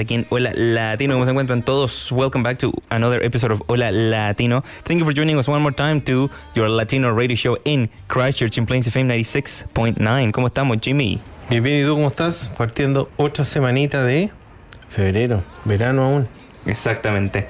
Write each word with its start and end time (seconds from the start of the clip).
Aquí 0.00 0.14
en 0.14 0.26
Hola 0.30 0.52
Latino. 0.54 1.14
¿Cómo 1.14 1.24
se 1.24 1.30
encuentran 1.30 1.62
todos? 1.62 2.10
Welcome 2.10 2.42
back 2.42 2.58
to 2.58 2.72
another 2.88 3.22
episode 3.22 3.52
of 3.52 3.62
Hola 3.66 3.92
Latino. 3.92 4.64
Thank 4.84 5.00
you 5.00 5.04
for 5.04 5.14
joining 5.14 5.38
us 5.38 5.46
one 5.46 5.60
more 5.60 5.74
time 5.74 6.00
to 6.02 6.30
your 6.54 6.68
Latino 6.68 7.12
radio 7.12 7.36
show 7.36 7.58
in 7.64 7.90
Christchurch 8.08 8.58
in 8.58 8.66
Plains 8.66 8.88
FM 8.88 9.08
96.9. 9.08 10.32
¿Cómo 10.32 10.46
estamos, 10.48 10.78
Jimmy? 10.80 11.20
Bien, 11.48 11.62
bien, 11.62 11.82
¿y 11.82 11.84
tú 11.86 11.94
cómo 11.94 12.08
estás? 12.08 12.50
Partiendo 12.56 13.10
otra 13.16 13.44
semanita 13.44 14.02
de 14.02 14.30
febrero, 14.88 15.42
verano 15.64 16.04
aún. 16.04 16.28
Exactamente. 16.66 17.46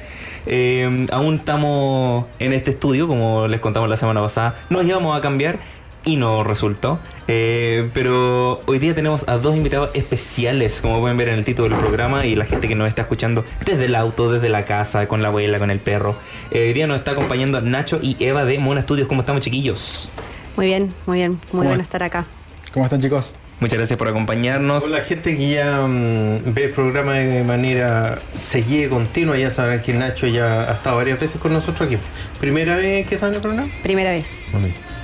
Eh, 0.47 1.07
aún 1.13 1.35
estamos 1.37 2.27
en 2.39 2.53
este 2.53 2.71
estudio, 2.73 3.07
como 3.07 3.47
les 3.47 3.61
contamos 3.61 3.89
la 3.89 3.97
semana 3.97 4.21
pasada. 4.21 4.57
Nos 4.71 4.85
íbamos 4.85 5.17
a 5.17 5.21
cambiar 5.21 5.59
y 6.05 6.17
no 6.17 6.45
resultó. 6.45 6.99
Eh, 7.29 7.91
pero 7.95 8.61
hoy 8.67 8.79
día 8.79 8.95
tenemos 8.95 9.29
a 9.29 9.39
dos 9.39 9.57
invitados 9.57 9.91
especiales, 9.95 10.81
como 10.81 11.01
pueden 11.01 11.17
ver 11.17 11.29
en 11.29 11.35
el 11.39 11.45
título 11.45 11.69
del 11.69 11.79
programa 11.79 12.27
y 12.27 12.35
la 12.35 12.45
gente 12.45 12.69
que 12.69 12.75
nos 12.75 12.89
está 12.89 13.03
escuchando 13.03 13.45
desde 13.65 13.85
el 13.87 13.95
auto, 13.95 14.33
desde 14.33 14.49
la 14.49 14.65
casa, 14.65 15.07
con 15.07 15.23
la 15.23 15.29
abuela, 15.29 15.59
con 15.59 15.71
el 15.71 15.79
perro. 15.79 16.17
Eh, 16.51 16.69
hoy 16.69 16.73
día 16.73 16.87
nos 16.87 16.97
está 16.99 17.13
acompañando 17.13 17.61
Nacho 17.61 17.99
y 18.03 18.17
Eva 18.19 18.45
de 18.45 18.59
Mona 18.59 18.83
Studios. 18.83 19.09
¿Cómo 19.09 19.21
estamos, 19.21 19.43
chiquillos? 19.43 20.09
Muy 20.57 20.67
bien, 20.67 20.93
muy 21.07 21.19
bien, 21.19 21.33
muy 21.33 21.41
¿Cómo 21.51 21.63
bueno 21.65 21.81
es? 21.83 21.87
estar 21.87 22.03
acá. 22.03 22.27
¿Cómo 22.73 22.85
están 22.87 23.01
chicos? 23.01 23.35
Muchas 23.61 23.79
gracias 23.79 23.99
por 23.99 24.09
acompañarnos. 24.09 24.85
Con 24.85 24.93
la 24.93 25.03
gente 25.03 25.37
que 25.37 25.51
ya 25.51 25.87
mm, 25.87 26.55
ve 26.55 26.65
el 26.65 26.71
programa 26.71 27.15
de 27.15 27.45
manera 27.45 28.19
seguida 28.35 28.87
y 28.87 28.89
continua, 28.89 29.37
ya 29.37 29.51
sabrán 29.51 29.83
que 29.83 29.93
Nacho 29.93 30.27
ya 30.27 30.71
ha 30.71 30.75
estado 30.75 30.97
varias 30.97 31.21
veces 31.21 31.39
con 31.39 31.53
nosotros 31.53 31.87
aquí. 31.87 31.99
¿Primera 32.41 32.77
vez 32.77 33.07
que 33.07 33.17
está 33.17 33.29
en 33.29 33.35
el 33.35 33.41
programa? 33.43 33.71
Primera 33.83 34.13
vez, 34.13 34.27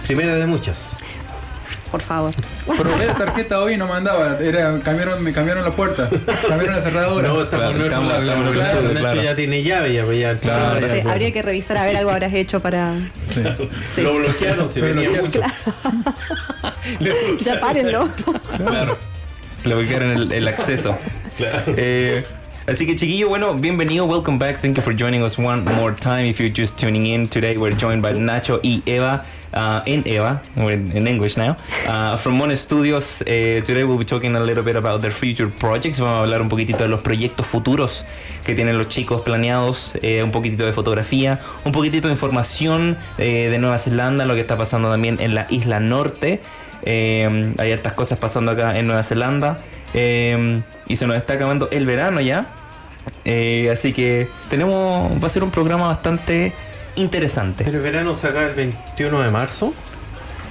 Primera 0.06 0.34
de 0.34 0.46
muchas. 0.46 0.96
por 1.90 2.00
favor. 2.02 2.32
Probé 2.66 3.06
la 3.06 3.14
tarjeta 3.14 3.60
hoy 3.60 3.74
y 3.74 3.76
no 3.76 3.86
mandaba. 3.86 4.38
Era, 4.40 4.78
cambiaron, 4.80 5.22
me 5.22 5.32
cambiaron 5.32 5.64
la 5.64 5.70
puerta. 5.70 6.08
Cambiaron 6.48 6.76
la 6.76 6.82
cerradura. 6.82 7.28
No, 7.28 7.42
estamos 7.42 7.66
Claro, 7.74 7.84
estamos- 7.84 8.12
claro, 8.52 8.92
claro. 8.92 9.22
ya 9.22 9.34
tiene 9.36 9.62
llave, 9.62 9.94
ya, 9.94 10.04
pues 10.04 10.20
ya, 10.20 10.36
Claro, 10.38 10.80
ya, 10.80 10.94
Sí, 10.94 11.02
ya. 11.04 11.12
habría 11.12 11.32
que 11.32 11.42
revisar 11.42 11.78
a 11.78 11.84
ver 11.84 11.96
algo 11.96 12.10
habrás 12.10 12.32
hecho 12.34 12.60
para. 12.60 12.94
Sí. 13.18 13.42
Sí. 13.94 14.02
Lo 14.02 14.14
bloquearon, 14.14 14.68
se 14.68 14.80
venía 14.80 15.08
mucho. 15.22 15.40
Ya 17.40 17.60
párenlo. 17.60 18.08
Claro. 18.56 18.96
Le 19.64 19.74
bloquearon 19.74 20.10
el, 20.10 20.32
el 20.32 20.48
acceso. 20.48 20.96
Eh, 21.38 22.22
así 22.66 22.86
que 22.86 22.96
chiquillo, 22.96 23.28
bueno, 23.28 23.54
bienvenido, 23.54 24.06
welcome 24.06 24.38
back. 24.38 24.60
Thank 24.60 24.76
you 24.76 24.82
for 24.82 24.94
joining 24.94 25.22
us 25.22 25.38
one 25.38 25.64
more 25.64 25.94
time. 25.94 26.26
If 26.26 26.38
you're 26.40 26.52
just 26.52 26.78
tuning 26.78 27.06
in 27.06 27.28
today, 27.28 27.56
we're 27.56 27.76
joined 27.76 28.02
by 28.02 28.12
Nacho 28.12 28.60
y 28.62 28.82
Eva. 28.86 29.24
Uh, 29.54 29.80
and 29.86 30.06
Eva, 30.06 30.42
we're 30.54 30.72
in, 30.72 30.92
in 30.92 31.06
English 31.06 31.38
now, 31.38 31.56
uh, 31.86 32.18
from 32.18 32.36
Mona 32.36 32.54
Studios. 32.56 33.22
Uh, 33.22 33.62
today 33.64 33.84
we'll 33.84 33.96
be 33.96 34.04
talking 34.04 34.36
a 34.36 34.40
little 34.40 34.62
bit 34.62 34.76
about 34.76 35.00
their 35.00 35.10
future 35.10 35.48
projects. 35.48 35.98
Vamos 35.98 36.16
a 36.16 36.20
hablar 36.24 36.42
un 36.42 36.50
poquitito 36.50 36.82
de 36.82 36.88
los 36.88 37.00
proyectos 37.00 37.46
futuros 37.46 38.04
que 38.44 38.54
tienen 38.54 38.76
los 38.76 38.90
chicos 38.90 39.22
planeados, 39.22 39.94
eh, 40.02 40.22
un 40.22 40.30
poquitito 40.30 40.66
de 40.66 40.74
fotografía, 40.74 41.40
un 41.64 41.72
poquitito 41.72 42.08
de 42.08 42.12
información 42.12 42.98
eh, 43.16 43.48
de 43.50 43.58
Nueva 43.58 43.78
Zelanda, 43.78 44.26
lo 44.26 44.34
que 44.34 44.40
está 44.40 44.58
pasando 44.58 44.90
también 44.90 45.16
en 45.20 45.34
la 45.34 45.46
isla 45.48 45.80
norte. 45.80 46.42
Eh, 46.82 47.54
hay 47.56 47.72
hartas 47.72 47.94
cosas 47.94 48.18
pasando 48.18 48.50
acá 48.52 48.78
en 48.78 48.86
Nueva 48.86 49.04
Zelanda. 49.04 49.60
Eh, 49.96 50.62
y 50.86 50.96
se 50.96 51.06
nos 51.06 51.16
está 51.16 51.34
acabando 51.34 51.68
el 51.72 51.86
verano 51.86 52.20
ya. 52.20 52.46
Eh, 53.24 53.70
así 53.72 53.92
que 53.92 54.28
tenemos. 54.50 55.10
Va 55.22 55.26
a 55.26 55.30
ser 55.30 55.42
un 55.42 55.50
programa 55.50 55.86
bastante 55.88 56.52
interesante. 56.96 57.64
Pero 57.64 57.78
el 57.78 57.82
verano 57.82 58.14
se 58.14 58.26
acaba 58.28 58.46
el 58.46 58.54
21 58.54 59.20
de 59.22 59.30
marzo. 59.30 59.74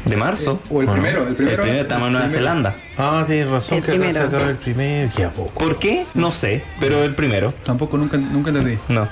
De 0.06 0.16
marzo. 0.18 0.60
O 0.70 0.82
el 0.82 0.88
Bueno, 0.88 1.02
primero. 1.02 1.24
El 1.24 1.30
El 1.30 1.36
primero, 1.36 1.62
primero 1.64 1.82
estamos 1.84 2.08
en 2.08 2.14
Nueva 2.14 2.28
primero. 2.28 2.48
Zelanda. 2.50 2.76
Ah, 2.98 3.24
tienes 3.28 3.50
razón, 3.50 3.78
El 3.78 3.84
que 3.84 3.92
acá 3.92 3.98
se 4.04 4.10
primero. 4.10 4.28
acaba 4.28 4.50
el 4.52 4.56
primero. 4.58 5.12
Ya 5.18 5.30
poco. 5.32 5.52
¿Por 5.60 5.80
qué? 5.80 6.04
No 6.14 6.32
sé, 6.32 6.64
pero 6.80 7.04
el 7.04 7.16
primero. 7.16 7.52
Tampoco 7.66 7.98
nunca, 7.98 8.18
nunca 8.18 8.50
entendí. 8.52 8.78
No. 8.88 9.08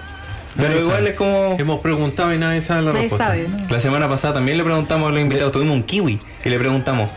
Pero 0.56 0.70
Nadie 0.70 0.82
igual 0.82 0.98
sabe. 0.98 1.10
es 1.10 1.16
como. 1.16 1.56
Hemos 1.60 1.82
preguntado 1.82 2.34
y 2.34 2.38
nadie 2.38 2.62
sabe 2.62 2.84
la 2.84 2.92
Nadie 2.92 3.02
respuesta. 3.10 3.28
sabe. 3.28 3.48
La 3.72 3.80
semana 3.80 4.08
pasada 4.08 4.36
también 4.36 4.58
le 4.58 4.64
preguntamos 4.64 5.08
a 5.08 5.12
los 5.12 5.20
invitados, 5.20 5.52
tuvimos 5.52 5.76
un 5.76 5.84
kiwi 5.84 6.20
y 6.46 6.50
le 6.50 6.60
preguntamos, 6.60 7.10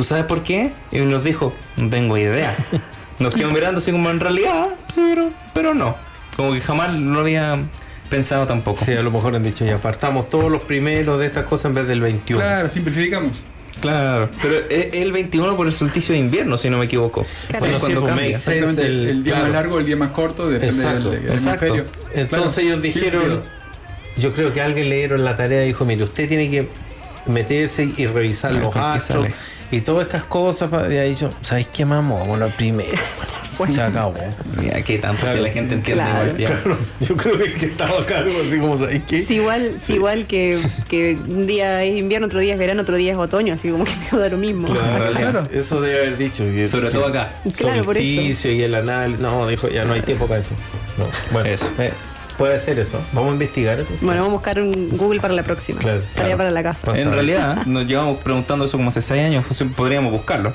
¿tú 0.00 0.04
sabes 0.04 0.24
por 0.24 0.42
qué? 0.42 0.72
Y 0.92 1.00
nos 1.00 1.22
dijo, 1.22 1.52
no 1.76 1.90
tengo 1.90 2.16
idea. 2.16 2.56
Nos 3.18 3.34
quedamos 3.34 3.52
mirando 3.52 3.80
así 3.80 3.92
como 3.92 4.08
en 4.08 4.18
realidad, 4.18 4.68
pero, 4.94 5.28
pero 5.52 5.74
no. 5.74 5.94
Como 6.38 6.54
que 6.54 6.60
jamás 6.62 6.94
lo 6.94 7.20
había 7.20 7.58
pensado 8.08 8.46
tampoco. 8.46 8.82
Sí, 8.86 8.92
a 8.94 9.02
lo 9.02 9.10
mejor 9.10 9.36
han 9.36 9.42
dicho 9.42 9.66
ya 9.66 9.74
apartamos 9.74 10.30
todos 10.30 10.50
los 10.50 10.62
primeros 10.64 11.20
de 11.20 11.26
estas 11.26 11.44
cosas 11.44 11.66
en 11.66 11.74
vez 11.74 11.86
del 11.86 12.00
21. 12.00 12.40
Claro, 12.42 12.68
simplificamos. 12.70 13.42
Claro, 13.82 14.30
pero 14.40 14.54
es 14.70 14.94
el 14.94 15.12
21 15.12 15.54
por 15.54 15.66
el 15.66 15.74
solsticio 15.74 16.14
de 16.14 16.18
invierno, 16.20 16.56
si 16.56 16.70
no 16.70 16.78
me 16.78 16.86
equivoco. 16.86 17.26
Claro. 17.48 17.78
Cuando 17.78 17.86
Sí, 17.88 17.94
pues, 17.94 18.08
cambia. 18.08 18.26
Exactamente. 18.36 18.86
el- 18.86 19.08
El, 19.10 19.22
día 19.24 19.32
claro. 19.34 19.44
más 19.48 19.52
largo, 19.54 19.78
el 19.80 19.84
día 19.84 19.96
más 19.96 20.10
corto, 20.12 20.48
depende 20.48 20.74
Exacto, 20.76 21.10
del 21.10 21.22
del 21.24 21.32
exacto. 21.34 21.66
hemisferio. 21.66 21.90
Entonces 22.14 22.54
Claro. 22.54 22.68
ellos 22.68 22.82
dijeron, 22.82 23.42
yo 24.16 24.32
creo 24.32 24.54
que 24.54 24.62
alguien 24.62 24.88
le 24.88 24.96
dieron 24.96 25.24
la 25.26 25.36
tarea 25.36 25.62
y 25.62 25.66
dijo, 25.68 25.84
mire, 25.84 26.04
usted 26.04 26.26
tiene 26.26 26.50
que 26.50 26.68
meterse 27.26 27.86
y 27.98 28.06
revisar 28.06 28.54
los 28.54 28.74
astros. 28.74 29.26
Y 29.70 29.80
todas 29.80 30.06
estas 30.06 30.24
cosas. 30.24 30.70
Y 30.90 30.96
ahí 30.96 31.14
yo, 31.14 31.30
¿sabes 31.42 31.66
qué, 31.72 31.84
mamá? 31.84 32.18
Vamos 32.20 32.40
a 32.40 32.46
la 32.46 32.56
primera. 32.56 32.98
Se 33.68 33.82
acabó. 33.82 34.14
Mira, 34.56 34.80
qué 34.82 34.98
tanto 34.98 35.20
Claro, 35.20 35.36
si 35.36 35.42
la 35.44 35.52
gente 35.52 35.74
entiende 35.74 36.02
claro. 36.02 36.30
igual, 36.30 36.38
ya. 36.38 36.48
Claro, 36.62 36.78
yo 37.00 37.14
creo 37.16 37.38
que 37.38 37.52
que 37.52 37.66
estaba 37.66 38.06
cargo, 38.06 38.32
así 38.46 38.58
como, 38.58 38.78
¿sabes 38.78 39.02
qué? 39.06 39.18
Es 39.18 39.30
igual, 39.30 39.74
es 39.76 39.90
igual 39.90 40.26
que, 40.26 40.58
que 40.88 41.14
un 41.28 41.46
día 41.46 41.82
es 41.82 41.94
invierno, 41.98 42.26
otro 42.26 42.40
día 42.40 42.54
es 42.54 42.58
verano, 42.58 42.80
otro 42.80 42.96
día 42.96 43.12
es 43.12 43.18
otoño, 43.18 43.52
así 43.52 43.68
como 43.68 43.84
que 43.84 43.92
me 44.12 44.18
da 44.18 44.30
lo 44.30 44.38
mismo. 44.38 44.68
Claro, 44.68 45.12
Claro. 45.12 45.42
Eso 45.52 45.80
debe 45.82 45.98
haber 45.98 46.16
dicho. 46.16 46.42
que- 46.44 46.68
Sobre 46.68 46.90
todo 46.90 47.08
acá. 47.08 47.32
Claro, 47.56 47.84
por 47.84 47.98
eso. 47.98 48.48
y 48.48 48.62
el 48.62 48.74
análisis. 48.74 49.20
No, 49.20 49.46
dijo, 49.46 49.68
ya 49.68 49.84
no 49.84 49.92
hay 49.92 50.00
tiempo 50.00 50.26
para 50.26 50.40
eso. 50.40 50.54
No, 50.96 51.04
bueno, 51.30 51.48
Eso. 51.50 51.68
eh, 51.78 51.92
puede 52.40 52.58
ser 52.58 52.78
eso. 52.78 52.98
Vamos 53.12 53.32
a 53.32 53.34
investigar 53.34 53.78
eso. 53.78 53.92
Bueno, 54.00 54.22
vamos 54.22 54.32
a 54.32 54.36
buscar 54.36 54.62
un 54.62 54.88
Google 54.96 55.20
para 55.20 55.34
la 55.34 55.42
próxima. 55.42 55.78
Claro, 55.78 56.00
Tarea 56.00 56.14
claro. 56.14 56.36
para 56.38 56.50
la 56.50 56.62
casa. 56.62 56.98
En 56.98 57.12
realidad, 57.12 57.66
nos 57.66 57.86
llevamos 57.86 58.18
preguntando 58.20 58.64
eso 58.64 58.78
como 58.78 58.88
hace 58.88 59.02
6 59.02 59.22
años, 59.22 59.44
pues, 59.46 59.62
podríamos 59.76 60.10
buscarlo. 60.10 60.54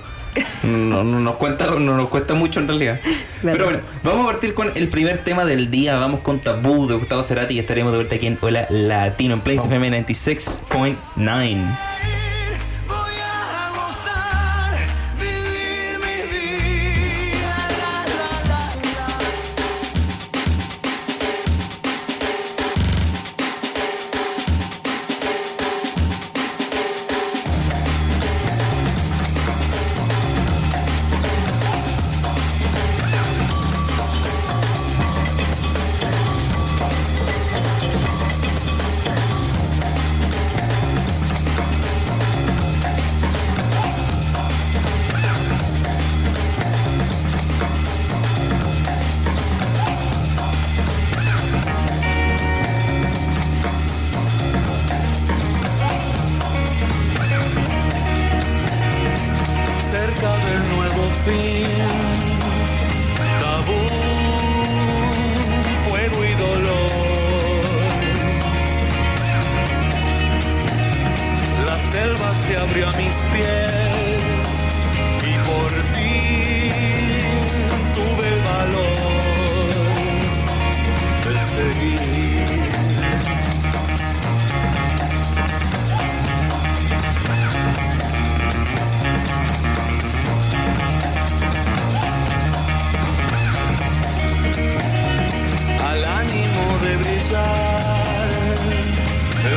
No, 0.63 1.03
no 1.03 1.19
nos 1.19 1.35
cuenta, 1.35 1.65
no 1.65 1.95
nos 1.95 2.09
cuesta 2.09 2.33
mucho 2.33 2.59
en 2.59 2.67
realidad. 2.67 2.99
Verdad. 3.43 3.53
Pero 3.53 3.65
bueno, 3.65 3.79
vamos 4.03 4.23
a 4.23 4.31
partir 4.31 4.55
con 4.55 4.71
el 4.73 4.87
primer 4.87 5.23
tema 5.23 5.45
del 5.45 5.69
día. 5.69 5.95
Vamos 5.95 6.21
con 6.21 6.39
Tabú 6.39 6.87
de 6.87 6.95
Gustavo 6.95 7.21
Cerati 7.21 7.53
y 7.53 7.59
estaremos 7.59 7.91
de 7.91 7.99
vuelta 7.99 8.15
aquí 8.15 8.25
en 8.25 8.39
Hola 8.41 8.65
Latino 8.71 9.35
en 9.35 9.41
Place 9.41 9.67
FM 9.67 10.05
96.9. 10.07 12.14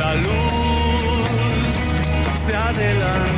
La 0.09 0.15
luz 0.15 1.29
se 2.35 2.57
adelantó. 2.57 3.38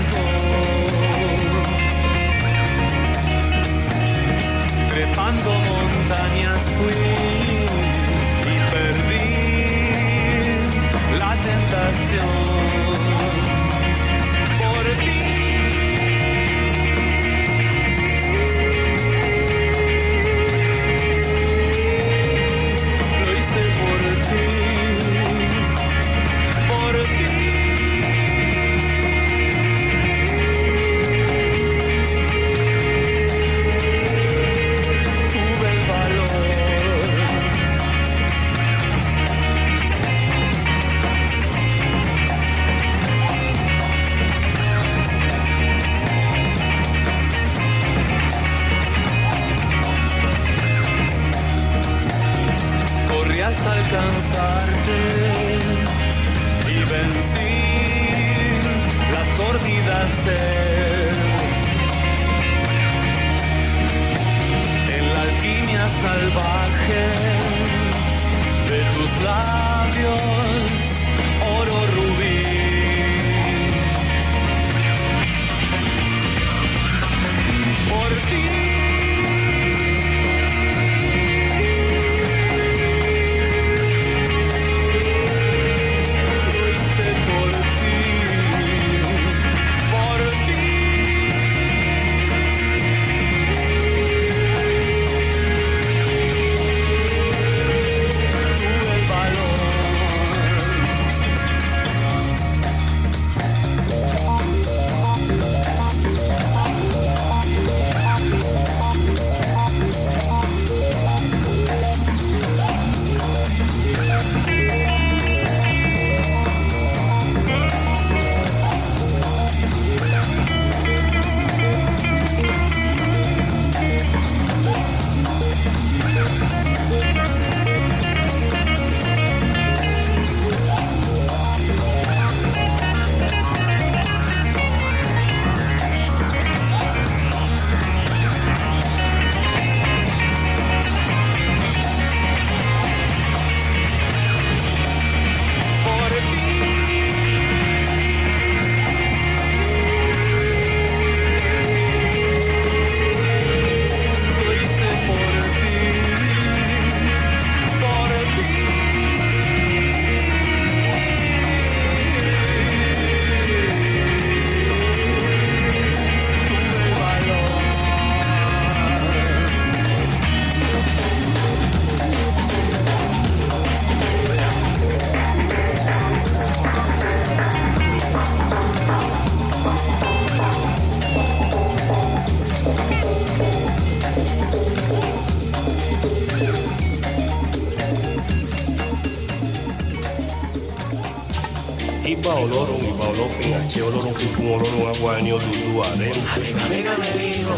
Odudu 195.29 195.83
arem. 195.85 196.17
Amiga, 196.35 196.65
amiga 196.67 196.93
me 196.99 197.11
dijo 197.23 197.55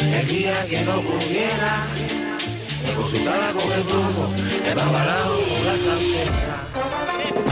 el 0.00 0.26
día 0.28 0.66
que 0.68 0.80
no 0.82 1.00
pudiera 1.02 1.86
me 2.86 2.92
consultara 2.94 3.52
con 3.52 3.72
el 3.72 3.82
brujo, 3.82 4.30
me 4.64 4.74
babalao 4.74 5.36
con 5.48 5.66
la 5.66 5.76
santera. 5.84 6.56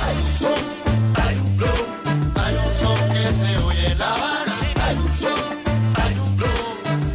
Hay 0.04 0.16
un 0.22 0.32
son, 0.38 0.60
hay 1.22 1.36
un 1.36 1.58
flow, 1.58 1.80
hay 2.36 2.54
un 2.54 2.74
son 2.80 2.98
que 3.08 3.32
se 3.32 3.58
oye 3.58 3.92
en 3.92 3.98
La 3.98 4.14
Habana. 4.14 4.56
Hay 4.84 4.96
un 4.96 5.12
son, 5.12 5.40
hay 6.02 6.14
un 6.18 6.38
flow, 6.38 6.60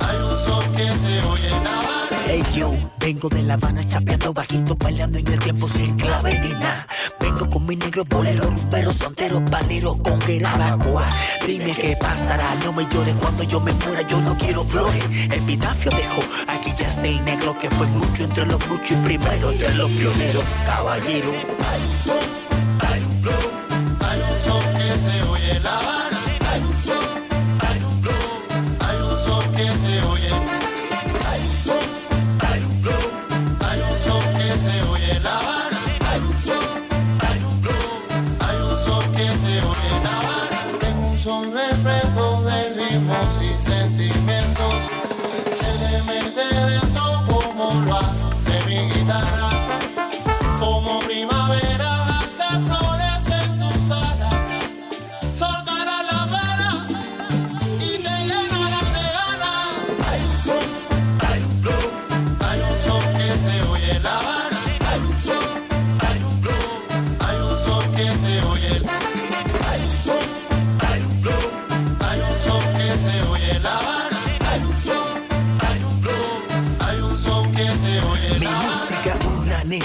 hay 0.01 0.17
un 0.17 0.37
son 0.45 0.71
que 0.73 0.85
se 0.97 1.21
oye 1.23 1.47
en 1.47 1.63
La 1.63 1.73
Habana. 1.79 2.17
Hey 2.27 2.43
yo, 2.55 2.73
vengo 2.99 3.29
de 3.29 3.43
La 3.43 3.53
Habana 3.53 3.87
chapeando 3.87 4.33
bajito, 4.33 4.75
bailando 4.75 5.17
en 5.17 5.27
el 5.27 5.39
tiempo 5.39 5.67
sin 5.67 5.93
clave 5.95 6.39
ni 6.39 6.51
nada. 6.53 6.85
Vengo 7.19 7.49
con 7.49 7.65
mi 7.65 7.75
negro 7.75 8.03
bolero, 8.05 8.49
pero 8.71 8.91
soltero, 8.91 9.43
palero 9.45 9.95
con 9.97 10.21
Gerabacoa. 10.21 11.09
Dime 11.45 11.71
qué 11.71 11.97
pasará, 11.99 12.55
no 12.55 12.71
me 12.71 12.87
llores 12.89 13.15
cuando 13.15 13.43
yo 13.43 13.59
me 13.59 13.73
muera, 13.73 14.01
yo 14.03 14.19
no 14.21 14.37
quiero 14.37 14.63
flores. 14.63 15.03
Epitafio 15.31 15.91
dejo, 15.91 16.21
aquí 16.47 16.73
ya 16.77 16.87
es 16.87 17.03
el 17.03 17.23
negro 17.25 17.53
que 17.59 17.69
fue 17.71 17.87
mucho 17.87 18.23
entre 18.23 18.45
los 18.45 18.67
muchos 18.67 18.91
y 18.91 18.95
primero 18.95 19.51
entre 19.51 19.73
los 19.75 19.89
pioneros. 19.91 20.43
Caballero, 20.65 21.31
Hay 21.31 21.81
un 21.81 21.97
son, 21.97 22.89
hay 22.89 23.03
un 23.03 23.21
flow, 23.21 23.99
hay 24.01 24.21
un 24.21 24.39
son 24.39 24.73
que 24.73 24.97
se 24.97 25.23
oye 25.23 25.59
La 25.59 25.88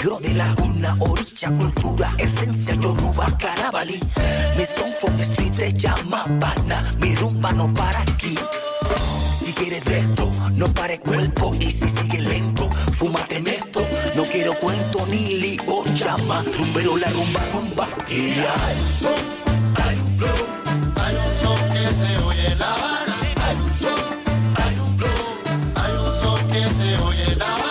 negro 0.05 0.19
de 0.19 0.33
la 0.35 0.53
cuna, 0.55 0.95
orilla, 0.99 1.49
cultura, 1.57 2.13
esencia, 2.19 2.75
yoruba, 2.75 3.25
carabalí. 3.37 3.99
Mi 4.55 4.65
son 4.65 4.91
from 4.99 5.17
the 5.17 5.23
street 5.23 5.53
se 5.53 5.73
llama 5.73 6.25
Pana, 6.39 6.93
mi 6.99 7.15
rumba 7.15 7.51
no 7.51 7.73
para 7.73 8.01
aquí. 8.01 8.35
Si 9.33 9.51
quieres 9.53 9.83
de 9.85 9.99
esto, 9.99 10.31
no 10.53 10.71
pare 10.73 10.99
cuerpo 10.99 11.53
y 11.59 11.71
si 11.71 11.89
sigue 11.89 12.21
lento, 12.21 12.69
fúmate 12.91 13.37
esto. 13.49 13.81
No 14.15 14.23
quiero 14.25 14.53
cuento 14.55 15.05
ni 15.07 15.39
lío, 15.41 15.83
llama, 15.95 16.43
rumbero 16.55 16.97
la 16.97 17.09
rumba, 17.09 17.41
rumba. 17.53 17.87
Y 18.07 18.31
hay 18.31 18.77
un 18.81 18.93
son, 18.99 19.21
hay 19.83 19.97
un 19.97 20.17
flow, 20.17 20.41
hay 21.03 21.15
un 21.15 21.33
son 21.41 21.59
que 21.73 21.93
se 21.93 22.17
oye 22.17 22.51
en 22.51 22.59
La 22.59 22.73
Habana. 22.73 23.15
Hay 23.43 23.55
un 23.57 23.73
son, 23.73 24.01
hay 24.63 24.79
un 24.79 24.97
flow, 24.99 25.73
hay 25.75 25.93
un 25.93 26.11
son 26.21 26.47
que 26.49 26.61
se 26.75 26.97
oye 26.97 27.33
en 27.33 27.39
La 27.39 27.45
Habana. 27.45 27.64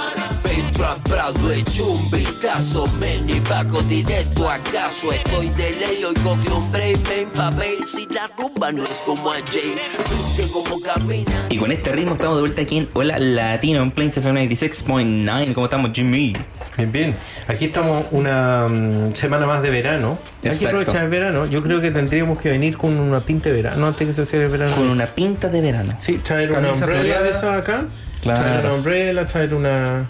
Un 0.94 2.10
vistazo, 2.10 2.86
men 3.00 3.28
y 3.28 3.40
bajo 3.40 3.82
directo 3.82 4.48
acaso 4.48 5.12
Estoy 5.12 5.48
de 5.50 5.72
ley, 5.72 6.04
oigo 6.04 6.38
que 6.40 6.50
hombre 6.50 6.94
me 7.08 7.22
empapé 7.22 7.70
Si 7.86 8.06
la 8.06 8.30
rumba 8.38 8.70
no 8.70 8.84
es 8.84 9.02
como 9.04 9.32
ayer, 9.32 9.74
viste 10.08 10.46
cómo 10.52 10.80
camina 10.80 11.46
Y 11.50 11.58
con 11.58 11.72
este 11.72 11.90
ritmo 11.90 12.12
estamos 12.12 12.36
de 12.36 12.42
vuelta 12.42 12.62
aquí 12.62 12.78
en 12.78 12.88
Hola 12.92 13.18
Latino 13.18 13.82
en 13.82 13.90
Plains 13.90 14.16
FM 14.16 14.48
96.9. 14.48 15.52
¿Cómo 15.52 15.66
estamos, 15.66 15.90
Jimmy? 15.92 16.36
Bien, 16.76 16.92
bien. 16.92 17.16
Aquí 17.48 17.64
estamos 17.66 18.06
una 18.12 18.68
mm, 18.68 19.14
semana 19.14 19.46
más 19.46 19.62
de 19.62 19.70
verano. 19.70 20.18
Hay 20.44 20.56
que 20.56 20.66
aprovechar 20.66 21.04
el 21.04 21.10
verano. 21.10 21.46
Yo 21.46 21.60
creo 21.62 21.80
que 21.80 21.90
tendríamos 21.90 22.38
que 22.38 22.50
venir 22.50 22.76
con 22.76 22.98
una 22.98 23.20
pinta 23.20 23.48
de 23.48 23.56
verano 23.56 23.86
antes 23.86 24.06
que 24.06 24.14
se 24.14 24.26
cierre 24.26 24.44
el 24.44 24.52
verano. 24.52 24.76
Con 24.76 24.88
una 24.88 25.06
pinta 25.06 25.48
de 25.48 25.60
verano. 25.60 25.94
Sí, 25.98 26.18
traer 26.18 26.52
una 26.52 26.72
umbrella 26.72 27.20
de 27.22 27.30
esas 27.30 27.58
acá. 27.58 27.84
Claro. 28.22 28.42
Traer 28.42 28.64
una 28.64 28.74
umbrella, 28.74 29.26
traer 29.26 29.54
una... 29.54 30.06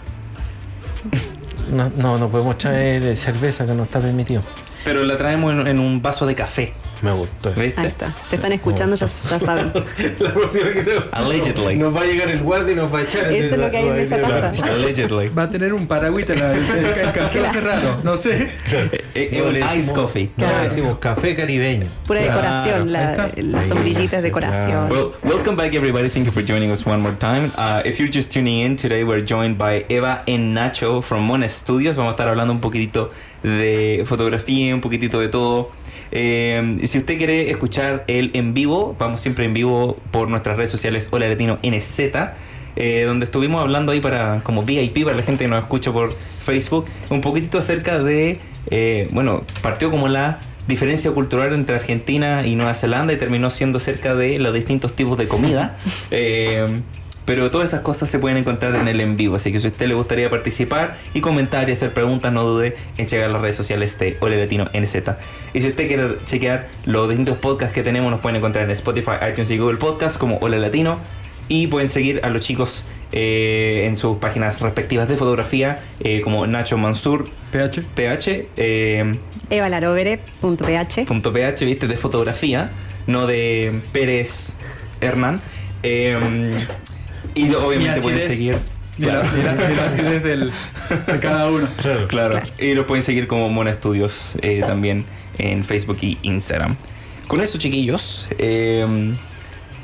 una- 1.71 1.89
No, 1.95 2.17
no 2.17 2.29
podemos 2.29 2.57
traer 2.57 3.03
eh, 3.03 3.15
cerveza 3.15 3.65
que 3.65 3.73
no 3.73 3.83
está 3.83 3.99
permitido. 3.99 4.41
Pero 4.83 5.03
la 5.03 5.17
traemos 5.17 5.53
en, 5.53 5.67
en 5.67 5.79
un 5.79 6.01
vaso 6.01 6.25
de 6.25 6.35
café. 6.35 6.73
Me 7.01 7.11
gustó 7.11 7.49
eso. 7.49 7.61
¿Viste? 7.61 7.79
Ahí 7.81 7.87
está. 7.87 8.13
Te 8.29 8.35
están 8.35 8.51
escuchando, 8.51 8.95
ya, 8.95 9.07
ya 9.29 9.39
saben. 9.39 9.71
La 10.19 10.33
próxima 10.33 10.71
que 10.71 10.81
creo- 10.83 11.05
Allegedly. 11.11 11.75
Nos 11.77 11.95
va 11.95 12.01
a 12.01 12.05
llegar 12.05 12.29
el 12.29 12.41
guardia 12.41 12.73
y 12.73 12.75
nos 12.75 12.93
va 12.93 12.99
a 12.99 13.01
echar. 13.03 13.31
Eso 13.31 13.55
es 13.55 13.59
lo 13.61 13.69
que 13.71 13.77
hay 13.77 13.87
en 13.87 13.95
esa 13.97 14.17
casa. 14.19 14.53
Allegedly. 14.63 15.29
Va 15.29 15.43
a 15.43 15.49
tener 15.49 15.73
un 15.73 15.87
paragüita 15.87 16.33
en 16.33 16.39
la- 16.39 16.51
el, 16.53 16.63
el- 16.63 16.85
el 16.85 17.11
café 17.11 17.39
va 17.41 17.49
a 17.49 17.53
ser 17.53 17.63
raro, 17.63 17.97
no 18.03 18.17
sé. 18.17 18.49
Eh, 18.71 19.03
eh, 19.13 19.41
No, 19.41 19.49
un 19.49 19.77
ice 19.77 19.93
coffee. 19.93 20.29
No, 20.37 20.45
Claro. 20.45 20.63
decimos 20.63 20.97
café 20.99 21.35
caribeño. 21.35 21.87
Pura 22.05 22.21
Claro, 22.21 22.35
decoración, 22.41 22.91
la, 22.91 23.31
las 23.37 23.67
sombrillitas 23.67 24.17
de 24.21 24.21
decoración. 24.23 24.89
Well, 24.91 25.11
welcome 25.23 25.55
back, 25.55 25.73
everybody. 25.73 26.09
Thank 26.09 26.25
you 26.25 26.31
for 26.31 26.43
joining 26.43 26.71
us 26.71 26.85
one 26.85 26.97
more 27.01 27.15
time. 27.17 27.51
Uh, 27.57 27.81
if 27.85 27.99
you're 27.99 28.11
just 28.11 28.31
tuning 28.31 28.59
in, 28.65 28.75
today 28.75 29.03
we're 29.03 29.23
joined 29.25 29.57
by 29.57 29.85
Eva 29.89 30.23
and 30.27 30.55
Nacho 30.57 31.01
from 31.01 31.23
Mona 31.23 31.47
Studios. 31.49 31.95
Vamos 31.95 32.11
a 32.11 32.15
estar 32.15 32.27
hablando 32.27 32.53
un 32.53 32.59
poquitito 32.61 33.11
de 33.43 34.03
fotografía, 34.05 34.73
un 34.73 34.81
poquitito 34.81 35.19
de 35.19 35.27
todo. 35.29 35.71
Eh, 36.17 36.77
si 36.85 36.97
usted 36.97 37.17
quiere 37.17 37.51
escuchar 37.51 38.05
el 38.07 38.31
en 38.35 38.53
vivo, 38.53 38.95
vamos 38.97 39.19
siempre 39.19 39.43
en 39.43 39.53
vivo 39.53 39.97
por 40.11 40.29
nuestras 40.29 40.55
redes 40.55 40.69
sociales 40.69 41.09
Hola 41.11 41.27
Latino 41.27 41.59
NZ, 41.61 41.99
eh, 42.77 43.03
donde 43.05 43.25
estuvimos 43.25 43.61
hablando 43.61 43.91
ahí 43.91 43.99
para 43.99 44.41
como 44.41 44.63
VIP 44.63 45.03
para 45.03 45.17
la 45.17 45.23
gente 45.23 45.43
que 45.43 45.49
nos 45.49 45.59
escucha 45.59 45.91
por 45.91 46.15
Facebook, 46.39 46.85
un 47.09 47.19
poquitito 47.19 47.57
acerca 47.57 48.01
de, 48.01 48.39
eh, 48.71 49.09
bueno, 49.11 49.43
partió 49.61 49.91
como 49.91 50.07
la 50.07 50.39
diferencia 50.69 51.11
cultural 51.11 51.53
entre 51.53 51.75
Argentina 51.75 52.47
y 52.47 52.55
Nueva 52.55 52.75
Zelanda 52.75 53.11
y 53.11 53.17
terminó 53.17 53.49
siendo 53.49 53.79
acerca 53.79 54.15
de 54.15 54.39
los 54.39 54.53
distintos 54.53 54.95
tipos 54.95 55.17
de 55.17 55.27
comida. 55.27 55.77
Eh, 56.11 56.65
pero 57.25 57.49
todas 57.49 57.69
esas 57.69 57.81
cosas 57.81 58.09
se 58.09 58.19
pueden 58.19 58.37
encontrar 58.37 58.75
en 58.75 58.87
el 58.87 59.01
en 59.01 59.17
vivo, 59.17 59.35
así 59.35 59.51
que 59.51 59.59
si 59.59 59.67
a 59.67 59.71
usted 59.71 59.87
le 59.87 59.95
gustaría 59.95 60.29
participar 60.29 60.97
y 61.13 61.21
comentar 61.21 61.67
y 61.69 61.71
hacer 61.71 61.91
preguntas, 61.91 62.31
no 62.31 62.43
dude 62.43 62.75
en 62.97 63.07
checar 63.07 63.29
las 63.29 63.41
redes 63.41 63.55
sociales 63.55 63.97
de 63.97 64.17
Ole 64.19 64.39
Latino 64.39 64.65
NZ. 64.73 64.95
Y 65.53 65.61
si 65.61 65.69
usted 65.69 65.87
quiere 65.87 66.17
chequear 66.25 66.67
los 66.85 67.09
distintos 67.09 67.37
podcasts 67.37 67.73
que 67.73 67.83
tenemos, 67.83 68.11
nos 68.11 68.19
pueden 68.21 68.37
encontrar 68.37 68.65
en 68.65 68.71
Spotify, 68.71 69.13
iTunes 69.29 69.49
y 69.49 69.57
Google 69.57 69.77
Podcast 69.77 70.17
como 70.17 70.37
Ole 70.37 70.59
Latino. 70.59 70.99
Y 71.47 71.67
pueden 71.67 71.91
seguir 71.91 72.21
a 72.23 72.29
los 72.31 72.41
chicos 72.41 72.85
eh, 73.11 73.85
en 73.85 73.95
sus 73.95 74.17
páginas 74.17 74.61
respectivas 74.61 75.07
de 75.07 75.15
fotografía, 75.15 75.79
eh, 75.99 76.21
como 76.21 76.47
Nacho 76.47 76.75
Mansur, 76.75 77.29
PH. 77.51 77.83
PH, 77.93 78.47
eh, 78.57 79.15
Evalarovere.ph. 79.51 81.05
punto 81.05 81.31
.ph, 81.31 81.65
viste, 81.65 81.87
de 81.87 81.97
fotografía, 81.97 82.71
no 83.05 83.27
de 83.27 83.81
Pérez 83.91 84.53
Hernán. 85.01 85.39
Y 87.35 87.53
obviamente 87.53 88.01
pueden 88.01 88.27
seguir. 88.29 88.57
La, 88.97 89.23
ni 89.23 89.43
la- 89.43 89.53
ni 89.55 89.75
la 89.75 89.85
acidez 89.85 90.23
del, 90.23 90.51
de 91.07 91.19
cada 91.19 91.49
uno. 91.51 91.67
Claro. 91.77 92.07
Claro. 92.07 92.41
Y 92.57 92.73
lo 92.75 92.87
pueden 92.87 93.03
seguir 93.03 93.27
como 93.27 93.49
Mona 93.49 93.73
Studios 93.73 94.35
eh, 94.41 94.63
también 94.65 95.03
en 95.37 95.63
Facebook 95.65 95.97
y 96.01 96.17
Instagram. 96.21 96.77
Con 97.27 97.41
eso, 97.41 97.57
chiquillos, 97.57 98.29
eh, 98.37 98.85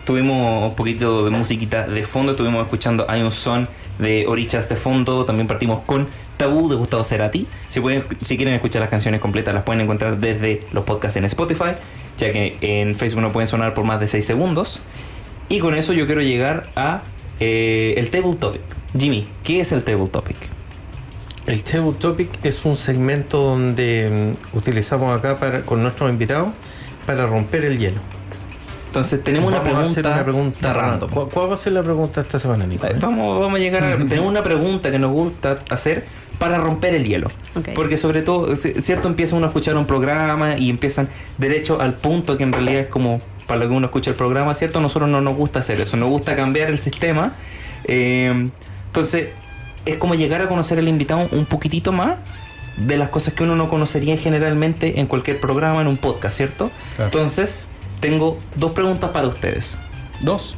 tuvimos 0.06 0.70
un 0.70 0.76
poquito 0.76 1.26
de 1.26 1.32
musiquita 1.32 1.88
de 1.88 2.04
fondo. 2.06 2.32
Estuvimos 2.34 2.64
escuchando 2.64 3.06
Hay 3.10 3.22
un 3.22 3.32
son 3.32 3.68
de 4.00 4.26
Orichas 4.28 4.70
de 4.70 4.78
fondo. 4.78 5.26
También 5.26 5.48
partimos 5.48 5.82
con 5.86 6.08
Tabú 6.38 6.70
de 6.70 6.76
Gustavo 6.76 7.04
Cerati. 7.04 7.46
Si, 7.68 7.80
pueden, 7.82 8.04
si 8.22 8.38
quieren 8.38 8.54
escuchar 8.54 8.80
las 8.82 8.90
canciones 8.90 9.20
completas, 9.20 9.54
las 9.54 9.64
pueden 9.64 9.82
encontrar 9.82 10.18
desde 10.20 10.64
los 10.72 10.86
podcasts 10.86 11.18
en 11.18 11.26
Spotify, 11.26 11.72
ya 12.18 12.32
que 12.32 12.58
en 12.62 12.96
Facebook 12.96 13.22
no 13.22 13.32
pueden 13.34 13.48
sonar 13.48 13.74
por 13.74 13.84
más 13.84 14.00
de 14.00 14.08
6 14.08 14.26
segundos. 14.26 14.82
Y 15.50 15.60
con 15.60 15.76
eso 15.76 15.92
yo 15.92 16.06
quiero 16.06 16.22
llegar 16.22 16.70
a 16.78 17.02
eh, 17.42 17.96
el 17.98 18.10
Table 18.10 18.36
Topic. 18.36 18.62
Jimmy, 18.98 19.28
¿qué 19.44 19.60
es 19.60 19.72
el 19.72 19.84
Table 19.84 20.08
Topic? 20.08 20.38
El 21.48 21.64
Table 21.64 21.94
Topic 21.94 22.30
es 22.46 22.64
un 22.66 22.78
segmento 22.78 23.42
donde 23.42 24.36
mm, 24.54 24.58
utilizamos 24.58 25.18
acá 25.18 25.38
para, 25.38 25.64
con 25.66 25.82
nuestros 25.82 26.10
invitados 26.12 26.50
para 27.06 27.26
romper 27.26 27.66
el 27.66 27.80
hielo. 27.80 28.00
Entonces 28.86 29.24
tenemos 29.24 29.48
una 29.48 29.60
Vamos 29.60 29.74
a 29.74 29.78
pregunta, 29.78 30.00
hacer 30.00 30.06
una 30.06 30.24
pregunta 30.24 30.74
random. 30.74 31.10
¿Cuál, 31.10 31.30
cuál 31.30 31.50
va 31.50 31.54
a 31.56 31.58
ser 31.58 31.74
la 31.74 31.82
pregunta 31.82 32.22
esta 32.22 32.38
semana, 32.38 32.68
Nico? 32.68 32.86
Eh, 32.86 32.96
Vamos, 33.00 33.40
vamos 33.40 33.58
a 33.58 33.62
llegar 33.62 33.84
a... 33.84 33.98
tenemos 34.08 34.30
una 34.30 34.44
pregunta 34.44 34.92
que 34.92 35.00
nos 35.00 35.12
gusta 35.12 35.60
hacer 35.70 36.06
para 36.38 36.58
romper 36.58 36.94
el 36.94 37.06
hielo. 37.08 37.30
Porque 37.74 37.98
sobre 37.98 38.22
todo, 38.22 38.56
cierto, 38.56 39.08
empieza 39.08 39.36
uno 39.36 39.46
a 39.46 39.50
escuchar 39.50 39.78
un 39.78 39.88
programa 39.88 40.58
y 40.58 40.70
empiezan 40.70 41.10
derecho 41.38 41.82
al 41.82 41.96
punto 41.96 42.38
que 42.38 42.44
en 42.44 42.54
realidad 42.54 42.82
es 42.82 42.88
como 42.88 43.20
para 43.52 43.66
lo 43.66 43.70
que 43.70 43.76
uno 43.76 43.88
escucha 43.88 44.12
el 44.12 44.16
programa, 44.16 44.56
¿cierto? 44.56 44.80
A 44.80 44.82
nosotros 44.82 45.10
no 45.10 45.20
nos 45.20 45.36
gusta 45.36 45.60
hacer 45.60 45.82
eso, 45.82 45.98
nos 45.98 46.08
gusta 46.08 46.38
cambiar 46.38 46.70
el 46.70 46.80
sistema. 46.80 47.34
Eh, 47.84 48.50
entonces, 48.86 49.28
es 49.86 49.98
como 49.98 50.16
llegar 50.16 50.42
a 50.42 50.48
conocer 50.48 50.80
al 50.80 50.88
invitado 50.88 51.28
un 51.34 51.46
poquitito 51.46 51.92
más 51.92 52.16
de 52.78 52.96
las 52.96 53.10
cosas 53.10 53.34
que 53.34 53.44
uno 53.44 53.58
no 53.58 53.68
conocería 53.68 54.16
generalmente 54.16 55.02
en 55.02 55.06
cualquier 55.06 55.42
programa, 55.42 55.82
en 55.82 55.88
un 55.88 55.98
podcast, 55.98 56.38
¿cierto? 56.38 56.72
Claro. 56.96 57.12
Entonces, 57.12 57.66
tengo 58.00 58.38
dos 58.56 58.72
preguntas 58.72 59.10
para 59.10 59.28
ustedes. 59.28 59.78
Dos. 60.22 60.56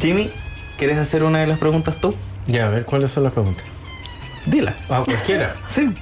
Jimmy, 0.00 0.32
¿quieres 0.78 0.98
hacer 0.98 1.22
una 1.22 1.38
de 1.38 1.46
las 1.46 1.60
preguntas 1.60 1.94
tú? 2.00 2.16
Ya, 2.48 2.66
a 2.66 2.70
ver, 2.70 2.86
¿cuáles 2.86 3.12
son 3.12 3.22
las 3.22 3.32
preguntas? 3.34 3.64
Dila. 4.46 4.74
Ah, 4.90 5.02
cualquiera. 5.04 5.54
Sí. 5.68 5.94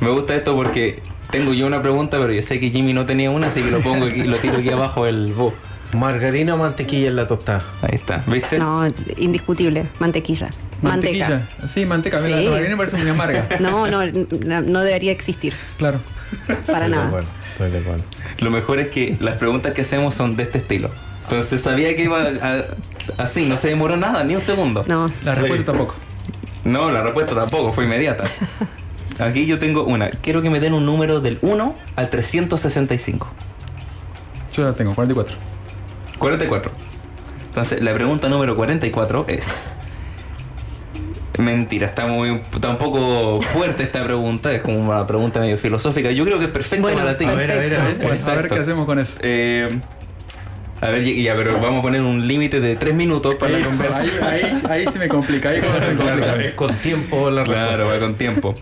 Me 0.00 0.08
gusta 0.08 0.34
esto 0.34 0.56
porque 0.56 1.02
tengo 1.30 1.52
yo 1.54 1.66
una 1.66 1.80
pregunta, 1.80 2.18
pero 2.18 2.32
yo 2.32 2.42
sé 2.42 2.58
que 2.60 2.70
Jimmy 2.70 2.92
no 2.92 3.06
tenía 3.06 3.30
una, 3.30 3.48
así 3.48 3.62
que 3.62 3.70
lo 3.70 3.80
pongo 3.80 4.06
aquí, 4.06 4.22
lo 4.22 4.36
tiro 4.38 4.58
aquí 4.58 4.70
abajo 4.70 5.06
el 5.06 5.32
bo. 5.32 5.54
¿Margarina 5.92 6.54
o 6.54 6.56
mantequilla 6.56 7.08
en 7.08 7.16
la 7.16 7.26
tostada? 7.26 7.64
Ahí 7.82 7.96
está, 7.96 8.22
¿viste? 8.26 8.58
No, 8.58 8.86
indiscutible. 9.16 9.86
Mantequilla. 9.98 10.50
Manteca. 10.82 11.28
Mantequilla. 11.28 11.68
Sí, 11.68 11.84
manteca. 11.84 12.18
Sí. 12.20 12.28
la 12.30 12.36
margarina 12.36 12.70
me 12.70 12.76
parece 12.76 12.96
muy 12.96 13.08
amarga. 13.08 13.46
No, 13.60 13.86
no, 13.88 14.04
no, 14.06 14.60
no 14.60 14.80
debería 14.80 15.10
existir. 15.12 15.52
Claro. 15.78 16.00
Para 16.46 16.58
Estoy 16.60 16.82
de 16.82 16.88
nada. 16.90 17.06
acuerdo, 17.08 17.28
estoy 17.52 17.70
de 17.72 17.78
acuerdo. 17.80 18.04
Lo 18.38 18.50
mejor 18.50 18.78
es 18.78 18.88
que 18.90 19.16
las 19.18 19.36
preguntas 19.36 19.72
que 19.74 19.82
hacemos 19.82 20.14
son 20.14 20.36
de 20.36 20.44
este 20.44 20.58
estilo. 20.58 20.90
Entonces 21.24 21.60
sabía 21.60 21.94
que 21.96 22.04
iba 22.04 22.20
a- 22.22 22.64
así, 23.22 23.46
no 23.46 23.56
se 23.56 23.68
demoró 23.68 23.96
nada, 23.96 24.22
ni 24.22 24.36
un 24.36 24.40
segundo. 24.40 24.84
No. 24.86 25.10
La 25.24 25.34
respuesta 25.34 25.72
tampoco. 25.72 25.96
No, 26.64 26.90
la 26.92 27.02
respuesta 27.02 27.34
tampoco, 27.34 27.72
fue 27.72 27.84
inmediata. 27.84 28.24
Aquí 29.20 29.46
yo 29.46 29.58
tengo 29.58 29.84
una. 29.84 30.10
Quiero 30.10 30.42
que 30.42 30.50
me 30.50 30.60
den 30.60 30.72
un 30.74 30.86
número 30.86 31.20
del 31.20 31.38
1 31.42 31.76
al 31.96 32.10
365. 32.10 33.28
Yo 34.54 34.64
la 34.64 34.72
tengo, 34.72 34.94
44. 34.94 35.36
44. 36.18 36.72
Entonces, 37.48 37.82
la 37.82 37.92
pregunta 37.94 38.28
número 38.28 38.56
44 38.56 39.26
es. 39.28 39.70
Mentira, 41.38 41.86
está 41.86 42.06
muy. 42.06 42.40
Está 42.52 42.68
un 42.70 42.78
poco 42.78 43.40
fuerte 43.40 43.82
esta 43.82 44.04
pregunta. 44.04 44.52
Es 44.52 44.62
como 44.62 44.78
una 44.78 45.06
pregunta 45.06 45.40
medio 45.40 45.56
filosófica. 45.56 46.10
Yo 46.10 46.24
creo 46.24 46.38
que 46.38 46.44
es 46.46 46.50
perfecta 46.50 46.82
Bueno, 46.82 46.98
para 46.98 47.16
ti. 47.16 47.24
A 47.24 47.34
ver, 47.34 47.50
a 47.52 47.54
ver, 47.56 47.74
a 47.76 47.84
ver. 47.84 47.96
Bueno, 47.96 48.26
a 48.26 48.34
ver 48.34 48.48
qué 48.48 48.54
hacemos 48.58 48.86
con 48.86 48.98
eso. 48.98 49.16
Eh, 49.22 49.80
a 50.82 50.88
ver, 50.88 51.04
ya, 51.04 51.34
pero 51.36 51.60
vamos 51.60 51.80
a 51.80 51.82
poner 51.82 52.02
un 52.02 52.26
límite 52.26 52.60
de 52.60 52.76
3 52.76 52.94
minutos 52.94 53.34
para 53.36 53.52
la 53.52 53.58
Eso, 53.58 53.68
conversación. 53.68 54.24
ahí, 54.24 54.42
ahí, 54.42 54.62
ahí 54.70 54.86
se 54.92 54.98
me 54.98 55.08
complica. 55.08 55.50
Ahí 55.50 55.60
se 55.60 55.94
me 55.94 55.96
Claro, 56.02 56.20
complica. 56.20 56.56
Con 56.56 56.74
tiempo 56.76 57.30
la 57.30 57.44
Claro, 57.44 57.86
va 57.86 57.98
con 57.98 58.14
tiempo. 58.14 58.54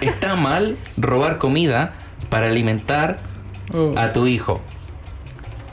Está 0.00 0.36
mal 0.36 0.76
robar 0.96 1.38
comida 1.38 1.92
para 2.28 2.46
alimentar 2.46 3.18
Oh, 3.74 3.94
a 3.96 4.12
tu 4.12 4.26
hijo 4.28 4.60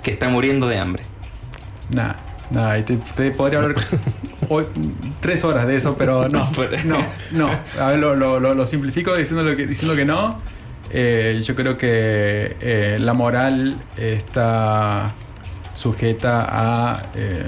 que 0.01 0.09
está 0.11 0.27
muriendo 0.29 0.67
de 0.67 0.79
hambre. 0.79 1.03
Nah, 1.91 2.13
nah, 2.49 2.73
te, 2.83 2.97
te 3.15 3.29
podría 3.31 3.59
hablar 3.59 3.75
hoy, 4.49 4.65
tres 5.21 5.43
horas 5.43 5.67
de 5.67 5.75
eso, 5.75 5.95
pero 5.95 6.27
no, 6.27 6.49
no, 6.85 6.97
no. 7.31 7.49
A 7.79 7.87
ver, 7.89 7.99
lo, 7.99 8.15
lo- 8.15 8.39
lo- 8.39 8.55
lo 8.55 8.65
simplifico 8.65 9.15
diciendo, 9.15 9.43
lo 9.43 9.55
que, 9.55 9.67
diciendo 9.67 9.95
que 9.95 10.05
no. 10.05 10.37
Eh, 10.89 11.41
yo 11.43 11.55
creo 11.55 11.77
que 11.77 12.57
eh, 12.61 12.97
la 12.99 13.13
moral 13.13 13.77
está 13.97 15.11
sujeta 15.73 16.45
a, 16.49 17.01
eh, 17.15 17.45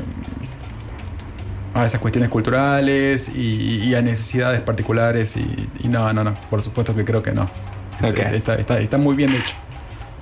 a 1.76 1.86
esas 1.86 2.00
cuestiones 2.00 2.30
culturales 2.30 3.30
y, 3.30 3.84
y 3.84 3.96
a 3.96 4.02
necesidades 4.02 4.62
particulares 4.62 5.36
y, 5.36 5.70
y 5.84 5.88
no, 5.90 6.12
no, 6.14 6.24
no, 6.24 6.34
por 6.50 6.62
supuesto 6.62 6.96
que 6.96 7.04
creo 7.04 7.22
que 7.22 7.32
no. 7.34 7.44
Ok. 8.02 8.20
Está, 8.20 8.56
está, 8.56 8.80
está 8.80 8.98
muy 8.98 9.16
bien 9.16 9.32
hecho. 9.36 9.54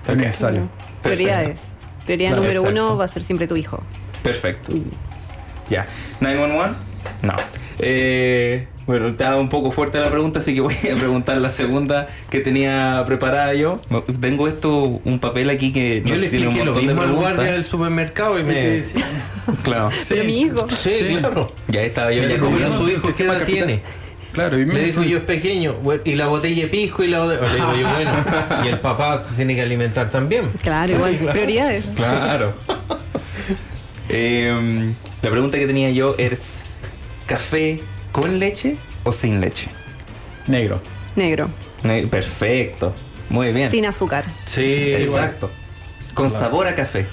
Es 0.08 0.16
Ok. 0.16 0.22
necesario. 0.22 0.68
Prioridades. 1.02 1.60
Prioridad 2.06 2.30
Claro, 2.32 2.42
número 2.42 2.60
exacto. 2.62 2.82
uno 2.84 2.98
va 2.98 3.06
a 3.06 3.08
ser 3.08 3.24
siempre 3.24 3.48
tu 3.48 3.56
hijo. 3.56 3.82
Perfecto. 4.24 4.74
Ya. 5.70 5.86
¿911? 6.22 6.74
No. 7.22 7.36
Eh, 7.80 8.68
bueno, 8.86 9.08
estaba 9.08 9.38
un 9.38 9.50
poco 9.50 9.72
fuerte 9.72 10.00
la 10.00 10.10
pregunta, 10.10 10.40
así 10.40 10.54
que 10.54 10.62
voy 10.62 10.76
a 10.76 10.96
preguntar 10.96 11.38
la 11.38 11.50
segunda 11.50 12.08
que 12.30 12.40
tenía 12.40 13.04
preparada 13.06 13.54
yo. 13.54 13.80
Tengo 14.20 14.48
esto, 14.48 15.02
un 15.04 15.20
papel 15.20 15.50
aquí 15.50 15.72
que 15.72 16.02
Yo 16.06 16.16
nos 16.16 16.20
le 16.20 16.30
tiene 16.30 16.48
un 16.48 16.58
lo 16.58 16.66
montón 16.66 16.82
de 16.82 16.88
mismo 16.88 17.02
al 17.02 17.14
guardia 17.14 17.52
del 17.54 17.66
supermercado 17.66 18.40
y 18.40 18.44
me. 18.44 18.84
Claro. 19.64 19.90
Pero 20.08 20.24
mi 20.24 20.42
hijo. 20.42 20.66
Sí, 20.78 21.18
claro. 21.20 21.54
Ya 21.68 21.82
estaba 21.84 22.12
yo 22.14 22.24
ya 22.24 22.38
comiendo. 22.38 22.82
su 22.82 22.90
hijo, 22.90 23.14
¿qué 23.16 23.24
edad 23.24 23.44
tiene? 23.46 23.82
Claro, 24.34 24.58
y 24.58 24.66
Le 24.66 24.86
dijo, 24.86 25.04
yo 25.04 25.18
es 25.18 25.24
pequeño. 25.24 25.76
Y 26.04 26.16
la 26.16 26.28
botella 26.28 26.64
de 26.64 26.68
pisco 26.68 27.04
y 27.04 27.08
la 27.08 27.22
botella. 27.22 27.48
Le 27.48 27.56
digo 27.56 27.74
yo, 27.76 27.88
bueno. 27.88 28.12
Y 28.66 28.68
el 28.68 28.80
papá 28.80 29.22
se 29.22 29.36
tiene 29.36 29.56
que 29.56 29.62
alimentar 29.62 30.10
también. 30.10 30.50
Claro, 30.62 30.92
igual. 30.92 31.18
claro. 31.18 31.32
Prioridades. 31.34 31.86
Claro. 31.96 32.54
Em, 34.10 34.94
la 35.22 35.30
pregunta 35.30 35.58
que 35.58 35.66
tenía 35.66 35.90
yo 35.92 36.16
es: 36.18 36.62
¿café 37.26 37.80
con 38.14 38.40
leche 38.40 38.78
o 39.04 39.12
sin 39.12 39.42
leche? 39.42 39.68
negro. 40.48 40.80
Negro. 41.16 41.50
Perfecto. 42.10 42.94
Muy 43.30 43.52
bien. 43.52 43.70
Sin 43.70 43.86
azúcar. 43.86 44.24
Sí, 44.46 44.94
Exacto. 44.94 45.50
Con 46.14 46.30
sabor 46.30 46.68
a 46.68 46.76
café. 46.76 47.06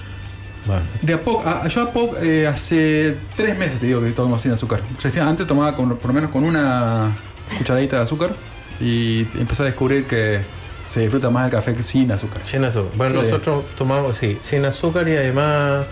Bueno. 0.65 0.83
De 1.01 1.13
a 1.13 1.19
poco, 1.19 1.47
a- 1.47 1.67
yo 1.67 1.81
a 1.81 1.91
poco, 1.91 2.17
eh, 2.17 2.45
hace 2.47 3.15
tres 3.35 3.57
meses 3.57 3.79
te 3.79 3.87
digo 3.87 3.99
que 4.01 4.11
tomo 4.11 4.37
sin 4.37 4.51
azúcar. 4.51 4.81
Recién 5.01 5.25
antes 5.25 5.47
tomaba 5.47 5.75
con- 5.75 5.97
por 5.97 6.07
lo 6.07 6.13
menos 6.13 6.29
con 6.31 6.43
una 6.43 7.11
cucharadita 7.57 7.95
de 7.97 8.03
azúcar 8.03 8.31
y 8.79 9.21
empecé 9.39 9.63
a 9.63 9.65
descubrir 9.65 10.05
que 10.05 10.41
se 10.87 10.99
disfruta 11.01 11.29
más 11.29 11.45
el 11.45 11.51
café 11.51 11.73
que 11.73 11.83
sin 11.83 12.11
azúcar. 12.11 12.41
Sin 12.43 12.63
azúcar. 12.63 12.91
Bueno, 12.95 13.21
Sí. 13.21 13.27
nosotros 13.27 13.63
tomamos, 13.77 14.17
sí, 14.17 14.37
sin 14.43 14.65
azúcar 14.65 15.07
y 15.07 15.15
además 15.15 15.85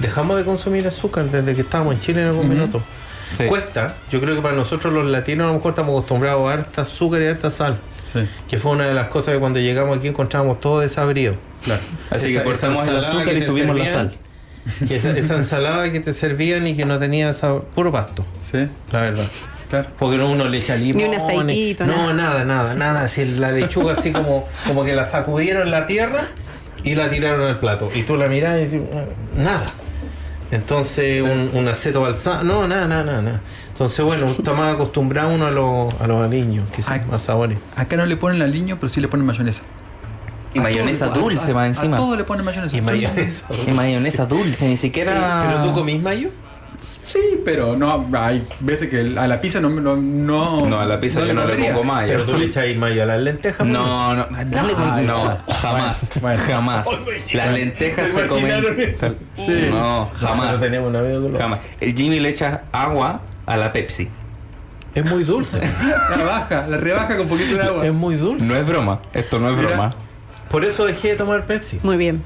dejamos 0.00 0.36
de 0.38 0.44
consumir 0.44 0.86
azúcar 0.88 1.30
desde 1.30 1.54
que 1.54 1.60
estábamos 1.60 1.94
en 1.94 2.00
Chile 2.00 2.22
en 2.22 2.28
algún 2.28 2.46
Ujú. 2.46 2.54
minuto. 2.54 2.82
Sí. 3.36 3.44
Cuesta, 3.46 3.94
yo 4.10 4.20
creo 4.20 4.36
que 4.36 4.42
para 4.42 4.54
nosotros 4.54 4.92
los 4.92 5.06
latinos 5.06 5.44
a 5.44 5.48
lo 5.48 5.54
mejor 5.54 5.70
estamos 5.70 5.92
acostumbrados 5.92 6.48
a 6.48 6.52
harta 6.52 6.82
azúcar 6.82 7.22
y 7.22 7.26
harta 7.26 7.50
sal. 7.50 7.78
Sí, 8.00 8.20
Que 8.48 8.58
fue 8.58 8.70
una 8.72 8.86
de 8.86 8.94
las 8.94 9.08
cosas 9.08 9.34
que 9.34 9.40
cuando 9.40 9.58
llegamos 9.58 9.98
aquí 9.98 10.08
encontramos 10.08 10.60
todo 10.60 10.80
desabrido. 10.80 11.34
claro. 11.64 11.80
Así 12.10 12.28
Esa- 12.30 12.38
que 12.38 12.44
cortamos 12.44 12.86
el 12.86 12.96
azúcar 12.96 13.34
y 13.36 13.42
subimos 13.42 13.76
la 13.76 13.86
sal. 13.86 14.12
Y 14.88 14.94
esa, 14.94 15.16
esa 15.18 15.34
ensalada 15.36 15.90
que 15.92 16.00
te 16.00 16.12
servían 16.14 16.66
y 16.66 16.76
que 16.76 16.84
no 16.84 16.98
tenía 16.98 17.32
sabor, 17.32 17.64
puro 17.74 17.90
pasto, 17.92 18.24
Sí, 18.40 18.68
la 18.92 19.00
verdad. 19.02 19.24
claro. 19.70 19.88
Porque 19.98 20.16
no 20.18 20.30
uno 20.30 20.48
le 20.48 20.58
echa 20.58 20.76
limón. 20.76 21.02
Ni 21.02 21.08
un 21.08 21.14
aceitito, 21.14 21.84
No, 21.84 22.12
nada. 22.12 22.44
nada, 22.44 22.44
nada, 22.44 22.74
nada. 22.74 23.00
Así 23.02 23.24
la 23.24 23.50
lechuga 23.50 23.94
así 23.94 24.12
como, 24.12 24.48
como 24.66 24.84
que 24.84 24.94
la 24.94 25.04
sacudieron 25.04 25.62
en 25.62 25.70
la 25.72 25.86
tierra 25.88 26.20
y 26.84 26.94
la 26.94 27.10
tiraron 27.10 27.42
al 27.48 27.58
plato. 27.58 27.88
Y 27.94 28.02
tú 28.02 28.16
la 28.16 28.26
mirás 28.28 28.56
y 28.60 28.64
dices, 28.66 28.80
"Mm, 28.82 29.42
nada. 29.42 29.72
Entonces, 30.50 31.22
un, 31.22 31.50
un 31.54 31.68
aceto 31.68 32.02
balsámico. 32.02 32.44
No, 32.44 32.68
nada, 32.68 32.86
nada, 32.86 33.02
nada, 33.04 33.22
nada. 33.22 33.40
Entonces, 33.72 34.04
bueno, 34.04 34.26
está 34.38 34.52
más 34.54 34.74
acostumbrado 34.74 35.34
uno 35.34 35.46
a 35.46 35.50
los, 35.50 36.00
a 36.00 36.06
los 36.06 36.22
aliños, 36.24 36.68
que 36.74 36.82
son 36.82 37.08
más 37.10 37.22
sabores. 37.22 37.58
Acá 37.76 37.96
no 37.96 38.06
le 38.06 38.16
ponen 38.16 38.42
aliño, 38.42 38.76
pero 38.80 38.88
sí 38.88 39.00
le 39.00 39.08
ponen 39.08 39.26
mayonesa. 39.26 39.62
Y 40.54 40.58
A 40.58 40.62
mayonesa 40.62 41.12
todo, 41.12 41.20
a- 41.26 41.28
dulce 41.30 41.50
a- 41.50 41.54
más 41.54 41.64
A 41.64 41.66
encima. 41.68 41.96
todo 41.96 42.16
le 42.16 42.24
ponen 42.24 42.44
mayonesa. 42.44 42.76
Y 42.76 42.80
mayonesa. 42.80 43.44
Y 43.66 43.70
mayonesa 43.72 44.24
dulce, 44.26 44.68
ni 44.68 44.76
siquiera. 44.76 45.44
¿Pero 45.48 45.62
tú 45.62 45.72
comís 45.74 46.00
mayo? 46.00 46.30
Sí, 47.04 47.40
pero 47.44 47.76
no, 47.76 48.06
hay 48.18 48.46
veces 48.60 48.90
que 48.90 49.00
a 49.18 49.26
la 49.26 49.40
pizza 49.40 49.60
no... 49.60 49.68
No, 49.70 49.96
no, 49.96 50.66
No, 50.66 50.80
a 50.80 50.84
la 50.86 51.00
pizza 51.00 51.24
yo 51.24 51.32
no 51.34 51.44
le 51.46 51.56
pongo 51.56 51.84
mayo. 51.84 52.12
Pero 52.12 52.24
tú 52.24 52.36
le 52.38 52.46
echáis 52.46 52.76
mayo 52.76 53.02
a 53.02 53.06
las 53.06 53.20
lentejas. 53.20 53.66
No, 53.66 54.14
no, 54.14 54.26
dale 54.46 54.72
con- 54.74 54.90
Ay, 54.92 55.06
no, 55.06 55.38
jamás, 55.60 56.10
bueno. 56.20 56.42
jamás. 56.46 56.86
Las 57.32 57.54
lentejas 57.54 58.10
se 58.10 58.26
comen. 58.26 58.92
Sí. 59.34 59.66
No, 59.70 60.10
jamás, 60.16 60.60
tenemos 60.60 60.88
un 60.88 60.96
amigo 60.96 61.22
que 61.22 61.28
lo 61.30 61.38
jamás. 61.38 61.60
El 61.80 61.94
Jimmy 61.94 62.20
le 62.20 62.28
echa 62.30 62.62
agua 62.72 63.20
a 63.46 63.56
la 63.56 63.72
Pepsi. 63.72 64.08
Es 64.94 65.04
muy 65.04 65.24
dulce. 65.24 65.60
La 66.16 66.24
baja, 66.24 66.66
la 66.68 66.78
rebaja 66.78 67.16
con 67.18 67.28
poquito 67.28 67.54
de 67.56 67.62
agua. 67.62 67.86
es 67.86 67.92
muy 67.92 68.14
dulce. 68.16 68.44
No 68.46 68.56
es 68.56 68.66
broma, 68.66 69.00
esto 69.12 69.38
no 69.38 69.50
es 69.50 69.56
Mira. 69.58 69.68
broma. 69.68 69.94
Por 70.50 70.64
eso 70.64 70.86
dejé 70.86 71.08
de 71.08 71.16
tomar 71.16 71.44
Pepsi. 71.46 71.80
Muy 71.82 71.96
bien. 71.98 72.22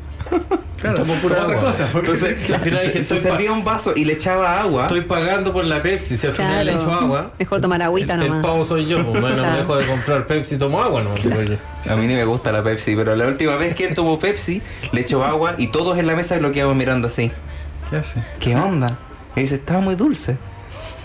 Claro, 0.81 0.97
Tomo 0.97 1.13
pura 1.17 1.43
otra 1.45 1.57
cosa. 1.61 1.89
Entonces, 1.95 2.51
Al 2.55 2.61
final 2.61 2.81
se, 2.81 2.87
dije, 2.87 3.05
se 3.05 3.19
servía 3.21 3.53
un 3.53 3.63
vaso 3.65 3.93
y 3.95 4.07
le 4.07 4.15
echaba 4.15 4.61
agua. 4.61 4.83
Estoy 4.85 5.03
pagando 5.03 5.53
por 5.53 5.65
la 5.67 5.79
Pepsi. 5.79 6.17
Si 6.17 6.27
al 6.27 6.33
final 6.33 6.65
le 6.65 6.73
Claro. 6.73 6.87
echo 6.87 6.95
agua, 7.01 7.33
Mejor 7.39 7.61
tomar 7.61 7.83
agüita 7.83 8.15
el, 8.15 8.23
el 8.23 8.29
nomás. 8.29 8.47
pavo 8.47 8.65
soy 8.65 8.87
yo. 8.87 9.05
Pues, 9.07 9.21
bueno, 9.21 9.37
Ya. 9.37 9.57
dejo 9.59 9.77
de 9.77 9.87
comprar 9.87 10.27
Pepsi 10.27 10.55
y 10.55 10.59
tomo 10.59 10.81
agua. 10.83 11.03
No, 11.03 11.15
digo 11.17 11.43
yo. 11.43 11.57
A 11.93 11.97
mí 11.97 12.07
ni 12.07 12.15
me 12.15 12.25
gusta 12.25 12.51
la 12.51 12.63
Pepsi, 12.63 12.97
pero 12.97 13.15
la 13.15 13.27
última 13.27 13.57
vez 13.57 13.75
que 13.75 13.85
él 13.89 13.95
tomó 13.95 14.19
Pepsi, 14.19 14.63
le 14.93 15.01
echó 15.03 15.23
agua 15.25 15.55
y 15.59 15.67
todos 15.67 15.99
en 15.99 16.07
la 16.07 16.17
mesa 16.17 16.39
lo 16.39 16.51
quedaban 16.51 16.79
mirando 16.79 17.09
así. 17.09 17.31
¿Qué 17.91 17.97
hace? 17.97 18.25
¿Qué 18.39 18.57
onda? 18.57 18.97
Y 19.37 19.41
dice, 19.43 19.57
estaba 19.57 19.81
muy 19.81 19.97
dulce. 19.97 20.39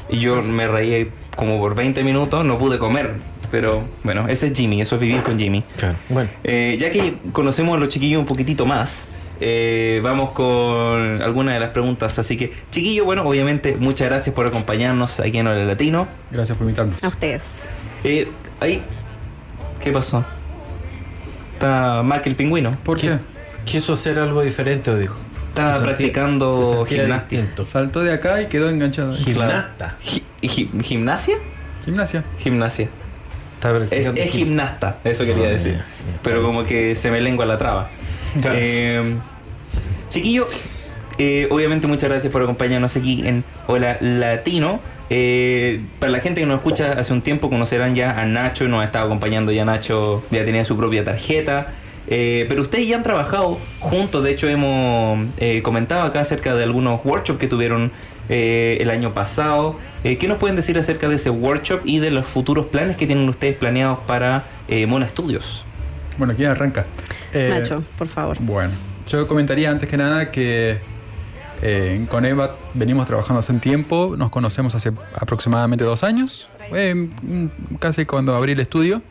Y 0.10 0.20
yo 0.20 0.42
me 0.42 0.68
reí 0.70 1.12
como 1.36 1.60
por 1.60 1.76
20 1.76 2.02
minutos, 2.04 2.46
no 2.46 2.58
pude 2.58 2.78
comer. 2.80 3.14
Pero 3.52 3.84
bueno, 4.04 4.26
ese 4.30 4.48
es 4.48 4.54
Jimmy, 4.58 4.82
eso 4.82 4.96
es 4.96 5.02
vivir 5.02 5.22
con 5.22 5.38
Jimmy. 5.38 5.64
Claro. 5.78 5.98
Bueno. 6.10 6.30
Eh, 6.44 6.78
ya 6.80 6.92
que 6.92 7.16
conocemos 7.32 7.76
a 7.76 7.80
los 7.80 7.90
chiquillos 7.90 8.20
un 8.20 8.26
poquitito 8.26 8.66
más, 8.66 9.08
eh, 9.40 10.00
vamos 10.04 10.32
con 10.32 11.22
algunas 11.22 11.54
de 11.54 11.60
las 11.60 11.70
preguntas. 11.70 12.18
Así 12.20 12.38
que, 12.38 12.54
chiquillo, 12.72 13.06
bueno, 13.06 13.24
obviamente, 13.24 13.76
muchas 13.76 14.08
gracias 14.10 14.36
por 14.36 14.48
acompañarnos 14.48 15.20
aquí 15.20 15.38
en 15.38 15.48
Hola 15.48 15.64
Latino. 15.66 16.08
Gracias 16.32 16.58
por 16.58 16.66
invitarnos. 16.66 17.04
A 17.04 17.08
ustedes. 17.08 17.42
Eh, 18.04 18.28
ahí, 18.60 18.82
¿qué 19.84 19.92
pasó? 19.92 20.26
Está 21.54 22.02
Mark 22.04 22.24
el 22.26 22.36
pingüino. 22.36 22.78
¿Por 22.84 23.00
qué? 23.00 23.18
Quiso 23.66 23.94
hacer 23.94 24.20
algo 24.20 24.42
diferente, 24.42 24.92
o 24.92 24.98
dijo. 24.98 25.16
Sentía- 25.56 25.82
practicando 25.84 26.86
se 26.88 26.96
gimnasia. 26.96 27.46
Saltó 27.66 28.04
de 28.04 28.12
acá 28.12 28.42
y 28.42 28.48
quedó 28.48 28.70
enganchado. 28.70 29.14
Gimnasta. 29.14 29.96
Gi- 30.04 30.24
gi- 30.42 30.70
¿Gimnasia? 30.84 31.38
Gimnasia. 31.86 32.24
Gimnasia. 32.40 32.90
Es, 33.90 34.06
es 34.08 34.32
gimnasta, 34.32 34.98
eso 35.04 35.26
quería 35.26 35.48
Ah, 35.48 35.52
decir. 35.52 35.82
Pero 36.22 36.44
como 36.44 36.66
que 36.66 36.94
se 36.94 37.10
me 37.10 37.20
lengua 37.22 37.46
la 37.48 37.58
traba. 37.58 37.90
Eh, 38.44 39.16
chiquillo, 40.10 40.48
eh, 41.18 41.48
obviamente 41.50 41.88
muchas 41.88 42.10
gracias 42.10 42.32
por 42.32 42.42
acompañarnos 42.42 42.96
aquí 42.96 43.26
en 43.26 43.44
Hola 43.68 43.98
Latino. 44.02 44.80
Eh, 45.10 45.82
para 46.00 46.12
la 46.12 46.20
gente 46.20 46.42
que 46.42 46.48
nos 46.48 46.58
escucha 46.58 46.94
hace 46.94 47.14
un 47.14 47.22
tiempo 47.22 47.50
conocerán 47.50 47.96
ya 47.96 48.20
a 48.20 48.26
Nacho, 48.26 48.68
nos 48.68 48.82
ha 48.82 48.86
estado 48.86 49.06
acompañando 49.06 49.52
ya 49.52 49.64
Nacho, 49.64 50.24
ya 50.32 50.44
tenía 50.44 50.66
su 50.66 50.76
propia 50.76 51.06
tarjeta. 51.06 51.74
Pero 52.08 52.62
ustedes 52.62 52.88
ya 52.88 52.98
han 52.98 53.04
trabajado 53.04 53.58
juntos, 53.80 54.24
de 54.24 54.32
hecho 54.32 54.48
hemos 54.48 55.28
eh, 55.38 55.62
comentado 55.64 56.04
acá 56.04 56.22
acerca 56.22 56.54
de 56.56 56.64
algunos 56.64 57.04
workshops 57.04 57.40
que 57.40 57.48
tuvieron 57.48 57.92
eh, 58.30 58.78
el 58.80 58.90
año 58.92 59.14
pasado. 59.14 59.78
¿Qué 60.04 60.28
nos 60.28 60.38
pueden 60.38 60.56
decir 60.56 60.78
acerca 60.78 61.08
de 61.08 61.16
ese 61.16 61.32
workshop 61.32 61.82
y 61.84 62.00
de 62.00 62.12
los 62.12 62.28
futuros 62.28 62.68
planes 62.68 62.96
que 62.96 63.08
tienen 63.08 63.28
ustedes 63.28 63.56
planeados 63.56 64.00
para 64.06 64.46
Mona 64.88 65.10
Studios? 65.10 65.66
Bueno, 66.18 66.34
¿quién 66.36 66.50
arranca? 66.50 66.86
Eh, 67.34 67.50
Nacho, 67.60 67.84
por 67.98 68.08
favor. 68.08 68.38
Bueno, 68.40 68.72
yo 69.08 69.28
comentaría 69.28 69.70
antes 69.70 69.90
que 69.90 69.98
nada 69.98 70.32
que 70.32 70.78
eh, 71.62 72.06
con 72.10 72.26
Eva 72.26 72.56
venimos 72.74 73.08
trabajando 73.08 73.40
hace 73.40 73.52
un 73.52 73.60
tiempo, 73.60 74.16
nos 74.18 74.30
conocemos 74.30 74.76
hace 74.76 74.92
aproximadamente 75.16 75.84
dos 75.84 76.04
años, 76.04 76.48
eh, 76.74 77.10
casi 77.80 78.06
cuando 78.06 78.36
abrí 78.36 78.54
el 78.54 78.60
estudio, 78.60 79.02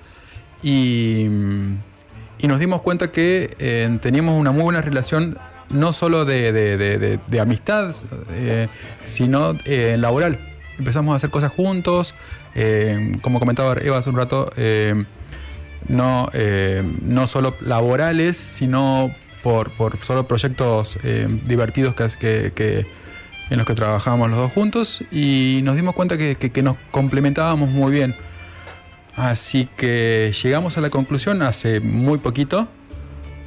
y, 0.62 1.26
y 2.38 2.46
nos 2.48 2.58
dimos 2.58 2.80
cuenta 2.82 3.10
que 3.12 3.98
teníamos 4.00 4.40
una 4.40 4.50
muy 4.50 4.62
buena 4.62 4.80
relación, 4.80 5.36
no 5.70 5.92
solo 5.92 6.24
de, 6.24 6.52
de- 6.52 7.18
de- 7.26 7.40
amistad, 7.40 7.94
eh, 8.32 8.68
sino 9.04 9.54
eh, 9.64 9.96
laboral. 9.98 10.38
Empezamos 10.78 11.12
a 11.12 11.16
hacer 11.16 11.30
cosas 11.30 11.52
juntos, 11.52 12.14
eh, 12.54 13.12
como 13.22 13.38
comentaba 13.40 13.76
Eva 13.80 13.98
hace 13.98 14.10
un 14.10 14.16
rato, 14.16 14.50
no, 15.88 16.30
eh, 16.32 16.82
no 17.02 17.26
solo 17.26 17.54
laborales, 17.60 18.36
sino 18.36 19.10
por, 19.42 19.70
por 19.70 19.98
solo 20.04 20.26
proyectos 20.26 20.98
eh, 21.04 21.26
divertidos 21.46 21.94
que, 21.94 22.52
que- 22.54 22.86
en 23.50 23.58
los 23.58 23.66
que 23.66 23.74
trabajábamos 23.74 24.30
los 24.30 24.38
dos 24.38 24.52
juntos 24.52 25.04
y 25.12 25.60
nos 25.64 25.76
dimos 25.76 25.94
cuenta 25.94 26.16
que, 26.16 26.36
que- 26.36 26.62
nos 26.62 26.76
complementábamos 26.90 27.68
muy 27.70 27.92
bien. 27.92 28.14
Así 29.16 29.68
que 29.76 30.32
llegamos 30.42 30.78
a 30.78 30.80
la 30.80 30.88
conclusión 30.90 31.42
hace 31.42 31.78
muy 31.80 32.18
poquito 32.18 32.66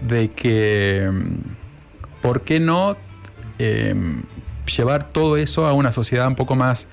de 0.08 0.30
que, 0.30 1.10
mm, 1.12 2.21
¿por 2.21 2.41
qué 2.41 2.60
no 2.60 2.95
eh, 3.60 3.95
llevar 4.78 5.10
todo 5.10 5.36
eso 5.38 5.65
a 5.65 5.73
una 5.73 5.91
sociedad 5.91 6.28
un 6.28 6.36
poco 6.36 6.56
más 6.56 6.88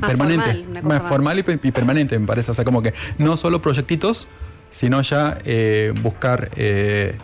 Más 0.00 0.10
permanente, 0.10 0.44
formal, 0.46 0.64
una 0.70 0.80
cosa 0.82 0.88
más 0.94 1.02
más. 1.02 1.08
formal 1.08 1.38
y, 1.38 1.42
pe- 1.42 1.58
y 1.62 1.70
permanente 1.72 2.18
me 2.18 2.26
parece. 2.26 2.50
O 2.50 2.54
sea, 2.54 2.64
como 2.64 2.82
que 2.82 2.94
no 3.18 3.36
solo 3.36 3.60
proyectitos, 3.62 4.28
sino 4.70 5.00
ya 5.02 5.38
eh, 5.44 5.92
buscar 6.02 6.50
eh, 6.56 7.16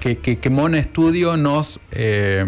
que, 0.00 0.18
que, 0.18 0.38
que 0.38 0.50
Mona 0.50 0.82
Studio 0.82 1.36
nos 1.36 1.80
eh, 1.92 2.44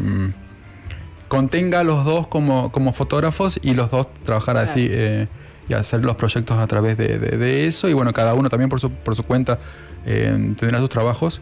contenga 1.29 1.81
a 1.81 1.85
los 1.85 2.05
dos 2.05 2.27
como, 2.27 2.73
como 2.73 2.93
fotógrafos 2.93 3.59
y 3.63 3.75
los 3.75 3.91
dos 3.91 4.09
trabajar 4.25 4.57
así 4.57 4.89
eh, 4.91 5.29
y 5.69 5.75
hacer 5.75 6.05
los 6.05 6.17
proyectos 6.17 6.59
a 6.59 6.67
través 6.67 6.97
de, 6.99 7.19
de- 7.19 7.37
de 7.37 7.67
eso. 7.67 7.89
Y 7.89 7.93
bueno, 7.93 8.13
cada 8.13 8.35
uno 8.35 8.49
también 8.49 8.69
por 8.69 8.81
su, 8.81 8.91
por 8.91 9.15
su 9.15 9.23
cuenta 9.25 9.59
eh, 10.07 10.55
tendrá 10.59 10.79
sus 10.81 10.89
trabajos, 10.89 11.41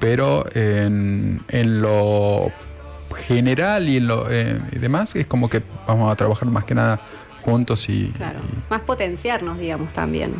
pero 0.00 0.46
en, 0.54 1.42
en 1.48 1.82
lo 1.82 2.50
general 3.26 3.88
y 3.88 3.96
en 3.98 4.06
lo 4.06 4.26
y 4.30 4.78
demás 4.78 5.14
es 5.16 5.26
como 5.26 5.48
que 5.48 5.62
vamos 5.86 6.10
a 6.12 6.16
trabajar 6.16 6.48
más 6.48 6.64
que 6.64 6.74
nada 6.74 7.00
juntos 7.50 7.88
y, 7.88 8.06
Claro. 8.16 8.40
Más 8.70 8.80
potenciarnos, 8.82 9.58
digamos, 9.58 9.92
también. 9.92 10.32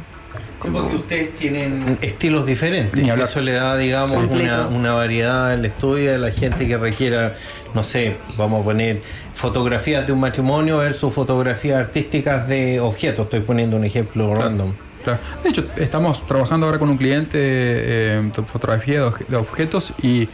Sí, 0.63 0.69
porque 0.73 0.97
ustedes 0.97 1.35
tienen 1.37 1.99
estilos 2.03 2.45
diferentes. 2.45 3.01
Ni 3.01 3.09
y. 3.09 3.25
Eso 3.25 3.41
le 3.41 3.53
da, 3.53 3.77
digamos, 3.77 4.25
una, 4.31 4.67
una 4.67 4.93
variedad 4.93 5.53
al 5.53 5.65
estudio 5.65 6.11
de 6.13 6.19
la 6.19 6.31
gente 6.33 6.67
que 6.67 6.77
requiera, 6.77 7.37
no 7.75 7.83
sé, 7.85 8.17
vamos 8.37 8.61
a 8.63 8.65
poner 8.65 9.01
fotografías 9.35 10.05
de 10.07 10.13
un 10.13 10.21
matrimonio 10.21 10.79
versus 10.79 11.15
fotografías 11.15 11.79
artísticas 11.81 12.49
de 12.49 12.81
objetos. 12.81 13.27
Estoy 13.27 13.41
poniendo 13.41 13.77
un 13.77 13.85
ejemplo 13.85 14.35
random. 14.35 14.73
Claro. 15.05 15.21
De 15.45 15.49
hecho, 15.51 15.65
estamos 15.77 16.27
trabajando 16.27 16.67
ahora 16.67 16.79
con 16.81 16.91
un 16.91 16.99
cliente 16.99 17.39
eh, 17.41 18.31
de 18.37 18.43
fotografía 18.43 19.01
de, 19.03 19.07
obje- 19.07 19.27
de 19.29 19.37
objetos 19.37 19.93
y, 20.03 20.29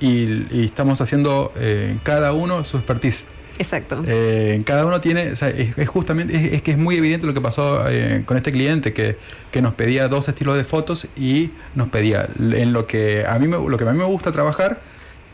y- 0.00 0.46
y 0.50 0.64
estamos 0.64 1.00
haciendo 1.02 1.52
eh, 1.56 1.96
cada 2.02 2.32
uno 2.32 2.64
su 2.64 2.78
expertise. 2.78 3.26
Exacto. 3.58 4.02
Eh, 4.06 4.60
cada 4.66 4.84
uno 4.86 5.00
tiene, 5.00 5.30
o 5.32 5.36
sea, 5.36 5.48
es, 5.50 5.76
es 5.78 5.88
justamente, 5.88 6.34
es, 6.36 6.52
es 6.54 6.62
que 6.62 6.72
es 6.72 6.78
muy 6.78 6.96
evidente 6.96 7.26
lo 7.26 7.34
que 7.34 7.40
pasó 7.40 7.88
eh, 7.88 8.22
con 8.26 8.36
este 8.36 8.50
cliente 8.52 8.92
que, 8.92 9.16
que 9.50 9.62
nos 9.62 9.74
pedía 9.74 10.08
dos 10.08 10.28
estilos 10.28 10.56
de 10.56 10.64
fotos 10.64 11.06
y 11.16 11.50
nos 11.74 11.88
pedía 11.88 12.28
en 12.38 12.72
lo 12.72 12.86
que 12.86 13.24
a 13.26 13.38
mí 13.38 13.46
me, 13.46 13.56
lo 13.56 13.76
que 13.76 13.84
a 13.84 13.92
mí 13.92 13.98
me 13.98 14.04
gusta 14.04 14.32
trabajar, 14.32 14.80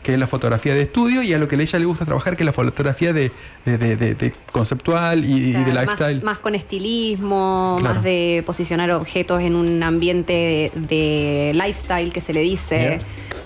que 0.03 0.13
es 0.13 0.19
la 0.19 0.25
fotografía 0.25 0.73
de 0.73 0.81
estudio, 0.81 1.21
y 1.21 1.31
a 1.33 1.37
lo 1.37 1.47
que 1.47 1.55
a 1.55 1.59
ella 1.61 1.77
le 1.77 1.85
gusta 1.85 2.05
trabajar, 2.05 2.35
que 2.35 2.41
es 2.41 2.45
la 2.45 2.53
fotografía 2.53 3.13
de, 3.13 3.31
de- 3.65 3.77
de- 3.77 3.95
de- 3.95 4.15
de 4.15 4.33
conceptual 4.51 5.23
y, 5.25 5.49
y 5.49 5.51
de 5.53 5.73
lifestyle. 5.73 6.15
Más, 6.17 6.23
más 6.23 6.39
con 6.39 6.55
estilismo, 6.55 7.77
Claro. 7.79 7.95
más 7.95 8.03
de 8.03 8.43
posicionar 8.45 8.91
objetos 8.91 9.41
en 9.41 9.55
un 9.55 9.81
ambiente 9.83 10.33
de, 10.33 10.71
de 10.87 11.51
lifestyle 11.53 12.11
que 12.11 12.21
se 12.21 12.33
le 12.33 12.41
dice. 12.41 12.97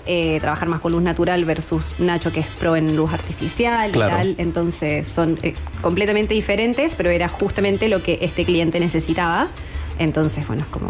Eh, 0.08 0.38
trabajar 0.40 0.68
más 0.68 0.80
con 0.80 0.92
luz 0.92 1.02
natural 1.02 1.44
versus 1.44 1.94
Nacho 1.98 2.30
que 2.32 2.40
es 2.40 2.46
pro 2.46 2.76
en 2.76 2.94
luz 2.96 3.12
artificial 3.12 3.90
Claro. 3.90 4.14
y 4.14 4.16
tal. 4.18 4.34
Entonces 4.38 5.08
son 5.08 5.38
eh, 5.42 5.52
completamente 5.82 6.32
diferentes, 6.34 6.94
pero 6.96 7.10
era 7.10 7.28
justamente 7.28 7.88
lo 7.88 8.02
que 8.02 8.18
este 8.22 8.44
cliente 8.44 8.78
necesitaba. 8.78 9.48
Entonces, 9.98 10.46
bueno, 10.46 10.62
es 10.62 10.68
como... 10.68 10.88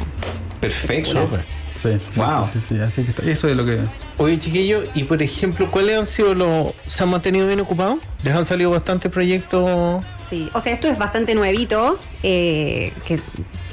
Perfecto. 0.61 1.29
Sí, 1.75 1.91
sí, 2.11 2.19
Wow. 2.21 2.45
sí, 2.53 2.59
sí, 2.61 2.61
sí, 2.75 2.81
así 2.81 3.03
que 3.05 3.11
está- 3.11 3.23
eso 3.31 3.49
es 3.49 3.57
lo 3.57 3.65
que... 3.67 3.79
Oye, 4.19 4.39
chiquillo, 4.39 4.83
y 4.95 5.05
por 5.05 5.21
ejemplo, 5.23 5.67
¿cuáles 5.71 5.99
han 5.99 6.07
sido 6.07 6.35
los. 6.35 6.73
¿Se 6.87 7.03
han 7.03 7.11
mantenido 7.11 7.47
bien 7.47 7.61
ocupados? 7.61 7.99
¿Les 8.25 8.35
han 8.35 8.47
salido 8.47 8.71
bastantes 8.71 9.13
proyectos? 9.13 10.05
Sí, 10.29 10.49
o 10.55 10.61
sea, 10.61 10.73
esto 10.73 10.89
es 10.89 10.99
bastante 10.99 11.35
nuevito, 11.35 11.99
eh, 12.23 12.93
que 13.07 13.21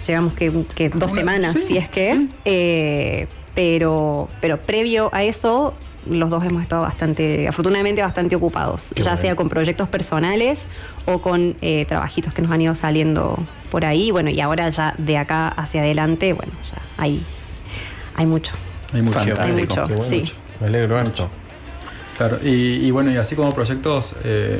llevamos 0.05 0.33
que, 0.33 0.51
que 0.75 0.89
dos 0.89 1.11
Una- 1.13 1.21
semanas, 1.21 1.53
sí, 1.53 1.63
si 1.67 1.77
es 1.77 1.87
que, 1.89 2.27
eh, 2.43 3.27
pero, 3.55 4.27
pero 4.41 4.57
previo 4.57 5.09
a 5.13 5.23
eso, 5.23 5.73
los 6.09 6.29
dos 6.29 6.43
hemos 6.43 6.61
estado 6.61 6.81
bastante, 6.81 7.47
afortunadamente 7.47 8.01
bastante 8.01 8.35
ocupados, 8.35 8.91
Qué 8.95 9.03
ya 9.03 9.11
bueno. 9.11 9.21
sea 9.21 9.35
con 9.35 9.49
proyectos 9.49 9.87
personales 9.87 10.65
o 11.05 11.19
con 11.21 11.55
eh, 11.61 11.85
trabajitos 11.85 12.33
que 12.33 12.41
nos 12.41 12.51
han 12.51 12.61
ido 12.61 12.75
saliendo 12.75 13.37
por 13.71 13.85
ahí, 13.85 14.11
bueno, 14.11 14.29
y 14.29 14.41
ahora 14.41 14.69
ya 14.69 14.93
de 14.97 15.17
acá 15.17 15.47
hacia 15.49 15.81
adelante, 15.81 16.33
bueno, 16.33 16.51
ya 16.71 16.81
hay, 16.97 17.23
hay 18.15 18.25
mucho. 18.25 18.53
Hay 18.93 19.01
mucho. 19.01 19.19
Fantástico. 19.19 19.41
Hay 19.41 19.65
mucho, 19.65 19.87
bueno, 19.87 20.03
sí. 20.03 20.25
Me 20.59 20.67
alegro 20.67 20.99
harto. 20.99 21.29
Claro, 22.17 22.39
y, 22.43 22.85
y 22.85 22.91
bueno, 22.91 23.11
y 23.11 23.17
así 23.17 23.35
como 23.35 23.51
proyectos, 23.53 24.15
eh, 24.23 24.59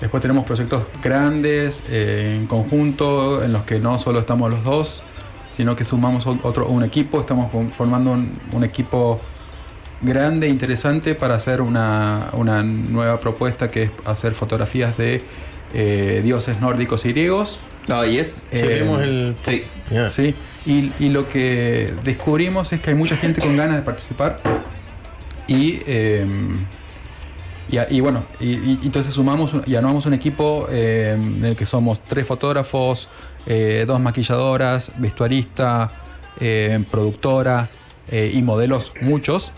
después 0.00 0.20
tenemos 0.20 0.44
proyectos 0.44 0.84
grandes, 1.02 1.82
eh, 1.88 2.36
en 2.38 2.46
conjunto, 2.46 3.42
en 3.42 3.52
los 3.52 3.64
que 3.64 3.80
no 3.80 3.98
solo 3.98 4.20
estamos 4.20 4.48
los 4.50 4.62
dos, 4.62 5.02
sino 5.60 5.76
que 5.76 5.84
sumamos 5.84 6.26
otro, 6.26 6.68
un 6.68 6.82
equipo, 6.84 7.20
estamos 7.20 7.52
formando 7.76 8.12
un, 8.12 8.32
un 8.52 8.64
equipo 8.64 9.20
grande, 10.00 10.48
interesante 10.48 11.14
para 11.14 11.34
hacer 11.34 11.60
una, 11.60 12.30
una 12.32 12.62
nueva 12.62 13.20
propuesta 13.20 13.70
que 13.70 13.82
es 13.82 13.90
hacer 14.06 14.32
fotografías 14.32 14.96
de 14.96 15.20
eh, 15.74 16.22
dioses 16.24 16.58
nórdicos 16.62 17.04
y 17.04 17.10
griegos. 17.12 17.60
Oh, 17.92 18.02
yes. 18.06 18.42
Eh, 18.52 18.88
el. 19.02 19.36
Sí. 19.42 19.64
Ya. 19.90 20.08
Sí, 20.08 20.34
y, 20.64 20.92
y 20.98 21.10
lo 21.10 21.28
que 21.28 21.92
descubrimos 22.04 22.72
es 22.72 22.80
que 22.80 22.88
hay 22.88 22.96
mucha 22.96 23.18
gente 23.18 23.42
con 23.42 23.54
ganas 23.58 23.76
de 23.76 23.82
participar 23.82 24.38
y, 25.46 25.82
eh, 25.86 26.24
y, 27.70 27.76
a- 27.76 27.86
y 27.90 28.00
bueno, 28.00 28.22
y, 28.40 28.46
y 28.54 28.78
entonces 28.84 29.12
sumamos 29.12 29.54
y 29.66 29.74
armamos 29.74 30.06
un 30.06 30.14
equipo 30.14 30.68
eh, 30.70 31.18
en 31.20 31.44
el 31.44 31.54
que 31.54 31.66
somos 31.66 32.02
tres 32.02 32.26
fotógrafos, 32.26 33.08
eh, 33.46 33.84
dos 33.86 34.00
maquilladoras, 34.00 34.90
vestuarista, 34.98 35.88
eh, 36.40 36.82
productora 36.90 37.68
eh, 38.08 38.30
y 38.34 38.42
modelos 38.42 38.92
muchos. 39.00 39.52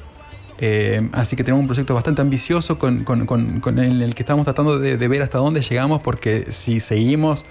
Eh, 0.58 1.08
así 1.12 1.34
que 1.34 1.42
tenemos 1.42 1.62
un 1.62 1.66
proyecto 1.66 1.92
bastante 1.94 2.20
ambicioso 2.22 2.78
con, 2.78 3.02
con- 3.04 3.26
con- 3.26 3.60
con 3.60 3.78
el, 3.80 4.00
el 4.02 4.14
que 4.14 4.22
estamos 4.22 4.44
tratando 4.44 4.78
de, 4.78 4.96
de 4.96 5.08
ver 5.08 5.22
hasta 5.22 5.38
dónde 5.38 5.60
llegamos 5.60 6.02
porque 6.02 6.46
si 6.50 6.78
seguimos 6.78 7.44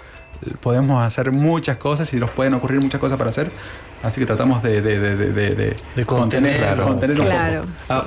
podemos 0.60 1.04
hacer 1.04 1.30
muchas 1.30 1.76
cosas 1.76 2.12
y 2.14 2.16
nos 2.16 2.30
pueden 2.30 2.54
ocurrir 2.54 2.80
muchas 2.80 3.00
cosas 3.00 3.18
para 3.18 3.30
hacer. 3.30 3.50
Así 4.02 4.18
que 4.20 4.26
tratamos 4.26 4.62
de, 4.62 4.80
de, 4.80 4.98
de, 4.98 5.16
de- 5.16 5.54
de- 5.54 5.76
De 5.94 6.04
contener, 6.06 6.56
claro. 6.56 6.84
contener 6.84 7.20
un 7.20 7.26
poco. 7.26 7.36
Claro. 7.36 7.62
¿A, 7.90 8.06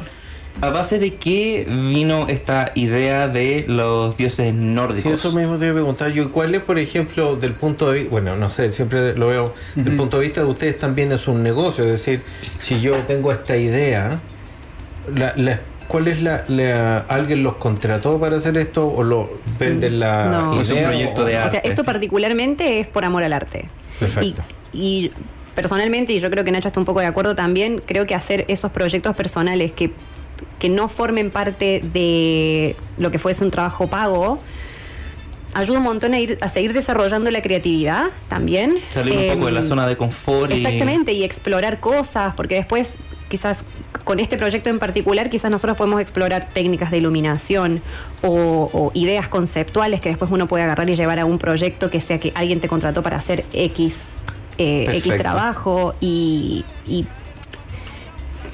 a 0.61 0.69
base 0.69 0.99
de 0.99 1.15
qué 1.15 1.65
vino 1.67 2.27
esta 2.27 2.71
idea 2.75 3.27
de 3.27 3.65
los 3.67 4.15
dioses 4.17 4.53
Sí, 4.55 4.61
nórdicos? 4.61 5.13
eso 5.13 5.31
mismo 5.33 5.57
te 5.57 5.65
iba 5.65 5.71
a 5.73 5.75
preguntar 5.75 6.11
yo. 6.13 6.31
¿Cuál 6.31 6.55
es, 6.55 6.61
por 6.61 6.79
ejemplo, 6.79 7.35
del 7.35 7.53
punto 7.53 7.89
de 7.91 7.95
vista, 7.99 8.11
bueno, 8.11 8.35
no 8.37 8.49
sé, 8.49 8.71
siempre 8.71 9.13
lo 9.15 9.27
veo, 9.27 9.53
del 9.75 9.95
punto 9.95 10.17
de 10.19 10.23
vista 10.25 10.41
de 10.41 10.47
ustedes 10.47 10.77
también 10.77 11.11
es 11.11 11.27
un 11.27 11.43
negocio, 11.43 11.83
es 11.83 11.91
decir, 11.91 12.21
si 12.59 12.79
yo 12.81 12.93
tengo 12.99 13.31
esta 13.31 13.57
idea, 13.57 14.19
la, 15.13 15.33
la- 15.35 15.59
¿cuál 15.87 16.07
es 16.07 16.21
la, 16.23 16.45
la- 16.47 16.99
¿Alguien 16.99 17.43
los 17.43 17.55
contrató 17.55 18.19
para 18.19 18.37
hacer 18.37 18.57
esto 18.57 18.87
o 18.87 19.03
lo 19.03 19.29
venden 19.59 19.99
la 19.99 20.25
No. 20.29 20.53
idea? 20.53 20.61
Es 20.61 20.71
un 20.71 20.83
proyecto 20.83 21.21
o- 21.21 21.25
de 21.25 21.37
O 21.37 21.49
sea, 21.49 21.59
arte. 21.59 21.69
esto 21.69 21.83
particularmente 21.83 22.79
es 22.79 22.87
por 22.87 23.03
amor 23.05 23.23
al 23.23 23.33
arte. 23.33 23.65
Perfecto. 23.99 24.41
Y, 24.73 24.79
y 25.05 25.11
personalmente, 25.53 26.13
y 26.13 26.19
yo 26.19 26.29
creo 26.31 26.43
que 26.43 26.51
Nacho 26.51 26.69
está 26.69 26.79
un 26.79 26.85
poco 26.85 27.01
de 27.01 27.05
acuerdo 27.07 27.35
también, 27.35 27.81
creo 27.85 28.05
que 28.07 28.15
hacer 28.15 28.45
esos 28.47 28.71
proyectos 28.71 29.15
personales 29.15 29.71
que, 29.73 29.91
que 30.59 30.69
no 30.69 30.87
formen 30.87 31.31
parte 31.31 31.81
de 31.81 32.75
lo 32.97 33.11
que 33.11 33.19
fuese 33.19 33.43
un 33.43 33.51
trabajo 33.51 33.87
pago, 33.87 34.39
ayuda 35.53 35.77
un 35.77 35.83
montón 35.83 36.13
a, 36.13 36.19
ir, 36.19 36.37
a 36.41 36.49
seguir 36.49 36.73
desarrollando 36.73 37.31
la 37.31 37.41
creatividad 37.41 38.07
también. 38.27 38.79
Salir 38.89 39.17
un 39.17 39.35
poco 39.35 39.45
de 39.47 39.51
la 39.53 39.63
zona 39.63 39.87
de 39.87 39.97
confort 39.97 40.51
y... 40.51 40.55
Exactamente, 40.55 41.13
y 41.13 41.23
explorar 41.23 41.79
cosas, 41.79 42.35
porque 42.35 42.55
después 42.55 42.95
quizás 43.29 43.63
con 44.03 44.19
este 44.19 44.37
proyecto 44.37 44.69
en 44.69 44.77
particular 44.77 45.31
quizás 45.31 45.49
nosotros 45.49 45.75
podemos 45.77 45.99
explorar 45.99 46.47
técnicas 46.53 46.91
de 46.91 46.97
iluminación 46.97 47.81
o, 48.21 48.69
o 48.71 48.91
ideas 48.93 49.29
conceptuales 49.29 49.99
que 49.99 50.09
después 50.09 50.29
uno 50.29 50.47
puede 50.47 50.63
agarrar 50.63 50.89
y 50.89 50.95
llevar 50.95 51.19
a 51.19 51.25
un 51.25 51.39
proyecto 51.39 51.89
que 51.89 52.01
sea 52.01 52.19
que 52.19 52.31
alguien 52.35 52.59
te 52.59 52.67
contrató 52.67 53.01
para 53.01 53.17
hacer 53.17 53.45
X, 53.51 54.09
eh, 54.57 54.85
X 54.97 55.17
trabajo 55.17 55.95
y, 55.99 56.65
y 56.87 57.05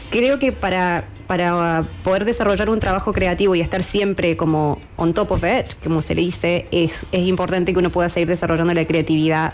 creo 0.09 0.39
que 0.39 0.51
para, 0.51 1.05
para 1.31 1.83
poder 2.03 2.25
desarrollar 2.25 2.69
un 2.69 2.81
trabajo 2.81 3.13
creativo 3.13 3.55
y 3.55 3.61
estar 3.61 3.83
siempre 3.83 4.35
como 4.35 4.77
on 4.97 5.13
top 5.13 5.31
of 5.31 5.43
it, 5.45 5.75
como 5.81 6.01
se 6.01 6.13
le 6.13 6.23
dice, 6.23 6.65
es, 6.71 6.91
es 7.13 7.25
importante 7.25 7.71
que 7.71 7.79
uno 7.79 7.89
pueda 7.89 8.09
seguir 8.09 8.27
desarrollando 8.27 8.73
la 8.73 8.83
creatividad 8.83 9.53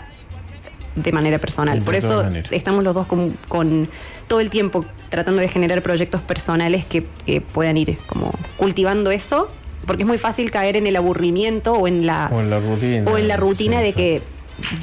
de 0.96 1.12
manera 1.12 1.38
personal. 1.38 1.78
De 1.78 1.84
Por 1.84 1.94
eso 1.94 2.24
estamos 2.50 2.82
los 2.82 2.96
dos 2.96 3.06
con, 3.06 3.30
con 3.46 3.88
todo 4.26 4.40
el 4.40 4.50
tiempo 4.50 4.84
tratando 5.08 5.40
de 5.40 5.46
generar 5.46 5.80
proyectos 5.82 6.20
personales 6.20 6.84
que, 6.84 7.04
que 7.24 7.40
puedan 7.40 7.76
ir 7.76 7.96
como 8.08 8.32
cultivando 8.56 9.12
eso, 9.12 9.46
porque 9.86 10.02
es 10.02 10.06
muy 10.08 10.18
fácil 10.18 10.50
caer 10.50 10.74
en 10.74 10.88
el 10.88 10.96
aburrimiento 10.96 11.74
o 11.74 11.86
en 11.86 12.06
la, 12.06 12.28
O 12.32 12.40
en 12.40 12.50
la 12.50 12.58
rutina. 12.58 13.08
o 13.08 13.18
en 13.18 13.28
la 13.28 13.36
rutina 13.36 13.76
Sí, 13.78 13.82
de 13.84 13.88
sí. 13.90 13.94
que 13.96 14.22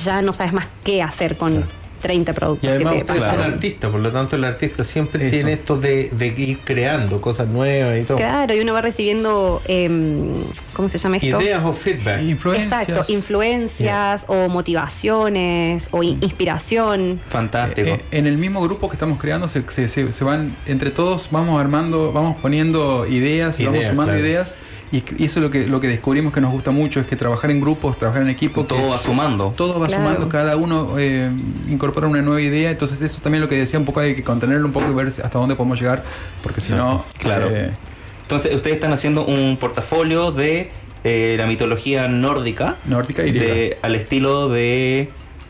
ya 0.01 0.21
no 0.21 0.31
sabes 0.31 0.53
más 0.53 0.67
qué 0.85 1.03
hacer 1.03 1.35
con 1.35 1.65
30 2.05 2.33
productos 2.33 2.67
Y 2.69 2.71
además 2.71 2.93
que 2.93 2.99
te 2.99 3.03
ustedes 3.05 3.21
son 3.21 3.29
pasaron. 3.31 3.53
artistas, 3.53 3.91
por 3.91 3.99
lo 3.99 4.11
tanto 4.11 4.35
el 4.35 4.43
artista 4.43 4.83
siempre 4.83 5.23
Eso. 5.27 5.31
tiene 5.35 5.53
esto 5.53 5.77
de, 5.77 6.09
de 6.11 6.27
ir 6.27 6.59
creando 6.63 7.19
cosas 7.19 7.47
nuevas 7.47 7.99
y 7.99 8.03
todo. 8.03 8.17
Claro, 8.17 8.53
y 8.53 8.59
uno 8.59 8.73
va 8.73 8.81
recibiendo, 8.81 9.61
em, 9.67 10.33
¿cómo 10.73 10.87
se 10.89 10.97
llama 10.99 11.17
esto? 11.17 11.41
Ideas 11.41 11.61
o 11.65 11.73
feedback. 11.73 12.21
Influencias. 12.21 12.87
Exacto, 12.87 13.11
influencias 13.11 14.25
o 14.27 14.47
motivaciones 14.49 15.87
o 15.91 16.03
in- 16.03 16.19
inspiración. 16.21 17.19
Fantástico. 17.29 17.87
Eh, 17.89 18.01
en 18.11 18.27
el 18.27 18.37
mismo 18.37 18.61
grupo 18.61 18.89
que 18.89 18.95
estamos 18.95 19.19
creando 19.19 19.47
se, 19.47 19.63
se- 19.69 20.11
se- 20.11 20.23
van 20.23 20.55
entre 20.65 20.91
todos 20.91 21.29
vamos 21.31 21.59
armando 21.59 22.11
vamos 22.11 22.37
poniendo 22.41 23.05
ideas 23.07 23.59
y 23.59 23.65
vamos 23.65 23.85
sumando 23.85 24.11
claro. 24.13 24.19
ideas 24.19 24.55
Y, 24.91 24.97
y 25.17 25.25
eso 25.25 25.39
es 25.39 25.43
lo 25.43 25.49
que, 25.49 25.67
lo 25.67 25.79
que 25.79 25.87
descubrimos 25.87 26.31
que 26.33 26.39
nos 26.41 26.51
gusta 26.51 26.71
mucho, 26.71 26.99
es 26.99 27.07
que 27.07 27.15
trabajar 27.15 27.49
en 27.51 27.59
grupos, 27.59 27.97
trabajar 27.97 28.21
en 28.21 28.29
equipo. 28.29 28.65
Todo 28.65 28.79
que- 28.79 28.87
va 28.89 28.99
sumando. 28.99 29.53
todo 29.57 29.79
va 29.79 29.87
Claro. 29.87 30.03
sumando, 30.03 30.29
cada 30.29 30.55
uno 30.57 30.95
eh, 30.99 31.31
incorpora 31.69 32.07
una 32.07 32.21
nueva 32.21 32.41
idea, 32.41 32.69
entonces 32.71 33.01
eso 33.01 33.19
también 33.21 33.41
lo 33.41 33.49
que 33.49 33.57
decía 33.57 33.79
un 33.79 33.85
poco 33.85 33.99
hay 34.01 34.15
que 34.15 34.23
contenerlo 34.23 34.67
un 34.67 34.73
poco 34.73 34.89
y 34.89 34.93
ver 34.93 35.07
hasta 35.07 35.29
dónde 35.29 35.55
podemos 35.55 35.79
llegar, 35.79 36.03
porque 36.43 36.61
si 36.61 36.73
no, 36.73 37.03
Claro. 37.17 37.47
eh, 37.49 37.71
Entonces, 38.21 38.55
ustedes 38.55 38.75
están 38.77 38.93
haciendo 38.93 39.25
un 39.25 39.57
portafolio 39.59 40.31
de 40.31 40.71
eh, 41.03 41.35
la 41.37 41.45
mitología 41.45 42.07
nórdica, 42.07 42.75
nórdica 42.85 43.23
y 43.25 43.31
griega. 43.31 43.53
de, 43.53 43.77
al 43.83 43.95
estilo 43.95 44.49
de 44.49 45.09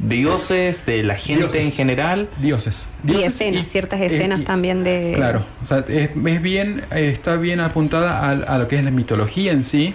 dioses, 0.10 0.86
de 0.86 1.04
la 1.04 1.16
gente 1.16 1.44
Dioses. 1.44 1.66
en 1.66 1.72
general. 1.72 2.30
dioses. 2.42 2.88
Y 3.04 3.08
Dioses 3.12 3.28
escenas, 3.34 3.68
ciertas 3.70 4.02
eh, 4.02 4.08
escenas 4.08 4.42
y- 4.42 4.44
también 4.44 4.84
de... 4.84 5.14
Claro, 5.16 5.46
o 5.62 5.66
sea, 5.66 5.80
es, 5.88 6.10
es 6.16 6.42
bien, 6.42 6.84
está 6.92 7.36
bien 7.38 7.60
apuntada 7.60 8.20
a, 8.20 8.32
a 8.32 8.58
lo 8.58 8.68
que 8.68 8.78
es 8.78 8.84
la 8.84 8.92
mitología 8.92 9.52
en 9.52 9.64
sí. 9.64 9.94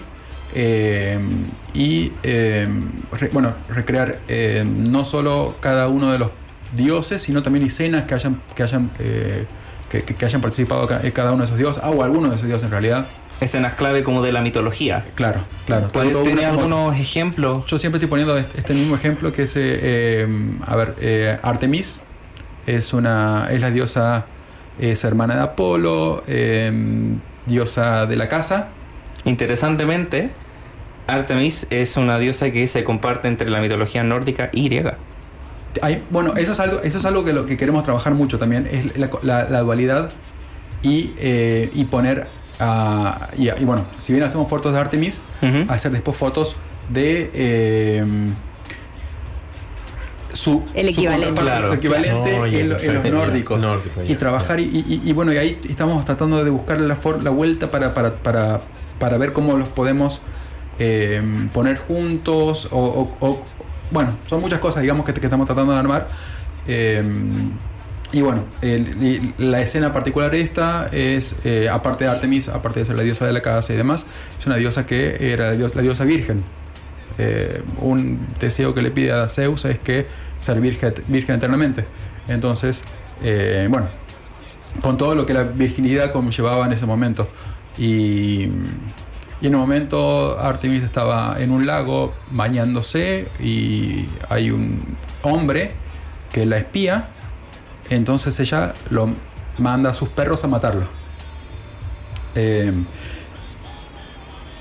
eh, 0.55 1.17
y 1.73 2.11
eh, 2.23 2.67
re- 3.13 3.29
bueno, 3.31 3.53
recrear 3.69 4.19
eh, 4.27 4.65
no 4.67 5.05
solo 5.05 5.55
cada 5.61 5.87
uno 5.87 6.11
de 6.11 6.19
los 6.19 6.29
dioses, 6.75 7.21
sino 7.21 7.41
también 7.43 7.65
escenas 7.65 8.03
que 8.03 8.13
hayan, 8.13 8.41
que 8.55 8.63
hayan, 8.63 8.91
eh, 8.99 9.45
que, 9.89 10.03
que- 10.03 10.15
que 10.15 10.25
hayan 10.25 10.41
participado 10.41 10.87
eh, 11.03 11.11
cada 11.11 11.31
uno 11.31 11.39
de 11.39 11.45
esos 11.45 11.57
dioses, 11.57 11.81
ah, 11.83 11.89
o 11.89 12.03
alguno 12.03 12.29
de 12.29 12.35
esos 12.35 12.47
dioses 12.47 12.65
en 12.65 12.71
realidad. 12.71 13.05
Escenas 13.41 13.73
clave 13.73 14.03
como 14.03 14.21
de 14.21 14.31
la 14.31 14.41
mitología. 14.41 15.03
Claro, 15.15 15.41
claro. 15.65 15.89
¿Puedes 15.89 16.13
Tanto 16.13 16.23
tener 16.29 16.39
una 16.39 16.49
como- 16.49 16.75
algunos 16.75 16.99
ejemplos? 16.99 17.65
Yo 17.65 17.79
siempre 17.79 17.97
estoy 17.97 18.07
poniendo 18.09 18.37
este, 18.37 18.59
este 18.59 18.73
mismo 18.73 18.95
ejemplo 18.95 19.33
que 19.33 19.43
es, 19.43 19.55
eh, 19.55 19.79
eh, 19.81 20.57
a 20.65 20.75
ver, 20.75 20.95
eh, 21.01 21.37
Artemis 21.41 22.01
es 22.67 22.93
una, 22.93 23.47
es 23.51 23.59
la 23.61 23.71
diosa, 23.71 24.25
es 24.79 25.03
hermana 25.03 25.35
de 25.35 25.41
Apolo, 25.41 26.23
eh, 26.27 26.71
diosa 27.47 28.05
de 28.05 28.15
la 28.15 28.29
casa. 28.29 28.67
Interesantemente, 29.25 30.29
Artemis 31.07 31.65
es 31.71 31.97
una 31.97 32.19
diosa 32.19 32.51
que 32.51 32.67
se 32.67 32.83
comparte 32.83 33.27
entre 33.27 33.49
la 33.49 33.59
mitología 33.59 34.03
nórdica 34.03 34.49
y 34.53 34.65
griega. 34.65 34.97
Hay- 35.81 36.03
bueno, 36.11 36.35
eso 36.37 36.51
es 36.51 36.59
algo, 36.59 36.81
eso 36.83 36.97
es 36.99 37.05
algo 37.05 37.23
que 37.23 37.33
lo 37.33 37.45
que 37.45 37.57
queremos 37.57 37.83
trabajar 37.83 38.13
mucho 38.13 38.37
también, 38.37 38.67
es 38.71 38.95
la, 38.97 39.09
la- 39.23 39.49
la 39.49 39.59
dualidad 39.61 40.11
y, 40.83 41.11
y 41.73 41.87
poner 41.89 42.27
y, 43.37 43.49
y 43.49 43.65
bueno, 43.65 43.85
si 43.97 44.13
bien 44.13 44.23
hacemos 44.25 44.47
fotos 44.49 44.73
de 44.73 44.79
Artemis, 44.79 45.21
hacer 45.69 45.91
después 45.91 46.15
fotos 46.17 46.55
de 46.89 47.31
eh, 47.33 48.03
su 50.33 50.63
El 50.73 50.93
su 50.93 51.01
equivalente. 51.01 51.41
Claro. 51.41 51.67
su 51.69 51.73
equivalente 51.75 52.35
en, 52.35 52.69
lo- 52.69 52.79
en 52.79 52.93
los 52.95 53.11
nórdicos. 53.11 53.59
Nórdico, 53.59 54.01
y 54.07 54.15
trabajar 54.15 54.59
y, 54.59 54.63
y- 54.63 55.01
y 55.03 55.13
bueno 55.13 55.33
y 55.33 55.37
ahí 55.37 55.59
estamos 55.69 56.05
tratando 56.05 56.43
de 56.43 56.49
buscar 56.49 56.79
la, 56.79 56.95
for- 56.95 57.21
la 57.23 57.29
vuelta 57.31 57.69
para, 57.69 57.93
para, 57.93 58.11
para, 58.13 58.61
para 58.99 59.17
ver 59.17 59.33
cómo 59.33 59.57
los 59.57 59.67
podemos 59.67 60.21
eh, 60.79 61.21
poner 61.53 61.77
juntos 61.79 62.67
o, 62.71 62.79
o- 63.19 63.27
o- 63.27 63.41
bueno 63.91 64.11
son 64.27 64.39
muchas 64.41 64.59
cosas 64.59 64.81
digamos 64.81 65.05
que, 65.05 65.13
que 65.13 65.25
estamos 65.25 65.45
tratando 65.47 65.73
de 65.73 65.79
armar. 65.79 66.07
Eh, 66.67 67.03
y 68.13 68.21
bueno, 68.21 68.43
la 69.37 69.61
escena 69.61 69.93
particular 69.93 70.35
esta 70.35 70.89
es, 70.91 71.37
eh, 71.45 71.69
aparte 71.71 72.03
de 72.03 72.09
Artemis, 72.09 72.49
aparte 72.49 72.81
de 72.81 72.85
ser 72.85 72.97
la 72.97 73.03
diosa 73.03 73.25
de 73.25 73.31
la 73.31 73.41
casa 73.41 73.73
y 73.73 73.77
demás, 73.77 74.05
es 74.37 74.45
una 74.45 74.57
diosa 74.57 74.85
que 74.85 75.31
era 75.31 75.51
la 75.51 75.55
diosa, 75.55 75.75
la 75.75 75.81
diosa 75.81 76.03
virgen. 76.03 76.43
Eh, 77.17 77.61
un 77.79 78.27
deseo 78.39 78.73
que 78.73 78.81
le 78.81 78.91
pide 78.91 79.11
a 79.11 79.29
Zeus 79.29 79.63
es 79.65 79.79
que 79.79 80.07
ser 80.39 80.59
virgen, 80.59 80.93
virgen 81.07 81.35
eternamente. 81.35 81.85
Entonces, 82.27 82.83
eh, 83.23 83.67
bueno, 83.69 83.87
con 84.81 84.97
todo 84.97 85.15
lo 85.15 85.25
que 85.25 85.33
la 85.33 85.43
virginidad 85.43 86.11
conllevaba 86.11 86.65
en 86.65 86.73
ese 86.73 86.85
momento. 86.85 87.29
Y, 87.77 88.49
y 89.41 89.47
en 89.47 89.55
un 89.55 89.61
momento 89.61 90.37
Artemis 90.39 90.83
estaba 90.83 91.37
en 91.39 91.51
un 91.51 91.65
lago 91.65 92.13
bañándose 92.29 93.27
y 93.39 94.07
hay 94.29 94.51
un 94.51 94.97
hombre 95.23 95.71
que 96.33 96.45
la 96.45 96.57
espía. 96.57 97.07
Entonces 97.91 98.39
ella 98.39 98.73
lo 98.89 99.13
manda 99.59 99.91
a 99.91 99.93
sus 99.93 100.09
perros 100.09 100.43
a 100.43 100.47
matarlo. 100.47 100.85
Eh, 102.35 102.71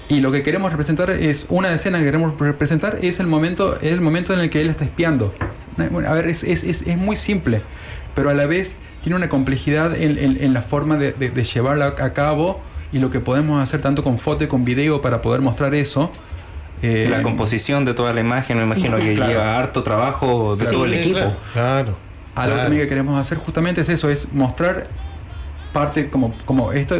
y 0.08 0.20
lo 0.20 0.32
que 0.32 0.42
queremos 0.42 0.72
representar 0.72 1.10
es 1.10 1.46
una 1.48 1.72
escena 1.72 1.98
que 1.98 2.04
queremos 2.04 2.38
representar 2.38 2.98
es 3.00 3.20
el 3.20 3.28
momento, 3.28 3.76
es 3.76 3.92
el 3.92 4.00
momento 4.00 4.32
en 4.34 4.40
el 4.40 4.50
que 4.50 4.60
él 4.60 4.68
está 4.68 4.84
espiando. 4.84 5.32
Bueno, 5.90 6.08
a 6.08 6.12
ver, 6.14 6.26
es, 6.26 6.42
es- 6.42 6.64
es- 6.64 6.82
es 6.82 6.96
muy 6.96 7.14
simple, 7.14 7.62
pero 8.16 8.28
a 8.30 8.34
la 8.34 8.46
vez 8.46 8.76
tiene 9.02 9.14
una 9.16 9.28
complejidad 9.28 9.94
en, 9.94 10.18
en- 10.18 10.42
en 10.42 10.52
la 10.52 10.62
forma 10.62 10.96
de, 10.96 11.12
de- 11.12 11.30
de 11.30 11.44
llevarla 11.44 11.86
a 12.00 12.12
cabo 12.12 12.60
y 12.92 12.98
lo 12.98 13.10
que 13.10 13.20
podemos 13.20 13.62
hacer 13.62 13.80
tanto 13.80 14.02
con 14.02 14.18
foto 14.18 14.42
y 14.42 14.48
con 14.48 14.64
video 14.64 15.00
para 15.00 15.22
poder 15.22 15.40
mostrar 15.40 15.74
eso. 15.76 16.10
Eh, 16.82 17.06
la 17.08 17.22
composición 17.22 17.84
de 17.84 17.94
toda 17.94 18.12
la 18.12 18.20
imagen, 18.20 18.56
me 18.58 18.64
imagino 18.64 18.96
que 18.96 19.14
Claro. 19.14 19.30
lleva 19.30 19.56
harto 19.56 19.84
trabajo 19.84 20.56
de 20.56 20.66
todo 20.66 20.86
el 20.86 20.90
Sí, 20.90 20.96
equipo. 20.96 21.18
Claro. 21.18 21.36
claro, 21.52 21.96
Algo 22.34 22.54
claro. 22.54 22.62
también 22.62 22.82
que 22.82 22.88
queremos 22.88 23.20
hacer 23.20 23.38
justamente 23.38 23.80
es 23.80 23.88
eso, 23.88 24.08
es 24.08 24.32
mostrar 24.32 24.86
parte 25.72 26.08
como, 26.10 26.34
como 26.46 26.72
esto, 26.72 26.96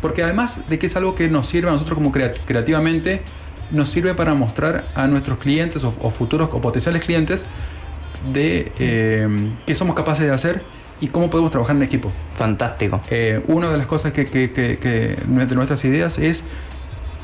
porque 0.00 0.22
además 0.22 0.60
de 0.68 0.78
que 0.78 0.86
es 0.86 0.96
algo 0.96 1.14
que 1.14 1.28
nos 1.28 1.46
sirve 1.46 1.68
a 1.68 1.72
nosotros 1.72 1.96
como 1.96 2.12
crea- 2.12 2.32
creativamente, 2.46 3.20
nos 3.72 3.88
sirve 3.90 4.14
para 4.14 4.32
mostrar 4.34 4.86
a 4.94 5.06
nuestros 5.06 5.38
clientes 5.38 5.82
o, 5.84 5.92
o 6.00 6.10
futuros 6.10 6.48
o 6.52 6.60
potenciales 6.60 7.02
clientes 7.02 7.46
de 8.32 8.72
eh, 8.78 9.28
qué 9.66 9.74
somos 9.74 9.94
capaces 9.94 10.24
de 10.26 10.32
hacer 10.32 10.62
y 11.00 11.08
cómo 11.08 11.28
podemos 11.28 11.50
trabajar 11.50 11.76
en 11.76 11.82
equipo. 11.82 12.10
Fantástico. 12.34 13.00
Eh, 13.10 13.42
una 13.48 13.68
de 13.70 13.76
las 13.76 13.86
cosas 13.86 14.12
que, 14.12 14.24
que- 14.26 14.52
que- 14.52 14.78
que 14.78 15.16
de 15.26 15.54
nuestras 15.54 15.84
ideas 15.84 16.18
es 16.18 16.44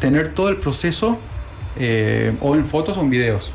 tener 0.00 0.34
todo 0.34 0.48
el 0.48 0.56
proceso 0.56 1.18
eh, 1.78 2.34
o 2.40 2.54
en 2.54 2.66
fotos 2.66 2.98
o 2.98 3.00
en 3.00 3.08
videos. 3.10 3.50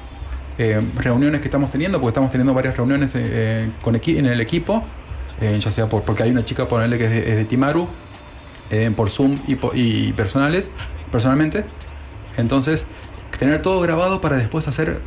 Eh, 0.60 0.82
reuniones 0.96 1.42
que 1.42 1.48
estamos 1.48 1.70
teniendo, 1.70 2.00
porque 2.00 2.10
estamos 2.12 2.32
teniendo 2.32 2.54
varias 2.54 2.76
reuniones 2.76 3.14
eh, 3.16 3.70
con 3.84 3.94
equi- 3.96 4.18
en 4.18 4.26
el 4.26 4.42
equipo, 4.42 4.84
eh, 5.40 5.58
ya 5.62 5.70
sea 5.72 5.88
por, 5.88 6.02
porque 6.02 6.24
hay 6.24 6.32
una 6.32 6.44
chica, 6.46 6.68
ponerle 6.68 6.98
que 6.98 7.06
es 7.06 7.12
de, 7.12 7.30
es 7.30 7.36
de 7.36 7.46
Timaru, 7.46 7.88
eh, 8.72 8.92
por 8.96 9.10
Zoom 9.12 9.38
y, 9.48 10.12
personales, 10.14 10.72
personalmente. 11.12 11.64
Entonces, 12.38 12.88
tener 13.40 13.62
todo 13.62 13.80
grabado 13.82 14.20
para 14.20 14.38
después 14.38 14.68
hacer 14.68 15.00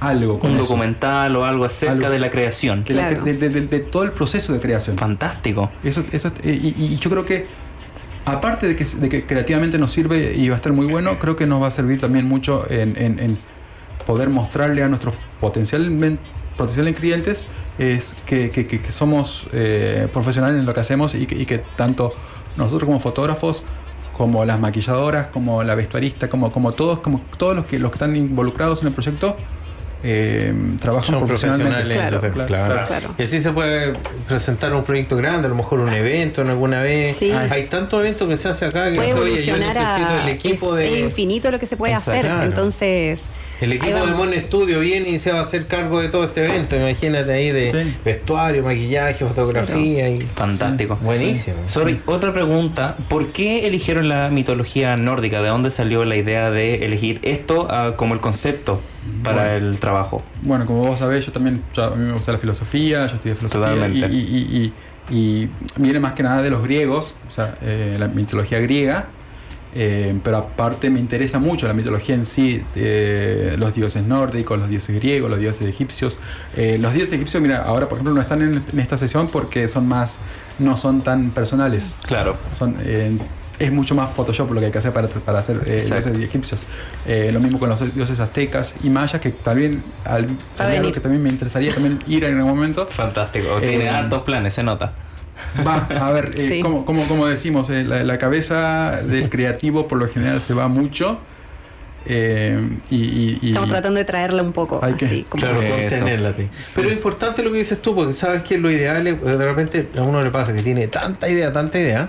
algo 0.00 0.38
con 0.38 0.50
Un 0.52 0.56
eso. 0.58 0.66
documental 0.66 1.34
o 1.36 1.44
algo 1.44 1.64
acerca 1.64 1.94
Algo. 1.94 2.10
de 2.10 2.18
la 2.20 2.30
creación. 2.30 2.84
De, 2.84 2.94
la- 2.94 3.08
Claro. 3.08 3.24
de- 3.24 3.34
de- 3.34 3.48
de- 3.48 3.60
de 3.66 3.80
todo 3.80 4.04
el 4.04 4.12
proceso 4.12 4.52
de 4.52 4.60
creación. 4.60 4.96
Fantástico. 4.96 5.72
Eso, 5.82 6.04
eso, 6.12 6.28
es- 6.28 6.34
eh, 6.44 6.60
y, 6.76 6.84
y 6.84 6.96
yo 6.98 7.10
creo 7.10 7.24
que, 7.24 7.46
aparte 8.26 8.68
de 8.68 8.76
que, 8.76 8.84
de 8.84 9.08
que 9.08 9.24
creativamente 9.26 9.76
nos 9.78 9.90
sirve 9.92 10.34
y 10.36 10.48
va 10.48 10.54
a 10.54 10.56
estar 10.56 10.72
muy 10.72 10.86
bueno, 10.86 11.18
creo 11.18 11.34
que 11.36 11.46
nos 11.46 11.60
va 11.62 11.66
a 11.68 11.70
servir 11.72 11.98
también 12.00 12.26
mucho 12.26 12.64
en, 12.70 12.96
en- 12.96 13.18
en 13.18 13.38
poder 14.06 14.28
mostrarle 14.28 14.82
a 14.82 14.88
nuestros 14.88 15.14
potencialmente 15.40 16.20
potenciales 16.56 16.94
clientes 16.96 17.46
es 17.78 18.14
que, 18.26 18.50
que- 18.52 18.66
que- 18.68 18.80
que 18.80 18.90
somos 18.92 19.48
eh, 19.52 20.06
profesionales 20.12 20.60
en 20.60 20.66
lo 20.66 20.72
que 20.72 20.78
hacemos 20.80 21.14
y 21.16 21.26
que, 21.26 21.34
y 21.34 21.46
que 21.46 21.58
tanto 21.76 22.14
nosotros 22.56 22.86
como 22.86 23.00
fotógrafos 23.00 23.64
como 24.16 24.44
las 24.44 24.60
maquilladoras, 24.60 25.26
como 25.32 25.64
la 25.64 25.74
vestuarista, 25.74 26.28
como, 26.28 26.52
como 26.52 26.70
todos, 26.72 27.00
como 27.00 27.20
todos 27.36 27.56
los 27.56 27.66
que 27.66 27.80
los 27.80 27.90
que 27.90 27.96
están 27.96 28.14
involucrados 28.14 28.82
en 28.82 28.86
el 28.88 28.92
proyecto 28.92 29.36
eh, 30.04 30.52
trabajan 30.80 31.10
Son 31.12 31.18
profesionalmente. 31.20 31.70
profesionales, 31.80 32.08
Claro, 32.10 32.20
claro, 32.20 32.46
claro, 32.46 32.64
claro. 32.74 32.86
claro. 32.86 33.14
Y 33.18 33.22
así 33.24 33.40
se 33.40 33.50
puede 33.50 33.94
presentar 34.28 34.72
un 34.74 34.84
proyecto 34.84 35.16
grande, 35.16 35.46
a 35.46 35.48
lo 35.50 35.56
mejor 35.56 35.80
un 35.80 35.92
evento 35.92 36.42
en 36.42 36.50
alguna 36.50 36.82
vez. 36.82 37.16
Sí. 37.16 37.32
Hay 37.32 37.64
tantos 37.66 37.98
eventos 38.00 38.28
que 38.28 38.36
se 38.36 38.48
hace 38.48 38.66
acá 38.66 38.88
que 38.90 38.96
puede 38.96 39.08
dice, 39.08 39.18
oye, 39.18 39.44
yo 39.46 39.56
evolucionar 39.56 39.74
necesito 39.84 40.08
a 40.10 40.22
el 40.22 40.28
equipo 40.28 40.76
es 40.78 40.90
de 40.92 41.00
infinito 41.00 41.50
lo 41.50 41.58
que 41.58 41.66
se 41.66 41.76
puede 41.76 41.94
Exacto. 41.94 42.12
hacer 42.12 42.26
Claro. 42.26 42.42
entonces 42.44 43.22
el 43.60 43.72
equipo 43.72 43.94
de 43.94 44.00
vamos. 44.00 44.26
Mon 44.26 44.34
Studio 44.34 44.80
viene 44.80 45.08
y 45.10 45.18
se 45.18 45.32
va 45.32 45.40
a 45.40 45.42
hacer 45.42 45.66
cargo 45.66 46.00
de 46.00 46.08
todo 46.08 46.24
este 46.24 46.44
evento. 46.44 46.76
Imagínate 46.76 47.32
ahí 47.32 47.50
de 47.50 47.70
Sí. 47.84 47.94
vestuario, 48.04 48.62
maquillaje, 48.62 49.24
fotografía 49.24 50.08
y 50.10 50.20
Fantástico. 50.22 50.96
buenísimo. 51.02 51.56
Sorry, 51.68 52.00
otra 52.06 52.32
pregunta. 52.32 52.96
¿Por 53.08 53.28
qué 53.28 53.66
eligieron 53.66 54.08
la 54.08 54.28
mitología 54.28 54.96
nórdica? 54.96 55.40
¿De 55.42 55.48
dónde 55.48 55.70
salió 55.70 56.04
la 56.04 56.16
idea 56.16 56.50
de 56.50 56.84
elegir 56.84 57.20
esto 57.22 57.68
ah, 57.70 57.92
como 57.96 58.14
el 58.14 58.20
concepto 58.20 58.80
para 59.22 59.44
Bueno. 59.50 59.66
el 59.70 59.78
trabajo? 59.78 60.22
Bueno, 60.42 60.66
como 60.66 60.84
vos 60.84 60.98
sabés, 60.98 61.24
yo 61.24 61.32
también, 61.32 61.62
yo- 61.74 61.84
a 61.84 61.90
mí 61.96 62.04
me 62.06 62.12
gusta 62.12 62.32
la 62.32 62.38
filosofía, 62.38 63.06
yo 63.06 63.14
estudié 63.16 63.34
filosofía 63.34 63.68
Totalmente. 63.74 64.06
y, 64.14 64.18
y- 64.18 64.56
y- 64.58 64.72
y 65.10 65.48
viene 65.76 66.00
más 66.00 66.14
que 66.14 66.22
nada 66.22 66.42
de 66.42 66.48
los 66.50 66.62
griegos, 66.62 67.14
o 67.28 67.30
sea, 67.30 67.56
eh, 67.62 67.96
la 67.98 68.08
mitología 68.08 68.58
griega, 68.60 69.06
eh, 69.74 70.14
pero 70.22 70.36
aparte 70.38 70.88
me 70.90 71.00
interesa 71.00 71.38
mucho 71.38 71.66
la 71.66 71.74
mitología 71.74 72.14
en 72.14 72.24
sí, 72.26 72.62
eh, 72.76 73.54
los 73.58 73.74
dioses 73.74 74.02
nórdicos, 74.04 74.58
los 74.58 74.68
dioses 74.68 74.94
griegos, 74.96 75.30
los 75.30 75.38
dioses 75.40 75.68
egipcios. 75.68 76.18
Eh, 76.56 76.78
los 76.78 76.92
dioses 76.92 77.14
egipcios, 77.14 77.42
mira, 77.42 77.62
ahora 77.64 77.88
por 77.88 77.98
ejemplo 77.98 78.14
no 78.14 78.20
están 78.20 78.42
en, 78.42 78.62
en 78.72 78.78
esta 78.78 78.96
sesión 78.96 79.28
porque 79.28 79.66
son 79.68 79.86
más, 79.88 80.20
no 80.58 80.76
son 80.76 81.02
tan 81.02 81.30
personales, 81.30 81.96
Claro. 82.06 82.36
son 82.52 82.76
eh, 82.84 83.18
es 83.58 83.70
mucho 83.70 83.94
más 83.94 84.10
Photoshop 84.10 84.50
lo 84.52 84.58
que 84.58 84.66
hay 84.66 84.72
que 84.72 84.78
hacer 84.78 84.92
para, 84.92 85.06
para 85.06 85.38
hacer 85.38 85.60
eh, 85.66 85.76
dioses 85.84 86.06
egipcios. 86.18 86.62
Eh, 87.06 87.30
lo 87.32 87.38
mismo 87.38 87.60
con 87.60 87.68
los 87.68 87.94
dioses 87.94 88.18
aztecas 88.18 88.74
y 88.82 88.90
mayas, 88.90 89.20
que 89.20 89.30
también 89.30 89.82
al- 90.04 90.26
sería 90.56 90.80
algo 90.80 90.90
que 90.92 90.98
también 91.00 91.22
me 91.22 91.28
interesaría 91.30 91.72
también 91.72 92.00
ir 92.08 92.24
en 92.24 92.36
algún 92.38 92.50
momento. 92.56 92.86
Fantástico. 92.88 93.58
Eh, 93.62 93.68
Tiene 93.68 93.88
hartos 93.88 94.22
planes, 94.22 94.54
se 94.54 94.62
nota. 94.64 94.92
Va, 95.66 95.86
a 96.00 96.10
ver, 96.12 96.30
eh, 96.36 96.48
Sí. 96.48 96.60
como, 96.60 96.84
como, 96.84 97.06
como 97.08 97.26
decimos, 97.26 97.68
eh, 97.70 97.82
la, 97.84 98.02
la 98.04 98.18
cabeza 98.18 99.00
del 99.06 99.28
creativo 99.30 99.88
por 99.88 99.98
lo 99.98 100.08
general 100.08 100.40
se 100.40 100.54
va 100.54 100.68
mucho. 100.68 101.18
eh, 102.06 102.68
y, 102.90 102.96
y- 102.96 103.38
y- 103.40 103.48
Estamos 103.48 103.70
tratando 103.70 103.98
de 103.98 104.04
traerla 104.04 104.42
un 104.42 104.52
poco 104.52 104.78
Hay 104.82 104.92
que- 104.92 105.06
así, 105.06 105.26
como 105.26 105.40
Claro, 105.40 105.58
contenerla. 105.60 106.34
sí. 106.36 106.48
Pero 106.74 106.88
es 106.88 106.94
importante 106.94 107.42
lo 107.42 107.50
que 107.50 107.56
dices 107.58 107.80
tú, 107.80 107.94
porque 107.94 108.12
sabes 108.12 108.42
que 108.42 108.58
lo 108.58 108.70
ideal 108.70 109.06
es, 109.06 109.22
de 109.22 109.36
repente 109.38 109.88
a 109.96 110.02
uno 110.02 110.22
le 110.22 110.30
pasa 110.30 110.52
que 110.52 110.62
tiene 110.62 110.86
tanta 110.88 111.30
idea, 111.30 111.50
tanta 111.52 111.78
idea, 111.80 112.08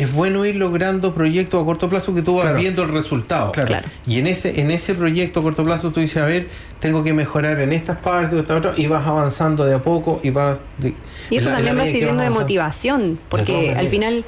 es 0.00 0.12
bueno 0.12 0.44
ir 0.46 0.54
logrando 0.56 1.12
proyectos 1.14 1.60
a 1.62 1.64
corto 1.64 1.88
plazo 1.88 2.14
que 2.14 2.22
tú 2.22 2.36
vas 2.36 2.44
Claro. 2.46 2.58
viendo 2.58 2.82
el 2.82 2.88
resultado. 2.90 3.52
Claro. 3.52 3.66
Claro. 3.68 3.88
Y 4.06 4.18
en 4.18 4.26
ese, 4.26 4.60
en 4.60 4.70
ese 4.70 4.94
proyecto 4.94 5.40
a 5.40 5.42
corto 5.42 5.64
plazo 5.64 5.90
tú 5.90 6.00
dices, 6.00 6.18
a 6.22 6.26
ver, 6.26 6.48
tengo 6.78 7.02
que 7.02 7.12
mejorar 7.12 7.58
en 7.60 7.72
estas 7.72 7.98
partes, 7.98 8.40
esta 8.40 8.56
otra, 8.56 8.72
y 8.76 8.86
vas 8.86 9.06
avanzando 9.06 9.64
de 9.64 9.74
a 9.74 9.78
poco 9.82 10.20
y 10.22 10.30
vas... 10.30 10.58
de- 10.78 10.94
Y 11.30 11.36
eso 11.38 11.48
la- 11.48 11.56
también 11.56 11.76
va 11.78 11.84
que 11.84 11.92
sirviendo 11.92 12.22
de 12.22 12.30
motivación, 12.30 13.18
porque 13.28 13.52
maneras. 13.52 13.78
al 13.78 13.88
final 13.88 14.24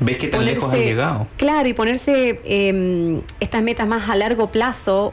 ¿Ves 0.00 0.16
qué 0.18 0.26
tan 0.28 0.44
lejos 0.44 0.72
has 0.72 0.78
llegado? 0.78 1.26
Claro, 1.36 1.68
y 1.68 1.72
ponerse 1.72 2.40
eh, 2.44 3.20
estas 3.40 3.62
metas 3.62 3.86
más 3.86 4.08
a 4.10 4.16
largo 4.16 4.48
plazo, 4.48 5.12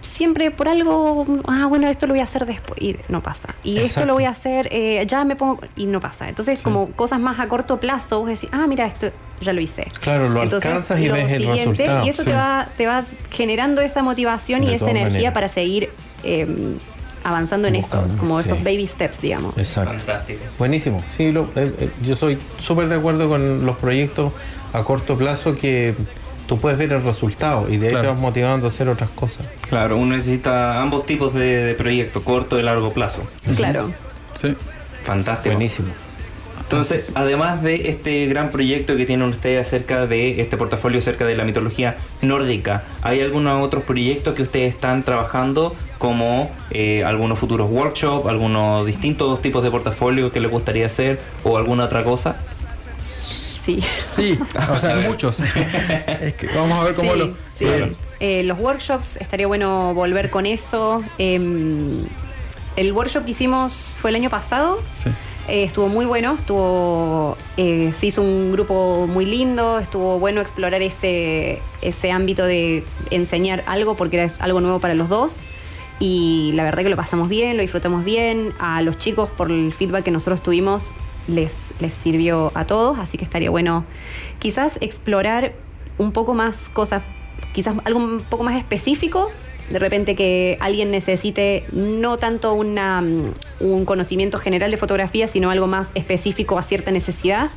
siempre 0.00 0.50
por 0.50 0.68
algo, 0.68 1.26
ah, 1.46 1.66
bueno, 1.66 1.88
esto 1.88 2.06
lo 2.06 2.12
voy 2.14 2.20
a 2.20 2.24
hacer 2.24 2.46
después, 2.46 2.80
y 2.80 2.96
no 3.08 3.22
pasa. 3.22 3.48
Y 3.64 3.78
esto 3.78 4.04
lo 4.04 4.14
voy 4.14 4.24
a 4.24 4.30
hacer, 4.30 4.68
eh, 4.72 5.04
ya 5.06 5.24
me 5.24 5.36
pongo, 5.36 5.60
y 5.76 5.86
no 5.86 6.00
pasa. 6.00 6.28
Entonces, 6.28 6.62
como 6.62 6.88
cosas 6.92 7.20
más 7.20 7.38
a 7.40 7.48
corto 7.48 7.78
plazo, 7.78 8.20
vos 8.20 8.28
decís, 8.28 8.48
ah, 8.52 8.66
mira, 8.66 8.86
esto 8.86 9.10
ya 9.40 9.52
lo 9.52 9.60
hice. 9.60 9.86
Claro, 10.00 10.28
lo 10.28 10.42
Entonces, 10.42 10.70
alcanzas 10.70 11.00
y 11.00 11.06
lo 11.08 11.14
ves 11.14 11.30
el 11.32 11.42
siguiente, 11.42 11.64
resultado. 11.70 12.06
Y 12.06 12.08
eso 12.08 12.22
sí. 12.22 12.28
te, 12.30 12.34
va, 12.34 12.68
te 12.76 12.86
va 12.86 13.04
generando 13.30 13.80
esa 13.82 14.02
motivación 14.02 14.62
y 14.62 14.72
esa 14.72 14.90
energía 14.90 15.10
maneras. 15.10 15.34
para 15.34 15.48
seguir 15.48 15.90
eh, 16.24 16.76
avanzando 17.22 17.68
en 17.68 17.74
Buscando, 17.74 18.06
esos, 18.06 18.16
como 18.18 18.40
esos 18.40 18.58
sí. 18.58 18.64
baby 18.64 18.86
steps, 18.86 19.20
digamos. 19.20 19.56
Exacto. 19.58 19.94
Fantástico. 19.94 20.40
Buenísimo. 20.58 21.02
Sí, 21.16 21.32
lo- 21.32 21.50
eh, 21.56 21.72
eh, 21.80 21.90
yo 22.02 22.14
soy 22.16 22.38
súper 22.60 22.88
de 22.88 22.94
acuerdo 22.94 23.28
con 23.28 23.66
los 23.66 23.76
proyectos 23.76 24.32
a 24.72 24.82
corto 24.84 25.16
plazo 25.18 25.54
que 25.54 25.94
tú 26.46 26.58
puedes 26.58 26.78
ver 26.78 26.92
el 26.92 27.02
resultado 27.02 27.66
y 27.68 27.76
de 27.76 27.86
ahí 27.86 27.92
Claro. 27.92 28.08
te 28.08 28.12
vas 28.14 28.20
motivando 28.20 28.66
a 28.66 28.68
hacer 28.70 28.88
otras 28.88 29.10
cosas. 29.10 29.46
Claro, 29.68 29.96
uno 29.96 30.14
necesita 30.16 30.80
ambos 30.80 31.06
tipos 31.06 31.34
de, 31.34 31.64
de 31.64 31.74
proyecto, 31.74 32.22
corto 32.24 32.58
y 32.58 32.62
largo 32.62 32.92
plazo. 32.92 33.22
Claro. 33.56 33.90
Sí. 34.34 34.54
Fantástico. 35.04 35.54
Buenísimo. 35.54 35.88
Entonces, 36.60 37.04
además 37.14 37.62
de 37.62 37.90
este 37.90 38.26
gran 38.26 38.50
proyecto 38.50 38.96
que 38.96 39.06
tienen 39.06 39.28
ustedes 39.28 39.64
acerca 39.64 40.08
de 40.08 40.40
este 40.40 40.56
portafolio 40.56 40.98
acerca 40.98 41.24
de 41.24 41.36
la 41.36 41.44
mitología 41.44 41.96
nórdica, 42.22 42.82
¿hay 43.02 43.20
algunos 43.20 43.62
otros 43.62 43.84
proyectos 43.84 44.34
que 44.34 44.42
ustedes 44.42 44.74
están 44.74 45.04
trabajando 45.04 45.76
como 45.98 46.50
eh, 46.72 47.04
algunos 47.04 47.38
futuros 47.38 47.70
workshops, 47.70 48.26
algunos 48.26 48.84
distintos 48.84 49.40
tipos 49.42 49.62
de 49.62 49.70
portafolio 49.70 50.32
que 50.32 50.40
les 50.40 50.50
gustaría 50.50 50.86
hacer 50.86 51.20
o 51.44 51.56
alguna 51.56 51.84
otra 51.84 52.02
cosa? 52.02 52.38
Sí. 53.66 53.80
Sí, 54.00 54.38
o 54.70 54.78
sea, 54.78 54.96
muchos. 55.08 55.40
es 55.40 56.34
que 56.34 56.46
vamos 56.54 56.78
a 56.80 56.84
ver 56.84 56.94
cómo 56.94 57.12
Sí, 57.12 57.18
lo. 57.18 57.26
sí. 57.56 57.64
eh, 57.66 57.92
Eh, 58.20 58.42
los 58.44 58.58
workshops, 58.58 59.16
estaría 59.16 59.46
bueno 59.46 59.92
volver 59.92 60.30
con 60.30 60.46
eso. 60.46 61.02
Em, 61.18 62.04
el 62.76 62.92
workshop 62.92 63.24
que 63.24 63.32
hicimos 63.32 63.98
fue 64.00 64.10
el 64.10 64.16
año 64.16 64.30
pasado. 64.30 64.82
sí. 64.90 65.10
Eh, 65.48 65.62
estuvo 65.62 65.86
muy 65.86 66.06
bueno, 66.06 66.34
estuvo, 66.36 67.36
eh, 67.56 67.92
se 67.96 68.06
hizo 68.06 68.20
un 68.20 68.50
grupo 68.50 69.06
muy 69.06 69.24
lindo, 69.26 69.78
estuvo 69.78 70.18
bueno 70.18 70.40
explorar 70.40 70.82
ese, 70.82 71.60
ese 71.82 72.10
ámbito 72.10 72.44
de 72.44 72.82
enseñar 73.12 73.62
algo 73.68 73.94
porque 73.96 74.16
era 74.20 74.32
algo 74.40 74.60
nuevo 74.60 74.80
para 74.80 74.94
los 74.96 75.08
dos 75.08 75.42
y 76.00 76.50
la 76.54 76.64
verdad 76.64 76.82
que 76.82 76.88
lo 76.88 76.96
pasamos 76.96 77.28
bien, 77.28 77.56
lo 77.56 77.62
disfrutamos 77.62 78.04
bien, 78.04 78.54
a 78.58 78.82
los 78.82 78.98
chicos 78.98 79.30
por 79.36 79.52
el 79.52 79.72
feedback 79.72 80.02
que 80.02 80.10
nosotros 80.10 80.42
tuvimos 80.42 80.92
les, 81.26 81.52
les 81.80 81.94
sirvió 81.94 82.52
a 82.54 82.66
todos, 82.66 82.98
así 82.98 83.18
que 83.18 83.24
estaría 83.24 83.50
bueno 83.50 83.84
quizás 84.38 84.78
explorar 84.80 85.52
un 85.98 86.12
poco 86.12 86.34
más 86.34 86.68
cosas, 86.68 87.02
quizás 87.52 87.76
algo 87.84 87.98
un 87.98 88.20
poco 88.20 88.44
más 88.44 88.56
específico 88.56 89.30
de 89.70 89.78
repente 89.78 90.14
que 90.14 90.56
alguien 90.60 90.90
necesite 90.90 91.64
no 91.72 92.18
tanto 92.18 92.54
una, 92.54 93.00
mm, 93.00 93.32
un 93.60 93.84
conocimiento 93.84 94.38
general 94.38 94.70
de 94.70 94.76
fotografía, 94.76 95.26
sino 95.28 95.50
algo 95.50 95.66
más 95.66 95.88
específico 95.94 96.58
a 96.58 96.62
cierta 96.62 96.90
necesidad. 96.90 97.50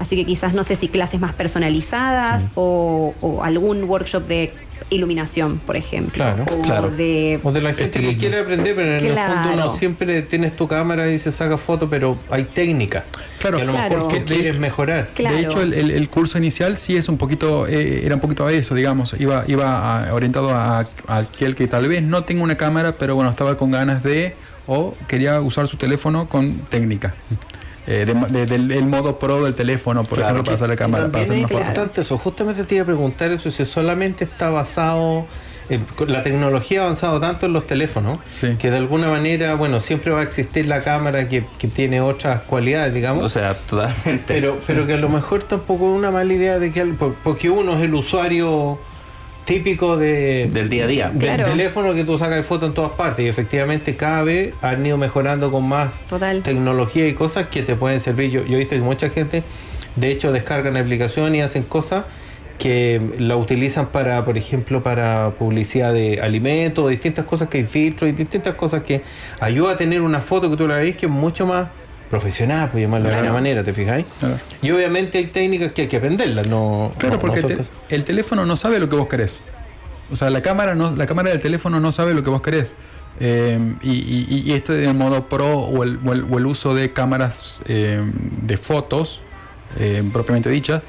Así 0.00 0.16
que 0.16 0.24
quizás 0.26 0.54
no 0.54 0.64
sé 0.64 0.74
si 0.74 0.88
clases 0.88 1.20
más 1.20 1.34
personalizadas 1.34 2.50
o, 2.56 3.14
o 3.20 3.44
algún 3.44 3.84
workshop 3.84 4.26
de 4.26 4.50
iluminación, 4.88 5.58
por 5.58 5.76
ejemplo. 5.76 6.14
Claro, 6.14 6.44
o 6.50 6.62
claro. 6.62 6.90
de 6.90 7.38
O 7.44 7.52
de 7.52 7.60
la 7.62 7.74
gente 7.74 8.00
que 8.00 8.16
quiere 8.16 8.40
aprender, 8.40 8.74
pero 8.74 8.96
en 8.96 9.04
el 9.06 9.12
Claro. 9.12 9.32
fondo 9.34 9.50
uno 9.52 9.72
siempre 9.76 10.22
tienes 10.22 10.56
tu 10.56 10.66
cámara 10.66 11.12
y 11.12 11.18
se 11.18 11.30
saca 11.30 11.58
foto, 11.58 11.88
pero 11.90 12.16
hay 12.30 12.44
técnicas 12.44 13.04
Claro. 13.38 13.58
que 13.58 13.62
a 13.62 13.66
lo 13.66 13.72
Claro. 13.72 13.94
mejor 14.06 14.12
Que 14.12 14.24
quieres 14.24 14.58
mejorar. 14.58 15.10
Claro. 15.14 15.36
De 15.36 15.42
hecho, 15.42 15.60
el, 15.62 15.74
el- 15.74 15.90
el 15.90 16.08
curso 16.08 16.38
inicial 16.38 16.76
sí 16.78 16.96
es 16.96 17.08
un 17.10 17.18
poquito, 17.18 17.68
eh, 17.68 18.04
era 18.04 18.14
un 18.16 18.20
poquito 18.22 18.46
a 18.46 18.52
eso, 18.52 18.74
digamos. 18.74 19.14
Iba, 19.18 19.44
iba 19.46 20.06
a- 20.08 20.14
orientado 20.14 20.50
a, 20.50 20.80
a 21.06 21.16
aquel 21.18 21.54
que 21.54 21.68
tal 21.68 21.86
vez 21.88 22.02
no 22.02 22.22
tenga 22.22 22.42
una 22.42 22.56
cámara, 22.56 22.92
pero 22.98 23.14
bueno, 23.14 23.30
estaba 23.30 23.56
con 23.58 23.70
ganas 23.70 24.02
de 24.02 24.34
o 24.66 24.96
quería 25.06 25.40
usar 25.42 25.68
su 25.68 25.76
teléfono 25.76 26.26
con 26.28 26.54
técnica. 26.70 27.14
Eh, 27.86 28.04
de- 28.04 28.14
de- 28.14 28.46
del 28.46 28.70
el 28.70 28.84
modo 28.86 29.18
pro 29.18 29.44
del 29.44 29.54
teléfono, 29.54 30.04
por 30.04 30.18
Claro, 30.18 30.34
ejemplo, 30.34 30.44
para 30.44 30.54
hacer 30.56 30.68
la 30.68 30.76
cámara, 30.76 31.08
para 31.08 31.24
hacer 31.24 31.36
una 31.36 31.46
es 31.46 31.50
foto. 31.50 31.60
importante 31.62 32.00
eso. 32.02 32.18
Justamente 32.18 32.64
te 32.64 32.74
iba 32.76 32.82
a 32.82 32.86
preguntar 32.86 33.30
eso, 33.32 33.50
si 33.50 33.64
solamente 33.64 34.24
está 34.24 34.50
basado. 34.50 35.26
en- 35.70 35.86
la 36.08 36.24
tecnología 36.24 36.80
ha 36.80 36.84
avanzado 36.86 37.20
tanto 37.20 37.46
en 37.46 37.52
los 37.52 37.64
teléfonos 37.64 38.18
Sí. 38.28 38.56
que 38.58 38.72
de 38.72 38.78
alguna 38.78 39.08
manera, 39.08 39.54
bueno, 39.54 39.78
siempre 39.78 40.10
va 40.10 40.18
a 40.18 40.22
existir 40.24 40.66
la 40.66 40.82
cámara 40.82 41.28
que, 41.28 41.44
que 41.60 41.68
tiene 41.68 42.00
otras 42.00 42.42
cualidades, 42.42 42.92
digamos. 42.92 43.22
O 43.24 43.28
sea, 43.28 43.54
totalmente. 43.54 44.24
pero, 44.26 44.58
pero 44.66 44.84
que 44.88 44.94
a 44.94 44.96
lo 44.96 45.08
mejor 45.08 45.44
tampoco 45.44 45.92
es 45.92 45.96
una 45.96 46.10
mala 46.10 46.32
idea 46.34 46.58
de 46.58 46.72
que 46.72 46.80
al- 46.80 46.94
por- 46.94 47.14
porque 47.22 47.50
uno 47.50 47.78
es 47.78 47.84
el 47.84 47.94
usuario 47.94 48.80
típico 49.44 49.96
de, 49.96 50.48
del 50.52 50.68
día 50.68 50.84
a 50.84 50.86
día. 50.86 51.08
del 51.10 51.18
Claro. 51.18 51.44
teléfono 51.44 51.94
que 51.94 52.04
tú 52.04 52.18
sacas 52.18 52.36
de 52.36 52.42
foto 52.42 52.66
en 52.66 52.74
todas 52.74 52.92
partes 52.92 53.24
y 53.24 53.28
efectivamente 53.28 53.96
cada 53.96 54.22
vez 54.22 54.54
han 54.62 54.84
ido 54.84 54.96
mejorando 54.96 55.50
con 55.50 55.68
más 55.68 55.90
Total. 56.08 56.42
tecnología 56.42 57.08
y 57.08 57.14
cosas 57.14 57.48
que 57.48 57.62
te 57.62 57.74
pueden 57.74 58.00
servir. 58.00 58.30
Yo, 58.30 58.44
yo 58.44 58.56
he 58.56 58.58
visto 58.60 58.74
que 58.76 58.80
mucha 58.82 59.08
gente 59.10 59.42
de 59.96 60.10
hecho 60.10 60.30
descargan 60.32 60.74
la 60.74 60.80
aplicación 60.80 61.34
y 61.34 61.40
hacen 61.42 61.64
cosas 61.64 62.04
que 62.58 63.00
la 63.18 63.36
utilizan 63.36 63.86
para, 63.86 64.22
por 64.26 64.36
ejemplo, 64.36 64.82
para 64.82 65.30
publicidad 65.38 65.94
de 65.94 66.20
alimentos, 66.20 66.88
distintas 66.90 67.24
cosas 67.24 67.48
que 67.48 67.58
hay 67.58 67.64
filtros 67.64 68.10
y 68.10 68.12
distintas 68.12 68.54
cosas 68.54 68.82
que 68.82 69.00
ayuda 69.40 69.72
a 69.72 69.76
tener 69.78 70.02
una 70.02 70.20
foto 70.20 70.50
que 70.50 70.56
tú 70.58 70.68
la 70.68 70.76
veis 70.76 70.94
que 70.96 71.06
es 71.06 71.12
mucho 71.12 71.46
más 71.46 71.68
profesional, 72.10 72.70
por 72.70 72.80
llamarlo 72.80 73.08
de 73.08 73.14
alguna 73.14 73.32
manera, 73.32 73.62
¿te 73.64 73.72
fijáis? 73.72 74.04
Claro. 74.18 74.38
Y 74.60 74.70
obviamente 74.72 75.18
hay 75.18 75.26
técnicas 75.26 75.72
que 75.72 75.82
hay 75.82 75.88
que 75.88 75.96
aprenderlas, 75.98 76.46
no 76.48 76.92
Claro, 76.98 77.14
no- 77.14 77.20
porque 77.20 77.40
el, 77.40 77.46
te- 77.88 78.02
teléfono 78.02 78.44
no 78.44 78.56
sabe 78.56 78.78
lo 78.80 78.88
que 78.88 78.96
vos 78.96 79.08
querés. 79.08 79.40
O 80.12 80.16
sea, 80.16 80.28
la 80.28 80.42
cámara 80.42 80.74
no, 80.74 80.94
la 80.96 81.06
cámara 81.06 81.30
del 81.30 81.40
teléfono 81.40 81.78
no 81.78 81.92
sabe 81.92 82.14
lo 82.14 82.24
que 82.24 82.30
vos 82.30 82.42
querés. 82.42 82.74
Eh, 83.20 83.74
y, 83.82 83.90
y- 83.90 84.42
y 84.46 84.52
este 84.52 84.72
del 84.72 84.94
modo 84.94 85.28
pro 85.28 85.58
o 85.58 85.84
el, 85.84 85.98
o 86.04 86.12
el- 86.12 86.24
o 86.30 86.38
el 86.38 86.46
uso 86.46 86.74
de 86.74 86.92
cámaras 86.92 87.62
eh, 87.66 88.00
de 88.42 88.56
fotos, 88.56 89.20
eh, 89.78 90.02
propiamente 90.12 90.50
dichas, 90.50 90.82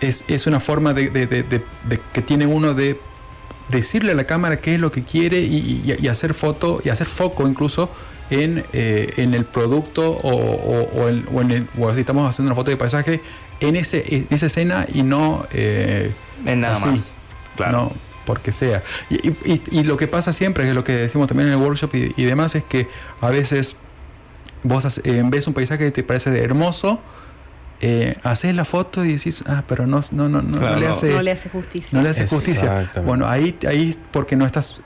es, 0.00 0.24
es 0.28 0.46
una 0.46 0.60
forma 0.60 0.92
de, 0.94 1.62
que 2.12 2.22
tiene 2.22 2.46
uno 2.46 2.74
de 2.74 2.98
decirle 3.68 4.12
a 4.12 4.14
la 4.14 4.24
cámara 4.24 4.56
qué 4.56 4.74
es 4.74 4.80
lo 4.80 4.90
que 4.90 5.04
quiere 5.04 5.40
y, 5.40 5.82
y- 5.84 5.96
y 6.00 6.08
hacer 6.08 6.34
foto 6.34 6.80
y 6.84 6.88
hacer 6.88 7.06
foco 7.06 7.46
incluso 7.46 7.90
en, 8.30 8.64
eh, 8.72 9.12
en 9.16 9.34
el 9.34 9.44
producto 9.44 10.10
o, 10.10 10.30
o- 10.30 10.90
o 11.02 11.08
en- 11.08 11.26
o 11.32 11.40
en 11.40 11.50
el- 11.50 11.68
o 11.78 11.92
si 11.94 12.00
estamos 12.00 12.28
haciendo 12.28 12.50
una 12.50 12.54
foto 12.56 12.70
de 12.70 12.76
paisaje 12.76 13.20
en, 13.60 13.76
ese, 13.76 14.04
en 14.14 14.26
esa 14.30 14.46
escena 14.46 14.86
y 14.92 15.02
no 15.02 15.46
eh, 15.52 16.12
En 16.46 16.60
nada 16.60 16.74
así. 16.74 16.88
más. 16.88 17.12
Claro. 17.56 17.72
No, 17.72 17.92
porque 18.26 18.52
sea. 18.52 18.82
Y, 19.10 19.28
y- 19.28 19.36
y- 19.44 19.62
y 19.80 19.84
lo 19.84 19.96
que 19.96 20.06
pasa 20.06 20.32
siempre, 20.32 20.64
que 20.64 20.70
es 20.70 20.74
lo 20.76 20.84
que 20.84 20.92
decimos 20.94 21.26
también 21.28 21.48
en 21.48 21.54
el 21.54 21.60
workshop 21.60 21.94
y, 21.94 22.14
y 22.16 22.24
demás, 22.24 22.54
es 22.54 22.62
que 22.64 22.86
a 23.20 23.28
veces 23.30 23.76
vos 24.62 24.84
hace- 24.84 25.02
eh, 25.04 25.22
ves 25.24 25.46
un 25.46 25.54
paisaje 25.54 25.84
que 25.86 25.90
te 25.90 26.02
parece 26.02 26.38
hermoso, 26.40 27.00
eh, 27.82 28.14
haces 28.22 28.54
la 28.54 28.64
foto 28.66 29.04
y 29.06 29.12
decís, 29.14 29.42
ah, 29.46 29.64
pero 29.66 29.86
no, 29.86 30.00
no, 30.12 30.28
no, 30.28 30.42
no, 30.42 30.58
Claro, 30.58 30.74
no 30.74 30.80
le 30.80 30.86
hace, 30.88 31.12
no 31.14 31.22
le 31.22 31.30
hace 31.32 31.48
justicia. 31.48 31.88
no 31.96 32.02
le 32.04 32.10
hace 32.10 32.26
justicia. 32.28 32.90
Bueno, 33.04 33.26
ahí, 33.28 33.56
ahí 33.66 33.90
es 33.90 33.98
porque 34.12 34.36
no 34.36 34.44
estás 34.46 34.82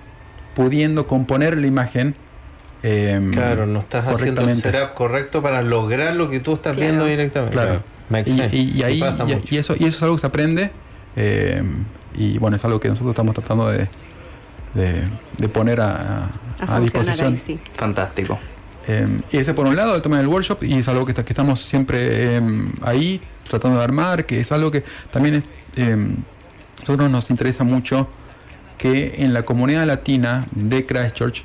pudiendo 0.55 1.07
componer 1.07 1.59
la 1.59 1.67
imagen. 1.67 2.15
Eh, 2.87 3.21
Claro, 3.33 3.67
no 3.67 3.79
estás 3.81 4.07
haciendo 4.07 4.43
el 4.43 4.55
setup 4.55 4.93
correcto 4.95 5.41
para 5.43 5.63
lograr 5.63 6.15
lo 6.15 6.29
que 6.29 6.39
tú 6.41 6.53
estás 6.53 6.77
Claro. 6.77 6.91
viendo 6.93 7.07
directamente. 7.07 7.55
Claro. 7.55 7.83
Y, 8.11 8.25
sense. 8.25 8.57
y- 8.57 8.73
y 8.79 8.83
ahí, 8.83 9.01
pasa 9.01 9.25
y- 9.27 9.35
mucho. 9.35 9.55
y 9.55 9.59
eso, 9.59 9.75
y 9.79 9.85
eso 9.87 9.97
es 9.97 10.03
algo 10.03 10.15
que 10.17 10.21
se 10.21 10.27
aprende. 10.27 10.71
eh, 11.17 11.63
y 12.17 12.39
bueno, 12.39 12.57
es 12.57 12.65
algo 12.65 12.79
que 12.81 12.89
nosotros 12.89 13.13
estamos 13.13 13.35
tratando 13.35 13.69
de, 13.71 13.89
de, 14.75 15.03
de 15.39 15.49
poner 15.49 15.81
a, 15.81 15.87
a- 15.91 15.95
a 15.95 16.27
a 16.27 16.67
funcionar 16.67 16.81
disposición. 16.83 17.33
ahí, 17.33 17.39
sí. 17.39 17.59
Fantástico. 17.77 18.39
Eh, 18.87 19.21
y 19.33 19.39
ese 19.39 19.55
por 19.55 19.67
un 19.67 19.75
lado, 19.77 19.95
el 19.97 20.03
tema 20.03 20.19
del 20.19 20.27
workshop, 20.27 20.63
y 20.65 20.75
es 20.79 20.87
algo 20.89 21.07
que, 21.07 21.13
está- 21.13 21.25
que 21.25 21.33
estamos 21.33 21.61
siempre 21.61 22.37
eh, 22.37 22.43
ahí 22.83 23.21
tratando 23.49 23.79
de 23.79 23.85
armar, 23.85 24.27
que 24.27 24.41
es 24.41 24.53
algo 24.53 24.71
que 24.71 24.85
también 25.11 25.37
es, 25.37 25.47
eh, 25.77 25.97
nosotros 26.81 27.09
nos 27.11 27.31
interesa 27.31 27.65
mucho 27.65 28.09
que 28.77 29.15
en 29.19 29.33
la 29.33 29.43
comunidad 29.45 29.87
latina 29.87 30.45
de 30.53 30.85
Christchurch 30.85 31.45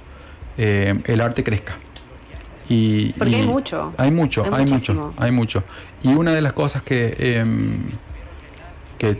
eh, 0.61 0.93
el 1.05 1.21
arte 1.21 1.43
crezca. 1.43 1.73
y, 2.67 3.13
Porque 3.13 3.31
y 3.31 3.35
hay 3.35 3.47
mucho. 3.47 3.93
Hay 3.97 4.11
mucho, 4.11 4.43
Hay 4.43 4.51
hay, 4.53 4.65
muchísimo. 4.65 5.05
mucho, 5.07 5.23
hay 5.23 5.31
mucho. 5.31 5.63
Y 6.03 6.09
una 6.13 6.33
de 6.33 6.41
las 6.41 6.53
cosas 6.53 6.81
que, 6.83 7.15
em, 7.17 7.79
que 8.97 9.17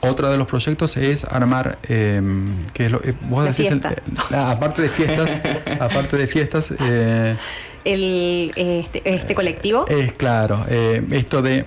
otra 0.00 0.30
de 0.30 0.38
los 0.38 0.46
proyectos 0.48 0.96
es 0.96 1.24
armar, 1.24 1.78
em, 1.88 2.66
que 2.72 2.86
es 2.86 2.92
lo, 2.92 2.98
eh, 3.04 3.14
vos 3.28 3.44
La 3.44 3.50
decís 3.50 3.70
el- 3.70 3.82
eh, 3.84 4.36
aparte 4.36 4.80
de 4.82 4.88
fiestas, 4.88 5.40
aparte 5.80 6.16
de 6.16 6.26
fiestas, 6.26 6.72
eh, 6.80 7.36
El, 7.84 8.50
este, 8.56 9.02
este 9.04 9.34
colectivo. 9.34 9.84
es 9.88 10.12
claro, 10.14 10.64
eh, 10.68 11.02
esto 11.12 11.42
de 11.42 11.66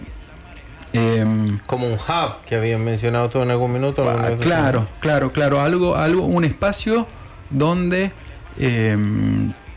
em, 0.93 1.57
Como 1.66 1.88
un 1.88 1.93
hub 1.93 2.43
que 2.45 2.55
habían 2.55 2.84
mencionado 2.84 3.30
tú 3.30 3.41
en 3.41 3.51
algún 3.51 3.72
minuto. 3.74 4.07
Ah, 4.09 4.32
claro, 4.39 4.88
claro, 4.99 5.32
claro. 5.32 5.61
Algo, 5.61 5.95
algo, 5.95 6.26
un 6.26 6.43
espacio 6.43 7.07
donde 7.49 8.11
eh, 8.60 8.97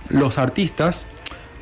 los 0.09 0.39
artistas, 0.39 1.07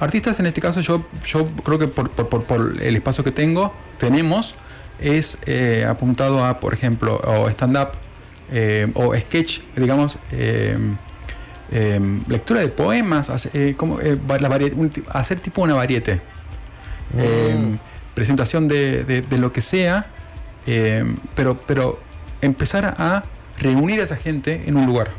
artistas 0.00 0.40
en 0.40 0.46
este 0.46 0.60
caso 0.60 0.80
yo, 0.80 1.04
yo 1.26 1.46
creo 1.64 1.78
que 1.78 1.88
por, 1.88 2.10
por- 2.10 2.28
por- 2.28 2.44
por 2.44 2.82
el 2.82 2.96
espacio 2.96 3.24
que 3.24 3.30
tengo, 3.32 3.72
tenemos, 3.98 4.54
es 5.00 5.38
eh, 5.46 5.86
apuntado 5.88 6.44
a, 6.44 6.60
por 6.60 6.74
ejemplo, 6.74 7.16
o 7.24 7.48
stand-up 7.48 7.88
eh, 8.52 8.90
o 8.94 9.16
sketch, 9.16 9.60
digamos, 9.76 10.18
eh, 10.32 10.76
eh, 11.72 12.00
lectura 12.28 12.60
de 12.60 12.68
poemas, 12.68 13.30
hace- 13.30 13.50
eh, 13.54 13.74
como, 13.76 13.98
la 14.40 14.48
un 14.74 14.92
hacer 15.10 15.40
tipo 15.40 15.62
una 15.62 15.74
variete. 15.74 16.20
Eh, 17.16 17.76
presentación 18.14 18.68
de, 18.68 19.04
de- 19.04 19.22
de 19.22 19.38
lo 19.38 19.52
que 19.52 19.60
sea, 19.60 20.06
pero, 21.34 21.58
pero 21.66 21.98
empezar 22.40 22.94
a 22.98 23.24
reunir 23.58 24.00
a 24.00 24.04
esa 24.04 24.16
gente 24.16 24.62
en 24.66 24.76
un 24.76 24.86
lugar. 24.86 25.10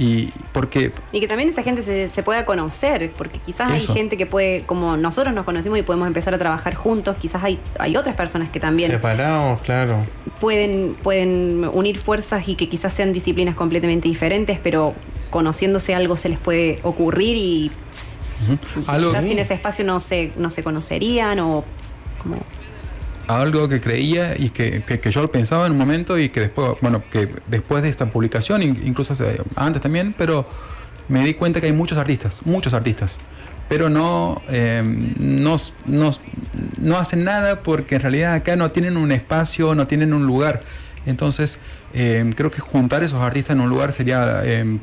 Y 0.00 0.32
porque 0.52 0.92
Y 1.12 1.20
que 1.20 1.28
también 1.28 1.50
esa 1.50 1.62
gente 1.62 1.82
se, 1.82 2.06
se 2.06 2.22
pueda 2.22 2.46
conocer, 2.46 3.12
porque 3.18 3.38
quizás 3.38 3.70
Eso. 3.70 3.92
hay 3.92 3.98
gente 3.98 4.16
que 4.16 4.24
puede, 4.24 4.62
como 4.62 4.96
nosotros 4.96 5.34
nos 5.34 5.44
conocemos 5.44 5.78
y 5.78 5.82
podemos 5.82 6.06
empezar 6.06 6.32
a 6.32 6.38
trabajar 6.38 6.74
juntos, 6.74 7.18
quizás 7.18 7.44
hay, 7.44 7.58
hay 7.78 7.98
otras 7.98 8.16
personas 8.16 8.48
que 8.48 8.60
también 8.60 8.90
Separados, 8.90 9.60
claro. 9.60 9.98
pueden, 10.40 10.96
pueden 11.02 11.68
unir 11.74 11.98
fuerzas 11.98 12.48
y 12.48 12.54
que 12.54 12.70
quizás 12.70 12.94
sean 12.94 13.12
disciplinas 13.12 13.54
completamente 13.54 14.08
diferentes, 14.08 14.58
pero 14.58 14.94
conociéndose 15.28 15.94
algo 15.94 16.16
se 16.16 16.30
les 16.30 16.38
puede 16.38 16.80
ocurrir 16.82 17.36
y 17.36 17.70
quizás 18.74 19.22
sin 19.26 19.38
ese 19.38 19.52
espacio 19.52 19.84
no 19.84 20.00
se, 20.00 20.32
no 20.38 20.48
se 20.48 20.62
conocerían 20.62 21.40
o 21.40 21.62
como... 22.22 22.36
algo 23.26 23.68
que 23.68 23.80
creía 23.80 24.36
y 24.38 24.50
que, 24.50 24.82
que- 24.82 25.10
yo 25.10 25.30
pensaba 25.30 25.66
en 25.66 25.72
un 25.72 25.78
momento 25.78 26.18
y 26.18 26.28
que 26.30 26.40
después, 26.40 26.72
bueno, 26.80 27.02
que 27.10 27.28
después 27.46 27.82
de 27.82 27.88
esta 27.88 28.06
publicación, 28.06 28.62
in- 28.62 28.80
incluso 28.84 29.14
antes 29.56 29.82
también, 29.82 30.14
pero 30.16 30.46
me 31.08 31.24
di 31.24 31.34
cuenta 31.34 31.60
que 31.60 31.66
hay 31.66 31.72
muchos 31.72 31.98
artistas, 31.98 32.44
muchos 32.46 32.72
artistas, 32.74 33.18
pero 33.68 33.88
no, 33.88 34.42
eh, 34.48 34.82
no, 35.18 35.56
no, 35.86 36.10
no 36.78 36.98
hacen 36.98 37.24
nada 37.24 37.60
porque 37.62 37.96
en 37.96 38.00
realidad 38.02 38.34
acá 38.34 38.56
no 38.56 38.70
tienen 38.72 38.96
un 38.96 39.12
espacio, 39.12 39.74
no 39.74 39.86
tienen 39.86 40.12
un 40.12 40.26
lugar. 40.26 40.62
Entonces, 41.06 41.58
eh, 41.94 42.32
creo 42.36 42.50
que 42.50 42.60
juntar 42.60 43.02
esos 43.02 43.22
artistas 43.22 43.54
en 43.54 43.60
un 43.62 43.70
lugar 43.70 43.92
sería 43.92 44.42
eh, 44.44 44.78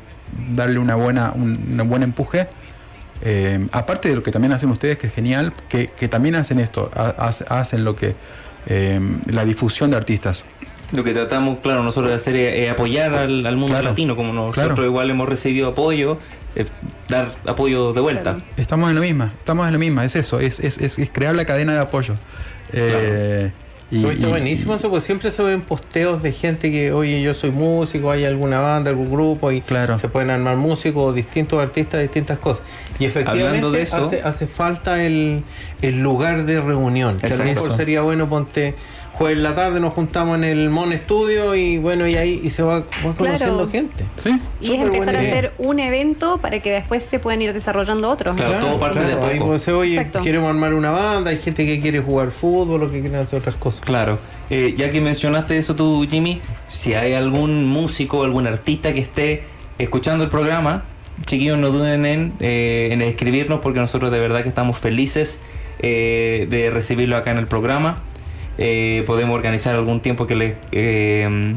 darle 0.54 0.78
una 0.78 0.94
buena, 0.94 1.32
un, 1.34 1.78
un 1.80 1.88
buen 1.88 2.02
empuje. 2.02 2.48
Eh, 3.22 3.66
aparte 3.72 4.08
de 4.08 4.14
lo 4.16 4.22
que 4.22 4.30
también 4.30 4.52
hacen 4.52 4.70
ustedes, 4.70 4.98
que 4.98 5.08
es 5.08 5.14
genial, 5.14 5.52
que, 5.68 5.90
que 5.90 6.08
también 6.08 6.34
hacen 6.36 6.60
esto, 6.60 6.90
ha- 6.94 7.14
hace- 7.26 7.44
hacen 7.48 7.84
lo 7.84 7.96
que 7.96 8.14
eh, 8.66 9.00
la 9.26 9.44
difusión 9.44 9.90
de 9.90 9.96
artistas. 9.96 10.44
Lo 10.92 11.04
que 11.04 11.12
tratamos, 11.12 11.58
claro, 11.62 11.82
nosotros 11.82 12.10
de 12.10 12.16
hacer 12.16 12.36
es, 12.36 12.54
es 12.64 12.70
apoyar 12.70 13.12
al, 13.14 13.44
al 13.44 13.56
mundo 13.56 13.74
Claro. 13.74 13.90
latino, 13.90 14.16
como 14.16 14.32
nosotros 14.32 14.66
Claro. 14.74 14.84
igual 14.86 15.10
hemos 15.10 15.28
recibido 15.28 15.68
apoyo, 15.68 16.18
eh, 16.54 16.64
dar 17.08 17.32
apoyo 17.46 17.92
de 17.92 18.00
vuelta. 18.00 18.38
Estamos 18.56 18.88
en 18.88 18.94
la 18.94 19.00
misma, 19.02 19.32
estamos 19.38 19.66
en 19.66 19.72
la 19.72 19.78
misma, 19.78 20.04
es 20.04 20.16
eso, 20.16 20.40
es, 20.40 20.60
es, 20.60 20.78
es- 20.78 20.98
es 20.98 21.10
crear 21.10 21.34
la 21.34 21.44
cadena 21.44 21.72
de 21.74 21.80
apoyo. 21.80 22.14
Y- 23.90 24.00
No, 24.00 24.10
está 24.10 24.26
y- 24.26 24.30
buenísimo 24.30 24.74
eso, 24.74 24.90
pues 24.90 25.04
siempre 25.04 25.30
se 25.30 25.42
ven 25.42 25.62
posteos 25.62 26.22
de 26.22 26.32
gente 26.32 26.70
que, 26.70 26.92
oye, 26.92 27.22
yo 27.22 27.32
soy 27.32 27.50
músico, 27.50 28.10
hay 28.10 28.24
alguna 28.26 28.60
banda, 28.60 28.90
algún 28.90 29.10
grupo, 29.10 29.50
y 29.50 29.62
se 30.00 30.08
pueden 30.08 30.28
armar 30.28 30.56
músicos, 30.56 31.14
distintos 31.14 31.58
artistas, 31.58 32.02
distintas 32.02 32.38
cosas. 32.38 32.62
Y 32.98 33.06
efectivamente 33.06 33.46
Hablando 33.46 33.70
de 33.70 33.82
eso- 33.82 34.04
hace, 34.04 34.20
hace 34.20 34.46
falta 34.46 35.02
el, 35.02 35.42
el 35.80 36.02
lugar 36.02 36.44
de 36.44 36.60
reunión, 36.60 37.18
que 37.18 37.28
a 37.28 37.36
lo 37.36 37.44
mejor 37.44 37.76
sería 37.76 38.02
bueno, 38.02 38.28
ponte 38.28 38.74
jueves 39.18 39.36
en 39.36 39.42
la 39.42 39.54
tarde, 39.54 39.80
nos 39.80 39.92
juntamos 39.92 40.36
en 40.38 40.44
el 40.44 40.70
Mon 40.70 40.92
Studio 40.94 41.54
y 41.56 41.76
bueno, 41.78 42.06
y 42.06 42.14
ahí 42.14 42.40
y 42.42 42.50
se 42.50 42.62
va, 42.62 42.84
va 43.04 43.14
conociendo 43.16 43.68
gente. 43.68 44.04
Sí. 44.16 44.40
Y 44.60 44.74
es 44.74 44.80
empezar 44.80 45.16
a 45.16 45.20
hacer 45.20 45.52
un 45.58 45.80
evento 45.80 46.38
para 46.38 46.60
que 46.60 46.70
después 46.70 47.02
se 47.02 47.18
puedan 47.18 47.42
ir 47.42 47.52
desarrollando 47.52 48.08
otros. 48.08 48.36
¿no? 48.36 48.44
Ahí 49.26 49.40
puede 49.40 49.58
ser, 49.58 49.74
oye, 49.74 49.96
Exacto. 49.96 50.22
queremos 50.22 50.48
armar 50.48 50.72
una 50.72 50.92
banda, 50.92 51.30
hay 51.30 51.38
gente 51.38 51.66
que 51.66 51.80
quiere 51.80 52.00
jugar 52.00 52.30
fútbol 52.30 52.84
o 52.84 52.90
que 52.90 53.00
quiere 53.00 53.16
hacer 53.16 53.40
otras 53.40 53.56
cosas. 53.56 53.80
Claro. 53.80 54.18
Eh, 54.50 54.74
ya 54.76 54.90
que 54.90 55.00
mencionaste 55.00 55.58
eso 55.58 55.74
tú, 55.74 56.06
Jimmy, 56.08 56.40
si 56.68 56.94
hay 56.94 57.14
algún 57.14 57.66
músico, 57.66 58.22
algún 58.22 58.46
artista 58.46 58.94
que 58.94 59.00
esté 59.00 59.42
escuchando 59.78 60.24
el 60.24 60.30
programa, 60.30 60.84
chiquillos, 61.26 61.58
no 61.58 61.70
duden 61.70 62.06
en, 62.06 62.32
eh, 62.38 62.90
en 62.92 63.02
escribirnos 63.02 63.60
porque 63.60 63.80
nosotros 63.80 64.12
de 64.12 64.20
verdad 64.20 64.42
que 64.42 64.48
estamos 64.48 64.78
felices 64.78 65.40
eh, 65.80 66.46
de 66.50 66.70
recibirlo 66.70 67.16
acá 67.16 67.30
en 67.30 67.38
el 67.38 67.46
programa. 67.46 68.02
Eh, 68.58 69.04
podemos 69.06 69.36
organizar 69.36 69.74
algún 69.76 70.00
tiempo 70.00 70.26
que 70.26 70.34
les, 70.34 70.56
eh, 70.72 71.54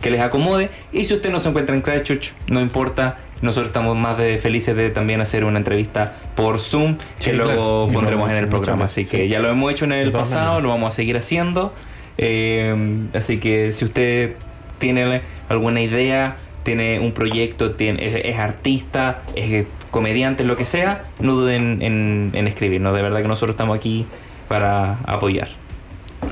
que 0.00 0.10
les 0.10 0.20
acomode. 0.20 0.70
Y 0.92 1.04
si 1.04 1.14
usted 1.14 1.30
no 1.30 1.40
se 1.40 1.48
encuentra 1.48 1.74
en 1.74 1.82
Christchurch, 1.82 2.34
no 2.48 2.60
importa. 2.60 3.18
Nosotros 3.42 3.68
estamos 3.68 3.96
más 3.96 4.16
de 4.18 4.38
felices 4.38 4.76
de 4.76 4.90
también 4.90 5.20
hacer 5.20 5.44
una 5.44 5.58
entrevista 5.58 6.14
por 6.36 6.60
Zoom 6.60 6.98
Sí, 7.18 7.30
que 7.30 7.36
luego 7.36 7.86
claro. 7.86 7.92
Pondremos 7.92 8.30
en 8.30 8.36
el 8.36 8.48
programa. 8.48 8.84
Así 8.84 9.04
que 9.04 9.24
sí. 9.24 9.28
ya 9.28 9.40
lo 9.40 9.48
hemos 9.48 9.72
hecho 9.72 9.84
en 9.84 9.92
el 9.92 10.12
pasado, 10.12 10.44
maneras. 10.44 10.62
lo 10.62 10.68
vamos 10.68 10.88
a 10.88 10.96
seguir 10.96 11.16
haciendo. 11.16 11.74
Eh, 12.18 12.74
así 13.14 13.38
que 13.38 13.72
si 13.72 13.84
usted 13.84 14.34
tiene 14.78 15.22
alguna 15.48 15.80
idea, 15.80 16.36
tiene 16.62 17.00
un 17.00 17.12
proyecto, 17.12 17.72
tiene, 17.72 18.06
es, 18.06 18.14
es 18.24 18.38
artista, 18.38 19.22
es 19.34 19.66
comediante, 19.90 20.44
lo 20.44 20.56
que 20.56 20.64
sea, 20.64 21.06
no 21.18 21.34
duden 21.34 21.82
en, 21.82 22.30
en 22.34 22.46
escribirnos. 22.46 22.94
De 22.94 23.02
verdad 23.02 23.22
que 23.22 23.28
nosotros 23.28 23.54
estamos 23.54 23.76
aquí 23.76 24.06
para 24.46 24.98
apoyar. 25.04 25.48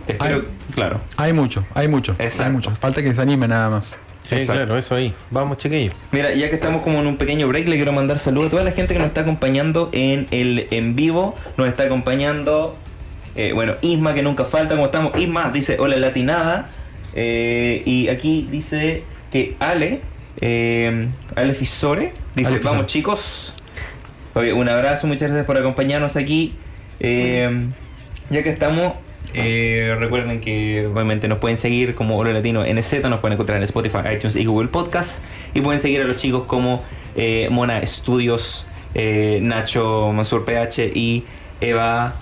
Espero, 0.06 0.44
claro. 0.74 1.00
Hay 1.16 1.32
mucho, 1.32 1.64
hay 1.74 1.88
mucho, 1.88 2.14
hay 2.18 2.50
mucho. 2.50 2.70
Falta 2.76 3.02
que 3.02 3.14
se 3.14 3.20
anime 3.20 3.48
nada 3.48 3.68
más. 3.70 3.98
Sí, 4.22 4.36
Exacto. 4.36 4.62
claro, 4.62 4.78
eso 4.78 4.94
ahí. 4.94 5.12
Vamos, 5.30 5.58
chiquillos. 5.58 5.94
Mira, 6.12 6.32
ya 6.32 6.48
que 6.48 6.54
estamos 6.54 6.82
como 6.82 7.00
en 7.00 7.06
un 7.06 7.16
pequeño 7.16 7.48
break, 7.48 7.66
le 7.66 7.76
quiero 7.76 7.92
mandar 7.92 8.18
saludos 8.18 8.48
a 8.48 8.50
toda 8.50 8.64
la 8.64 8.70
gente 8.72 8.94
que 8.94 9.00
nos 9.00 9.08
está 9.08 9.22
acompañando 9.22 9.90
en 9.92 10.28
el 10.30 10.68
en 10.70 10.94
vivo. 10.94 11.34
Nos 11.56 11.66
está 11.68 11.84
acompañando, 11.84 12.76
eh, 13.34 13.52
bueno, 13.52 13.74
Isma, 13.80 14.14
que 14.14 14.22
nunca 14.22 14.44
falta. 14.44 14.74
¿Cómo 14.74 14.86
estamos? 14.86 15.18
Isma 15.18 15.50
dice, 15.52 15.76
hola 15.80 15.96
latinada. 15.96 16.68
Eh, 17.14 17.82
y 17.86 18.08
aquí 18.08 18.46
dice 18.50 19.02
que 19.32 19.56
Ale, 19.58 20.00
eh, 20.40 21.08
Ale 21.34 21.54
Fisore, 21.54 22.12
dice, 22.36 22.48
Ale 22.50 22.58
Fisore. 22.58 22.74
vamos 22.76 22.86
chicos. 22.86 23.54
Oye, 24.34 24.52
un 24.52 24.68
abrazo, 24.68 25.08
muchas 25.08 25.28
gracias 25.28 25.46
por 25.46 25.56
acompañarnos 25.58 26.16
aquí. 26.16 26.54
Eh, 27.00 27.66
ya 28.28 28.42
que 28.44 28.50
estamos, 28.50 28.94
eh, 29.34 29.96
recuerden 29.98 30.40
que 30.40 30.86
obviamente 30.86 31.28
nos 31.28 31.38
pueden 31.38 31.58
seguir 31.58 31.94
como 31.94 32.16
Oro 32.18 32.32
Latino 32.32 32.64
NZ, 32.64 33.02
nos 33.04 33.20
pueden 33.20 33.34
encontrar 33.34 33.58
en 33.58 33.64
Spotify, 33.64 33.98
iTunes 34.14 34.36
y 34.36 34.44
Google 34.44 34.68
Podcast. 34.68 35.22
Y 35.54 35.60
pueden 35.60 35.80
seguir 35.80 36.00
a 36.00 36.04
los 36.04 36.16
chicos 36.16 36.44
como 36.46 36.82
eh, 37.16 37.48
Mona 37.50 37.84
Studios, 37.86 38.66
eh, 38.94 39.38
Nacho 39.42 40.12
Mansur 40.12 40.44
PH 40.44 40.90
y 40.94 41.24
Eva. 41.60 42.14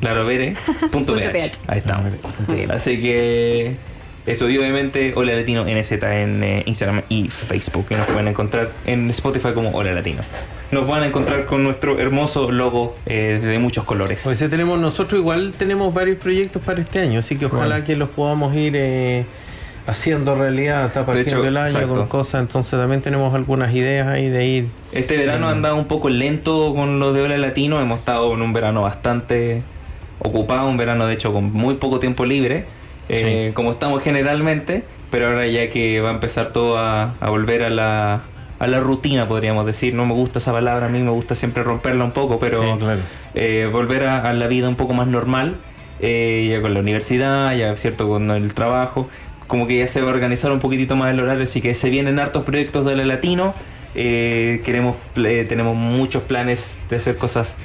Larovere. 0.00 0.54
Ahí 1.66 1.78
estamos. 1.78 2.12
Así 2.70 3.00
que 3.00 3.76
eso, 4.24 4.48
y 4.48 4.56
obviamente 4.56 5.12
Hola 5.16 5.34
Latino 5.34 5.64
NZ 5.64 5.92
en 5.92 6.44
eh, 6.44 6.62
Instagram 6.66 7.02
y 7.08 7.28
Facebook. 7.28 7.86
Que 7.88 7.96
nos 7.96 8.06
pueden 8.06 8.28
encontrar 8.28 8.70
en 8.86 9.10
Spotify 9.10 9.52
como 9.52 9.70
Hola 9.70 9.92
Latino. 9.92 10.22
Nos 10.70 10.86
van 10.86 11.02
a 11.02 11.06
encontrar 11.06 11.44
con 11.44 11.64
nuestro 11.64 11.98
hermoso 11.98 12.50
logo 12.50 12.94
eh, 13.06 13.40
de 13.42 13.58
muchos 13.58 13.84
colores. 13.84 14.22
Pues 14.24 14.38
tenemos, 14.38 14.78
nosotros 14.78 15.20
igual 15.20 15.52
tenemos 15.58 15.92
varios 15.92 16.18
proyectos 16.18 16.62
para 16.62 16.80
este 16.80 17.00
año, 17.00 17.18
así 17.18 17.36
que 17.36 17.46
ojalá 17.46 17.66
Bueno. 17.66 17.84
que 17.84 17.96
los 17.96 18.08
podamos 18.10 18.54
ir 18.54 18.74
eh, 18.76 19.26
haciendo 19.86 20.36
realidad. 20.36 20.86
Está 20.86 21.04
partiendo 21.04 21.40
hecho, 21.40 21.48
el 21.48 21.56
año 21.56 21.66
exacto. 21.66 21.94
con 21.94 22.06
cosas, 22.06 22.42
entonces 22.42 22.78
también 22.78 23.02
tenemos 23.02 23.34
algunas 23.34 23.74
ideas 23.74 24.06
ahí 24.06 24.28
de 24.28 24.46
ir. 24.46 24.68
Este 24.92 25.16
verano 25.16 25.48
ha 25.48 25.50
andado 25.50 25.76
un 25.76 25.86
poco 25.86 26.08
lento 26.08 26.72
con 26.74 27.00
lo 27.00 27.12
de 27.12 27.22
Hola 27.22 27.38
Latino. 27.38 27.80
Hemos 27.80 27.98
estado 27.98 28.32
en 28.32 28.40
un 28.40 28.52
verano 28.52 28.82
bastante 28.82 29.62
ocupado, 30.20 30.68
un 30.68 30.76
verano 30.76 31.06
de 31.06 31.14
hecho 31.14 31.32
con 31.32 31.52
muy 31.52 31.74
poco 31.74 31.98
tiempo 31.98 32.24
libre, 32.24 32.66
eh, 33.08 33.52
como 33.54 33.72
estamos 33.72 34.02
generalmente, 34.02 34.84
pero 35.10 35.26
ahora 35.28 35.46
ya 35.46 35.68
que 35.70 36.00
va 36.00 36.10
a 36.10 36.12
empezar 36.14 36.52
todo 36.52 36.78
a, 36.78 37.14
a 37.20 37.30
volver 37.30 37.62
a 37.62 37.70
la, 37.70 38.22
a 38.58 38.66
la 38.66 38.80
rutina, 38.80 39.28
podríamos 39.28 39.66
decir. 39.66 39.94
No 39.94 40.06
me 40.06 40.14
gusta 40.14 40.38
esa 40.38 40.52
palabra, 40.52 40.86
a 40.86 40.88
mí 40.88 41.00
me 41.02 41.10
gusta 41.10 41.34
siempre 41.34 41.62
romperla 41.62 42.04
un 42.04 42.12
poco, 42.12 42.38
pero 42.38 42.62
Sí, 42.62 42.78
claro. 42.78 43.00
eh, 43.34 43.68
volver 43.70 44.04
a, 44.04 44.28
a 44.28 44.32
la 44.32 44.46
vida 44.46 44.68
un 44.68 44.76
poco 44.76 44.94
más 44.94 45.06
normal, 45.06 45.56
eh, 46.00 46.48
ya 46.50 46.62
con 46.62 46.72
la 46.74 46.80
universidad, 46.80 47.54
ya 47.54 47.76
cierto 47.76 48.08
con 48.08 48.30
el 48.30 48.54
trabajo, 48.54 49.08
como 49.46 49.66
que 49.66 49.78
ya 49.78 49.88
se 49.88 50.00
va 50.00 50.10
a 50.10 50.14
organizar 50.14 50.50
un 50.52 50.60
poquitito 50.60 50.96
más 50.96 51.12
el 51.12 51.20
horario, 51.20 51.44
así 51.44 51.60
que 51.60 51.74
se 51.74 51.90
vienen 51.90 52.18
hartos 52.18 52.44
proyectos 52.44 52.86
de 52.86 52.96
la 52.96 53.04
latino. 53.04 53.52
Eh, 53.94 54.62
queremos, 54.64 54.96
tenemos 55.14 55.76
muchos 55.76 56.22
planes 56.22 56.78
de 56.88 56.96
hacer 56.96 57.18
cosas 57.18 57.56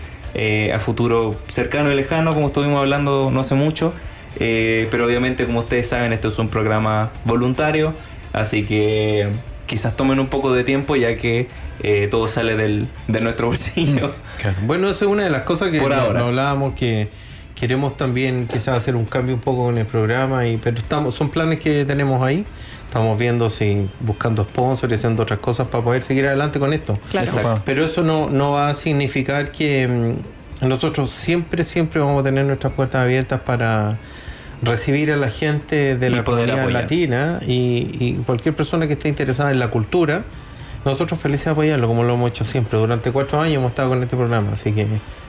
a 0.74 0.80
futuro 0.80 1.36
cercano 1.48 1.92
y 1.92 1.96
lejano, 1.96 2.34
como 2.34 2.48
estuvimos 2.48 2.80
hablando 2.80 3.32
no 3.32 3.40
hace 3.40 3.56
mucho. 3.56 3.94
Eh, 4.40 4.88
pero 4.92 5.06
obviamente, 5.06 5.46
como 5.46 5.60
ustedes 5.60 5.88
saben, 5.90 6.14
esto 6.14 6.28
es 6.30 6.40
un 6.40 6.50
programa 6.50 7.12
voluntario, 7.26 7.94
así 8.34 8.64
que 8.66 9.28
quizás 9.66 9.96
tomen 9.96 10.20
un 10.20 10.28
poco 10.28 10.54
de 10.54 10.64
tiempo 10.64 10.96
ya 10.96 11.18
que 11.18 11.48
eh, 11.84 12.08
todo 12.10 12.28
sale 12.28 12.56
del, 12.56 12.88
de 13.08 13.22
nuestro 13.22 13.48
bolsillo. 13.52 14.12
Claro. 14.40 14.58
Bueno, 14.64 14.90
esa 14.90 15.06
es 15.06 15.12
una 15.12 15.24
de 15.24 15.30
las 15.30 15.44
cosas 15.44 15.70
que 15.72 15.80
Por 15.80 15.90
no- 15.90 15.96
ahora. 16.02 16.20
no 16.20 16.26
hablábamos 16.28 16.74
que 16.76 17.08
queremos 17.56 17.98
también 17.98 18.48
quizás 18.48 18.78
hacer 18.78 18.96
un 18.96 19.06
cambio 19.06 19.34
un 19.36 19.42
poco 19.42 19.66
con 19.66 19.78
el 19.80 19.86
programa 19.88 20.46
y 20.48 20.58
pero 20.58 20.78
estamos 20.78 21.16
son 21.16 21.30
planes 21.30 21.60
que 21.60 21.86
tenemos 21.86 22.22
ahí. 22.24 22.46
Estamos 22.86 23.20
viendo 23.20 23.50
si 23.50 23.90
buscando 24.00 24.44
sponsors 24.46 24.90
y 24.92 24.96
haciendo 24.96 25.24
otras 25.24 25.40
cosas 25.40 25.68
para 25.68 25.84
poder 25.84 26.04
seguir 26.04 26.26
adelante 26.28 26.58
con 26.58 26.72
esto. 26.72 26.94
Claro. 27.12 27.28
Exacto. 27.28 27.62
Pero 27.66 27.86
eso 27.86 28.02
no, 28.02 28.30
no 28.30 28.52
va 28.52 28.70
a 28.70 28.74
significar 28.76 29.52
que 29.52 29.88
mm, 30.62 30.68
nosotros 30.68 31.12
siempre, 31.12 31.66
siempre 31.66 32.00
vamos 32.00 32.22
a 32.22 32.24
tener 32.24 32.46
nuestras 32.46 32.72
puertas 32.74 33.02
abiertas 33.04 33.42
para 33.42 33.98
recibir 34.62 35.12
a 35.12 35.18
la 35.18 35.30
gente 35.30 35.96
de 35.98 36.08
Y 36.08 36.10
la 36.12 36.24
poder 36.24 36.46
comunidad 36.50 36.60
apoyar. 36.64 36.82
latina 36.84 37.40
y, 37.48 37.90
y 38.00 38.14
cualquier 38.26 38.56
persona 38.56 38.88
que 38.88 38.94
esté 38.94 39.10
interesada 39.10 39.52
en 39.52 39.60
la 39.60 39.70
cultura. 39.70 40.24
Nosotros 40.86 41.20
felices 41.20 41.46
de 41.46 41.52
apoyarlo, 41.52 41.88
como 41.88 42.04
lo 42.04 42.14
hemos 42.14 42.32
hecho 42.32 42.46
siempre. 42.46 42.78
Durante 42.80 43.12
cuatro 43.12 43.42
años 43.42 43.58
hemos 43.58 43.72
estado 43.72 43.90
con 43.90 44.02
este 44.04 44.16
programa, 44.16 44.52
así 44.54 44.72
que 44.72 44.88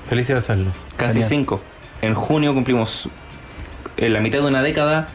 felices 0.08 0.28
de 0.34 0.38
hacerlo. 0.38 0.70
Casi 0.96 1.14
Genial. 1.14 1.28
cinco. 1.28 1.60
En 2.00 2.14
junio 2.14 2.54
cumplimos 2.54 3.08
eh, 3.96 4.08
la 4.08 4.20
mitad 4.20 4.38
de 4.40 4.46
una 4.46 4.62
década 4.62 5.08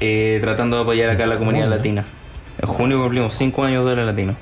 eh, 0.00 0.38
tratando 0.40 0.76
de 0.76 0.82
apoyar 0.82 1.10
acá 1.10 1.24
a 1.24 1.26
la 1.26 1.36
comunidad 1.38 1.68
latina. 1.68 2.04
En 2.62 2.66
junio 2.68 3.00
cumplimos 3.02 3.34
cinco 3.34 3.64
años 3.64 3.84
de 3.86 3.96
la 3.96 4.04
latino. 4.06 4.34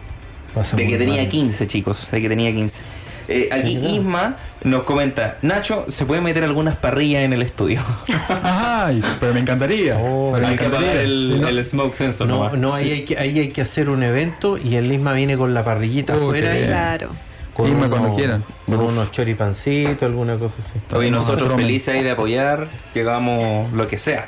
Pasa 0.54 0.76
De 0.76 0.86
que 0.86 0.96
tenía 0.96 1.16
rápido. 1.24 1.30
15, 1.30 1.66
chicos. 1.66 2.08
De 2.12 2.22
que 2.22 2.28
tenía 2.28 2.52
15. 2.52 2.82
Eh, 3.28 3.48
aquí. 3.52 3.78
Isma 3.96 4.36
nos 4.64 4.84
comenta, 4.84 5.36
Nacho, 5.42 5.84
¿se 5.88 6.06
puede 6.06 6.20
meter 6.20 6.42
algunas 6.44 6.76
parrillas 6.76 7.22
en 7.22 7.32
el 7.34 7.42
estudio? 7.42 7.80
Ay, 8.42 9.02
pero 9.20 9.34
me 9.34 9.40
encantaría. 9.40 9.96
Oh, 9.98 10.30
pero 10.32 10.46
me 10.46 10.52
hay 10.52 10.56
que 10.58 10.64
apagar 10.66 10.82
encantaría. 10.84 11.02
el, 11.02 11.30
Sí, 11.34 11.40
no- 11.40 11.48
el 11.48 11.64
smoke 11.64 11.94
sensor. 11.94 12.26
No, 12.26 12.56
no, 12.56 12.74
ahí, 12.74 12.90
hay 12.90 13.04
que, 13.04 13.18
ahí 13.18 13.38
hay 13.38 13.48
que 13.48 13.60
hacer 13.60 13.90
un 13.90 14.02
evento 14.02 14.56
y 14.58 14.76
el 14.76 14.90
Isma 14.92 15.12
viene 15.12 15.36
con 15.36 15.52
la 15.54 15.62
parrillita 15.62 16.14
Oh, 16.16 16.22
afuera 16.28 16.58
y. 16.58 16.64
Claro. 16.64 17.10
con, 17.54 17.68
Isma 17.70 17.88
cuando 17.88 18.14
quieran. 18.14 18.44
con 18.66 18.80
unos 18.80 19.10
choripancitos, 19.12 20.02
alguna 20.02 20.36
cosa 20.38 20.56
así. 20.60 20.78
Hoy 20.96 21.10
No, 21.10 21.18
nosotros 21.18 21.44
otro 21.48 21.56
felices 21.58 21.94
ahí 21.94 22.02
de 22.02 22.12
apoyar, 22.12 22.68
llegamos 22.94 23.72
lo 23.72 23.86
que 23.88 23.98
sea. 23.98 24.26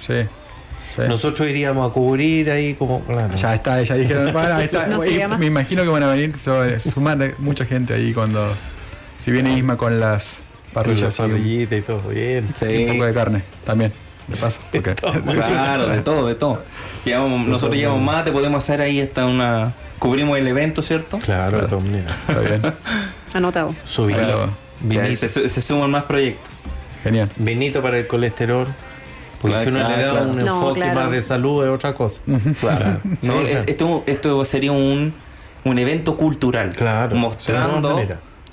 Sí. 0.00 0.14
Sí. 0.96 1.02
Nosotros 1.08 1.48
iríamos 1.48 1.90
a 1.90 1.92
cubrir 1.92 2.50
ahí 2.50 2.74
como... 2.74 3.00
claro. 3.04 3.34
Ya 3.34 3.54
está, 3.54 3.82
ya 3.82 3.94
dijeron. 3.94 4.32
bueno, 4.32 4.54
ahí 4.54 4.64
está. 4.64 4.86
No 4.86 5.04
Y 5.04 5.08
sería 5.08 5.28
más. 5.28 5.38
me 5.38 5.46
imagino 5.46 5.82
que 5.82 5.88
van 5.88 6.02
a 6.02 6.08
venir, 6.08 6.34
sumar 6.80 7.34
mucha 7.38 7.64
gente 7.64 7.94
ahí 7.94 8.12
cuando. 8.12 8.52
Si 9.20 9.30
viene 9.30 9.56
Isma 9.56 9.76
con 9.76 10.00
las 10.00 10.42
Con 10.42 10.44
la 10.44 10.72
parrillas 10.74 11.18
y 11.18 11.22
un, 11.22 11.30
parrillita 11.30 11.76
y 11.76 11.82
todo, 11.82 12.08
bien. 12.08 12.48
y 12.60 12.84
un 12.84 12.92
poco 12.92 13.06
de 13.06 13.14
carne 13.14 13.42
también. 13.64 13.92
De 14.26 14.36
paso. 14.36 14.60
Claro, 14.72 15.88
de 15.88 16.00
todo, 16.00 16.26
de 16.26 16.34
todo. 16.34 16.62
Llevamos, 17.04 17.46
nosotros 17.46 17.76
llevamos 17.76 18.02
mate, 18.02 18.32
podemos 18.32 18.62
hacer 18.62 18.80
ahí 18.80 19.00
hasta 19.00 19.26
una... 19.26 19.72
Cubrimos 19.98 20.36
el 20.36 20.46
evento, 20.48 20.82
¿cierto? 20.82 21.18
Claro, 21.18 21.68
maneras. 21.80 22.12
Está 22.28 22.40
bien. 22.40 22.74
Anotado. 23.32 23.74
Subir. 23.86 24.16
Se, 25.14 25.28
se 25.48 25.60
suman 25.60 25.90
más 25.90 26.04
proyectos. 26.04 26.52
Genial. 27.02 27.28
vinito 27.36 27.82
para 27.82 27.98
el 27.98 28.06
colesterol. 28.06 28.66
Porque 29.42 29.56
Claro, 29.56 29.70
si 29.70 29.76
uno 29.76 29.78
claro, 29.80 29.96
le 29.96 30.02
da 30.02 30.10
claro. 30.12 30.30
un 30.30 30.38
No, 30.38 30.54
enfoque 30.60 30.80
claro. 30.80 31.00
más 31.00 31.10
de 31.10 31.22
salud 31.22 31.64
es 31.64 31.70
otra 31.70 31.94
cosa. 31.94 32.20
Claro. 32.60 33.00
Sí, 33.20 33.26
No, 33.28 33.40
claro. 33.40 33.60
Esto, 33.66 34.02
esto 34.06 34.44
sería 34.44 34.72
un, 34.72 35.12
un 35.64 35.78
evento 35.78 36.16
cultural. 36.16 36.70
Claro, 36.70 37.16
Mostrando 37.16 38.00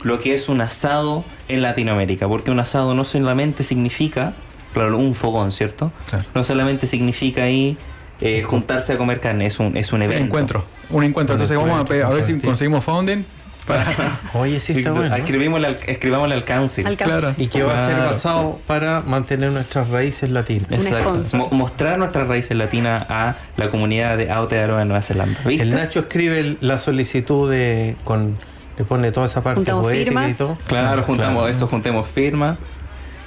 lo 0.03 0.19
que 0.19 0.33
es 0.33 0.49
un 0.49 0.61
asado 0.61 1.23
en 1.47 1.61
Latinoamérica. 1.61 2.27
Porque 2.27 2.51
un 2.51 2.59
asado 2.59 2.93
no 2.95 3.05
solamente 3.05 3.63
significa, 3.63 4.33
claro, 4.73 4.97
un 4.97 5.13
fogón, 5.13 5.51
¿cierto? 5.51 5.91
Claro. 6.09 6.25
No 6.33 6.43
solamente 6.43 6.87
significa 6.87 7.43
ahí 7.43 7.77
eh, 8.21 8.43
juntarse 8.43 8.93
a 8.93 8.97
comer 8.97 9.19
carne, 9.19 9.45
es 9.45 9.59
un, 9.59 9.77
es 9.77 9.93
un 9.93 9.97
Un 9.99 10.03
evento. 10.03 10.25
encuentro. 10.25 10.65
Un 10.89 11.03
encuentro. 11.03 11.35
Un 11.35 11.41
Entonces 11.41 11.55
vamos 11.57 11.77
a, 11.77 11.81
encuentro, 11.81 12.07
a 12.07 12.09
ver 12.11 12.23
si 12.23 12.39
conseguimos 12.39 12.83
founding. 12.83 13.23
Para... 13.70 14.20
Oye, 14.34 14.59
sí 14.59 14.74
está 14.74 14.91
bueno. 14.91 15.09
¿no? 15.09 15.15
Escribimosle 15.15 15.67
al, 15.67 15.78
escribámosle 15.86 16.36
al 16.36 16.43
council. 16.43 16.86
Alcance. 16.88 17.11
Claro. 17.20 17.36
Y 17.38 17.47
que 17.47 17.63
va 17.63 17.86
a 17.86 17.88
ser 17.88 17.97
basado 17.99 18.59
para 18.67 18.99
mantener 19.01 19.51
nuestras 19.51 19.89
raíces 19.89 20.30
latinas. 20.30 20.67
Exacto. 20.72 21.47
mostrar 21.51 21.97
nuestras 21.99 22.28
raíces 22.28 22.57
latinas 22.57 23.05
a 23.09 23.36
la 23.57 23.70
comunidad 23.70 24.17
de 24.17 24.32
Aotearoa 24.32 24.82
en 24.82 24.88
Nueva 24.89 25.03
Zelanda. 25.03 25.39
¿Viste? 25.45 25.63
El 25.63 25.70
Nacho 25.72 25.99
escribe 26.01 26.39
el- 26.39 26.57
la 26.61 26.80
solicitud 26.80 27.49
de 27.49 27.95
con 28.03 28.36
le 28.78 28.86
pone 28.86 29.11
toda 29.11 29.26
esa 29.26 29.43
parte 29.43 29.57
Juntamos 29.57 29.84
poética 29.84 30.09
firmas. 30.11 30.30
y 30.32 30.34
todo. 30.36 30.57
Claro, 30.67 31.03
juntamos 31.03 31.34
Claro. 31.43 31.47
eso, 31.49 31.67
juntemos 31.67 32.07
firmas. 32.07 32.57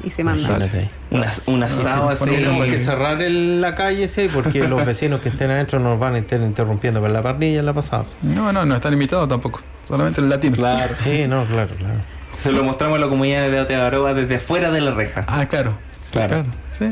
Y 0.05 0.11
se 0.11 0.25
manda. 0.25 0.43
Imagínate 0.43 0.79
ahí. 0.79 0.91
Un, 1.11 1.25
as- 1.25 1.43
un 1.47 1.63
asado 1.63 2.09
sí, 2.17 2.25
así. 2.25 2.31
Tenemos 2.35 2.67
que 2.67 2.79
cerrar 2.79 3.23
el- 3.23 3.61
la 3.61 3.75
calle 3.75 4.09
sí, 4.09 4.29
porque 4.33 4.61
los 4.69 4.85
vecinos 4.85 5.21
que 5.21 5.29
estén 5.29 5.51
adentro 5.51 5.79
nos 5.79 5.99
van 5.99 6.15
a 6.15 6.19
estar 6.19 6.41
interrumpiendo 6.41 7.01
con 7.01 7.13
la 7.13 7.23
parrilla 7.23 7.61
en 7.61 7.67
la 7.67 7.73
pasada. 7.73 8.05
No, 8.23 8.53
no, 8.53 8.65
no 8.65 8.75
están 8.77 8.93
invitados 8.93 9.29
tampoco. 9.29 9.61
Solamente 9.87 10.21
el 10.21 10.29
latino. 10.29 10.57
Claro. 10.57 10.95
Sí, 10.97 11.27
no, 11.29 11.45
claro, 11.47 11.75
claro. 11.77 12.01
Se 12.39 12.51
lo 12.51 12.65
mostramos 12.65 12.99
a 12.99 13.01
la 13.01 13.09
comunidad 13.09 13.49
de 13.49 13.59
Aotearoa 13.59 14.15
desde 14.15 14.39
fuera 14.41 14.71
de 14.71 14.81
la 14.81 14.91
reja. 14.91 15.25
Ah, 15.29 15.47
claro. 15.47 15.75
Claro. 16.11 16.45
Sí. 16.73 16.87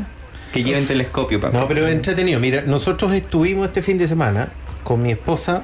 Que 0.53 0.63
lleven 0.63 0.85
telescopio, 0.87 1.39
papá. 1.39 1.57
No, 1.57 1.67
pero 1.67 1.85
es 1.87 1.93
entretenido. 1.93 2.39
Mira, 2.39 2.61
nosotros 2.65 3.11
estuvimos 3.13 3.67
este 3.67 3.81
fin 3.81 3.97
de 3.97 4.07
semana 4.07 4.49
con 4.83 5.01
mi 5.01 5.11
esposa 5.11 5.63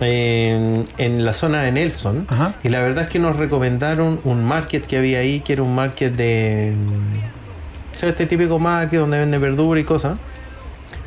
en, 0.00 0.84
en 0.98 1.24
la 1.24 1.32
zona 1.32 1.62
de 1.62 1.72
Nelson 1.72 2.26
Ajá. 2.28 2.54
y 2.64 2.68
la 2.68 2.80
verdad 2.80 3.04
es 3.04 3.10
que 3.10 3.18
nos 3.18 3.36
recomendaron 3.36 4.20
un 4.24 4.44
market 4.44 4.84
que 4.86 4.98
había 4.98 5.20
ahí, 5.20 5.40
que 5.40 5.52
era 5.54 5.62
un 5.62 5.74
market 5.74 6.12
de... 6.14 6.74
sea, 7.98 8.08
este 8.08 8.26
típico 8.26 8.58
market 8.58 8.98
donde 8.98 9.18
venden 9.18 9.40
verdura 9.40 9.78
y 9.80 9.84
cosas. 9.84 10.18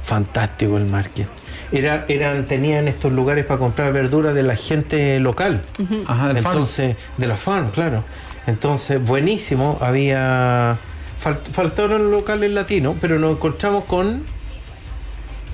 Fantástico 0.03 0.77
el 0.77 0.85
market. 0.85 1.27
Era, 1.71 2.05
eran, 2.07 2.45
tenían 2.45 2.87
estos 2.87 3.11
lugares 3.11 3.43
para 3.45 3.59
comprar 3.59 3.91
verdura 3.91 4.33
de 4.33 4.41
la 4.43 4.55
gente 4.55 5.19
local. 5.19 5.63
Ajá, 6.07 6.31
el 6.31 6.37
farm. 6.37 6.53
Entonces, 6.55 6.95
de 7.17 7.27
la 7.27 7.35
farm, 7.35 7.71
claro. 7.71 8.03
Entonces, 8.47 9.03
buenísimo. 9.03 9.77
Había. 9.81 10.77
fal- 11.21 11.39
faltaron 11.51 12.09
locales 12.09 12.51
latinos, 12.51 12.95
pero 13.01 13.19
nos 13.19 13.31
encontramos 13.33 13.83
con 13.83 14.23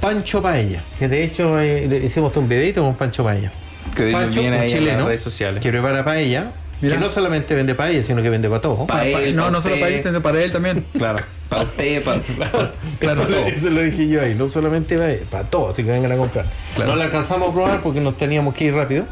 Pancho 0.03 0.41
Paella. 0.41 0.83
Que 0.99 1.07
de 1.07 1.23
hecho 1.23 1.59
eh, 1.61 1.87
le 1.87 1.97
hicimos 2.05 2.35
un 2.35 2.49
videito 2.49 2.81
con 2.83 2.93
Pancho 2.95 3.23
Paella. 3.23 3.51
Que 3.95 4.11
Pancho, 4.11 4.41
viene 4.41 4.57
un 4.57 4.61
ahí 4.63 4.71
en 4.71 4.77
chileno, 4.77 4.97
las 4.99 5.07
redes 5.07 5.21
sociales. 5.21 5.63
que 5.63 5.69
prepara 5.69 6.03
paella. 6.03 6.51
Mira. 6.81 6.95
Que 6.95 6.99
no 7.01 7.09
solamente 7.09 7.55
vende 7.55 7.73
paella, 7.75 8.03
sino 8.03 8.21
que 8.21 8.29
vende 8.29 8.49
para 8.49 8.59
todo. 8.59 8.85
Pa- 8.85 8.95
Pa- 8.97 9.03
él, 9.05 9.33
no, 9.35 9.49
no 9.49 9.61
solo 9.61 9.75
para 9.79 9.87
él, 9.87 10.03
sino 10.03 10.21
para 10.21 10.43
él 10.43 10.51
también. 10.51 10.85
Claro. 10.97 11.23
Para 11.47 11.63
usted, 11.63 12.03
para. 12.03 12.19
Claro. 12.99 13.21
eso, 13.21 13.29
lo, 13.29 13.37
eso 13.37 13.69
lo 13.69 13.81
dije 13.81 14.09
yo 14.09 14.21
ahí, 14.21 14.35
no 14.35 14.49
solamente 14.49 14.97
para, 14.97 15.15
para 15.29 15.43
todo, 15.45 15.69
así 15.69 15.83
que 15.83 15.91
vengan 15.91 16.11
a 16.11 16.17
comprar. 16.17 16.47
Claro. 16.75 16.91
No 16.91 16.97
la 16.97 17.05
alcanzamos 17.05 17.49
a 17.49 17.53
probar 17.53 17.81
porque 17.81 18.01
nos 18.01 18.17
teníamos 18.17 18.53
que 18.55 18.65
ir 18.65 18.73
rápido, 18.73 19.05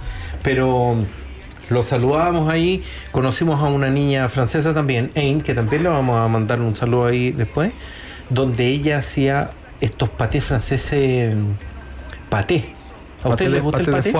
pero 0.43 0.97
lo 1.69 1.83
saludamos 1.83 2.49
ahí, 2.49 2.83
conocimos 3.11 3.63
a 3.63 3.67
una 3.69 3.89
niña 3.89 4.27
francesa 4.27 4.73
también, 4.73 5.11
Ain, 5.15 5.39
que 5.39 5.53
también 5.53 5.83
le 5.83 5.89
vamos 5.89 6.17
a 6.19 6.27
mandar 6.27 6.59
un 6.59 6.75
saludo 6.75 7.05
ahí 7.05 7.31
después, 7.31 7.71
donde 8.29 8.67
ella 8.67 8.97
hacía 8.97 9.51
estos 9.81 10.09
patés 10.09 10.43
franceses, 10.43 11.35
paté. 12.29 12.65
¿A 13.23 13.29
usted 13.29 13.49
le 13.49 13.59
gusta 13.59 13.79
el 13.81 13.85
paté? 13.89 14.13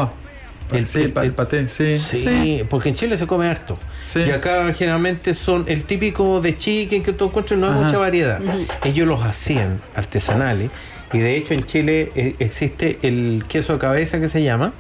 El- 0.72 0.88
sí, 0.88 1.02
el, 1.02 1.12
pa- 1.12 1.26
el 1.26 1.34
paté, 1.34 1.68
sí. 1.68 2.00
Sí, 2.00 2.64
porque 2.70 2.90
en 2.90 2.96
Chile 2.96 3.18
se 3.18 3.28
come 3.28 3.48
harto. 3.48 3.78
Sí. 4.06 4.22
Y 4.22 4.32
acá 4.32 4.72
generalmente 4.74 5.34
son 5.34 5.66
el 5.68 5.84
típico 5.84 6.40
de 6.40 6.58
chicken 6.58 7.04
que 7.04 7.12
tú 7.12 7.26
encuentras, 7.26 7.60
no 7.60 7.68
hay 7.68 7.74
Ajá. 7.74 7.82
mucha 7.84 7.98
variedad. 7.98 8.40
Ellos 8.86 9.06
los 9.08 9.22
hacían 9.24 9.82
artesanales. 9.96 10.70
Y 11.12 11.18
de 11.20 11.36
hecho 11.36 11.54
en 11.54 11.66
Chile 11.66 12.12
eh, 12.16 12.36
existe 12.40 13.00
el 13.02 13.44
queso 13.50 13.74
de 13.74 13.80
cabeza 13.80 14.22
que 14.22 14.30
se 14.30 14.44
llama, 14.44 14.72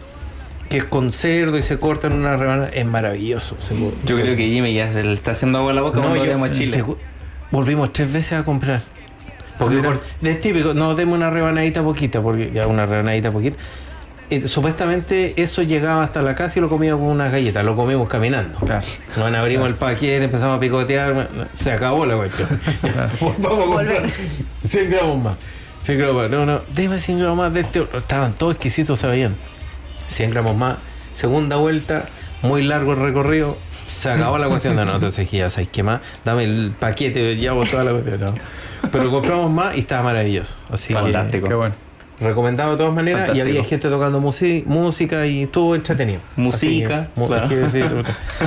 que 0.70 0.78
es 0.78 0.86
con 0.86 1.12
cerdo 1.12 1.58
y 1.58 1.62
se 1.62 1.78
corta 1.78 2.08
en 2.08 2.14
una 2.14 2.38
rebanada. 2.38 2.70
Es 2.70 2.86
maravilloso. 2.86 3.58
Se- 3.68 3.76
Yo 4.08 4.16
creo 4.18 4.38
que 4.38 4.48
Jimmy 4.48 4.74
ya 4.74 4.94
se 4.94 5.04
le 5.04 5.12
está 5.12 5.32
haciendo 5.32 5.58
agua 5.58 5.72
a 5.72 5.76
la 5.76 5.82
boca 5.82 6.00
No, 6.00 6.08
cuando 6.08 6.24
yo- 6.26 6.42
a 6.42 6.52
Chile. 6.52 6.82
volvimos 7.52 7.92
tres 7.92 8.14
veces 8.14 8.40
a 8.40 8.46
comprar. 8.46 8.84
Porque 9.66 9.82
por- 9.82 10.02
es 10.22 10.42
típico, 10.42 10.74
no, 10.74 10.96
demos 10.96 11.16
una 11.18 11.30
rebanadita 11.30 11.84
poquita, 11.84 12.22
porque 12.22 12.52
ya 12.54 12.68
una 12.68 12.86
rebanadita 12.86 13.32
poquita. 13.32 13.58
Eh, 14.30 14.48
supuestamente 14.48 15.42
eso 15.42 15.62
llegaba 15.62 16.04
hasta 16.04 16.22
la 16.22 16.36
casa 16.36 16.58
y 16.60 16.62
lo 16.62 16.70
comíamos 16.70 17.02
con 17.02 17.10
una 17.12 17.30
galleta, 17.30 17.64
lo 17.64 17.76
comimos 17.76 18.08
caminando. 18.08 18.58
Claro. 18.60 18.86
Nos 19.18 19.34
abrimos 19.34 19.68
el 19.68 19.76
paquete, 19.76 20.24
empezamos 20.24 20.56
a 20.56 20.60
picotear, 20.60 21.30
se 21.54 21.72
acabó 21.72 22.06
la 22.06 22.16
cuestión. 22.16 22.48
Ya, 22.84 23.10
Vamos 23.20 23.36
a 23.40 23.42
comprar 23.42 23.68
Volver. 23.68 24.14
100 24.66 24.90
gramos 24.90 25.22
más. 25.24 25.36
100 25.82 25.98
gramos 25.98 26.16
más. 26.16 26.30
No, 26.32 26.46
no, 26.46 26.62
déme 26.74 26.98
100 26.98 27.20
gramos 27.20 27.38
más 27.40 27.54
de 27.54 27.60
este. 27.60 27.86
Estaban 27.98 28.32
todos 28.34 28.54
exquisitos, 28.54 29.00
sabían. 29.00 29.36
100 30.08 30.32
gramos 30.32 30.56
más. 30.56 30.78
Segunda 31.14 31.58
vuelta, 31.58 32.06
muy 32.42 32.64
largo 32.64 32.94
el 32.94 33.00
recorrido. 33.00 33.58
Se 34.02 34.10
acabó 34.10 34.38
la 34.38 34.48
cuestión 34.48 34.76
de 34.76 34.86
nosotros. 34.86 35.16
Dije, 35.16 35.38
ya 35.38 35.50
sabes 35.50 35.70
qué 35.72 35.84
más. 35.84 36.02
Dame 36.26 36.44
el 36.46 36.74
paquete, 36.78 37.38
ya 37.38 37.52
hago 37.52 37.66
toda 37.66 37.84
la 37.84 37.92
cuestión. 37.92 38.20
no. 38.20 38.34
Pero 38.92 39.12
compramos 39.12 39.52
más 39.52 39.76
y 39.78 39.82
estaba 39.82 40.02
maravilloso. 40.04 40.56
Así 40.72 40.92
Fantástico. 40.94 41.48
Qué 41.48 41.54
bueno. 41.54 41.76
que 42.18 42.26
recomendado 42.26 42.72
de 42.72 42.78
todas 42.78 42.94
maneras 42.94 43.36
y 43.36 43.42
había 43.42 43.64
gente 43.64 43.90
tocando 43.90 44.20
música 44.20 45.26
y 45.28 45.44
estuvo 45.44 45.76
entretenido. 45.76 46.20
Música, 46.36 46.96
Así 47.02 47.10
que, 47.14 47.20
mu- 47.20 47.28
claro. 47.28 47.48
quiero 47.48 47.64
decir, 47.64 47.86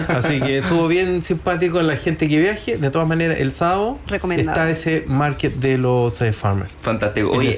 así 0.09 0.41
que 0.41 0.59
estuvo 0.59 0.89
bien 0.89 1.23
simpático 1.23 1.81
la 1.83 1.97
gente 1.97 2.29
que 2.29 2.41
viaje. 2.41 2.77
De 2.79 2.91
todas 2.91 3.07
maneras, 3.07 3.39
el 3.39 3.53
sábado 3.53 3.99
está 4.31 4.69
ese 4.69 5.05
market 5.07 5.55
de 5.55 5.79
los 5.79 6.21
eh, 6.21 6.33
farmers. 6.33 6.71
Fantástico. 6.81 7.31
Oye, 7.31 7.57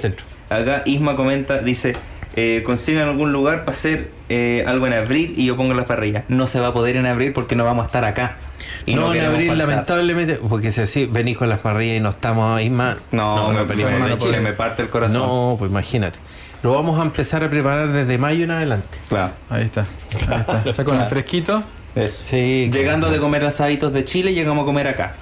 acá 0.50 0.82
Isma 0.84 1.16
comenta, 1.16 1.58
dice, 1.58 1.96
eh, 2.36 2.62
consigan 2.64 3.08
algún 3.08 3.32
lugar 3.32 3.60
para 3.64 3.72
hacer 3.76 4.10
eh, 4.28 4.64
algo 4.66 4.86
en 4.86 4.92
abril 4.92 5.34
y 5.36 5.46
yo 5.46 5.56
pongo 5.56 5.74
las 5.74 5.86
parrillas. 5.86 6.24
No 6.28 6.46
se 6.46 6.60
va 6.60 6.68
a 6.68 6.72
poder 6.72 6.96
en 6.96 7.06
abril 7.06 7.32
porque 7.32 7.56
no 7.56 7.64
vamos 7.64 7.84
a 7.84 7.86
estar 7.86 8.04
acá. 8.04 8.36
Y 8.84 8.94
no, 8.94 9.12
en 9.14 9.24
abril, 9.24 9.48
faltar. 9.48 9.68
lamentablemente, 9.68 10.34
porque 10.36 10.70
si 10.72 10.80
así 10.82 11.06
venís 11.06 11.36
con 11.38 11.48
las 11.48 11.60
parrillas 11.60 11.96
y 11.96 12.00
no 12.00 12.10
estamos 12.10 12.56
ahí 12.56 12.70
más. 12.70 12.98
No, 13.10 13.48
me, 13.52 13.64
venimos 13.64 13.92
me- 13.92 13.98
me- 14.10 14.16
Chile. 14.16 14.40
me 14.40 14.52
parte 14.52 14.82
el 14.82 14.88
corazón. 14.88 15.20
No, 15.22 15.56
pues 15.58 15.70
imagínate. 15.70 16.18
Lo 16.62 16.72
vamos 16.74 16.98
a 16.98 17.02
empezar 17.02 17.42
a 17.44 17.50
preparar 17.50 17.92
desde 17.92 18.18
mayo 18.18 18.44
en 18.44 18.50
adelante. 18.50 18.98
Claro. 19.08 19.32
Ahí 19.50 19.64
está. 19.64 19.86
Ahí 20.28 20.40
está. 20.40 20.64
Ya 20.72 20.84
con 20.84 21.00
el 21.00 21.06
fresquito. 21.08 21.62
Eso. 21.94 22.24
Sí. 22.28 22.68
Llegando 22.72 23.10
de 23.10 23.18
comer 23.18 23.44
asaditos 23.44 23.92
de 23.92 24.04
Chile, 24.04 24.34
llegamos 24.34 24.62
a 24.62 24.66
comer 24.66 24.88
acá. 24.88 25.14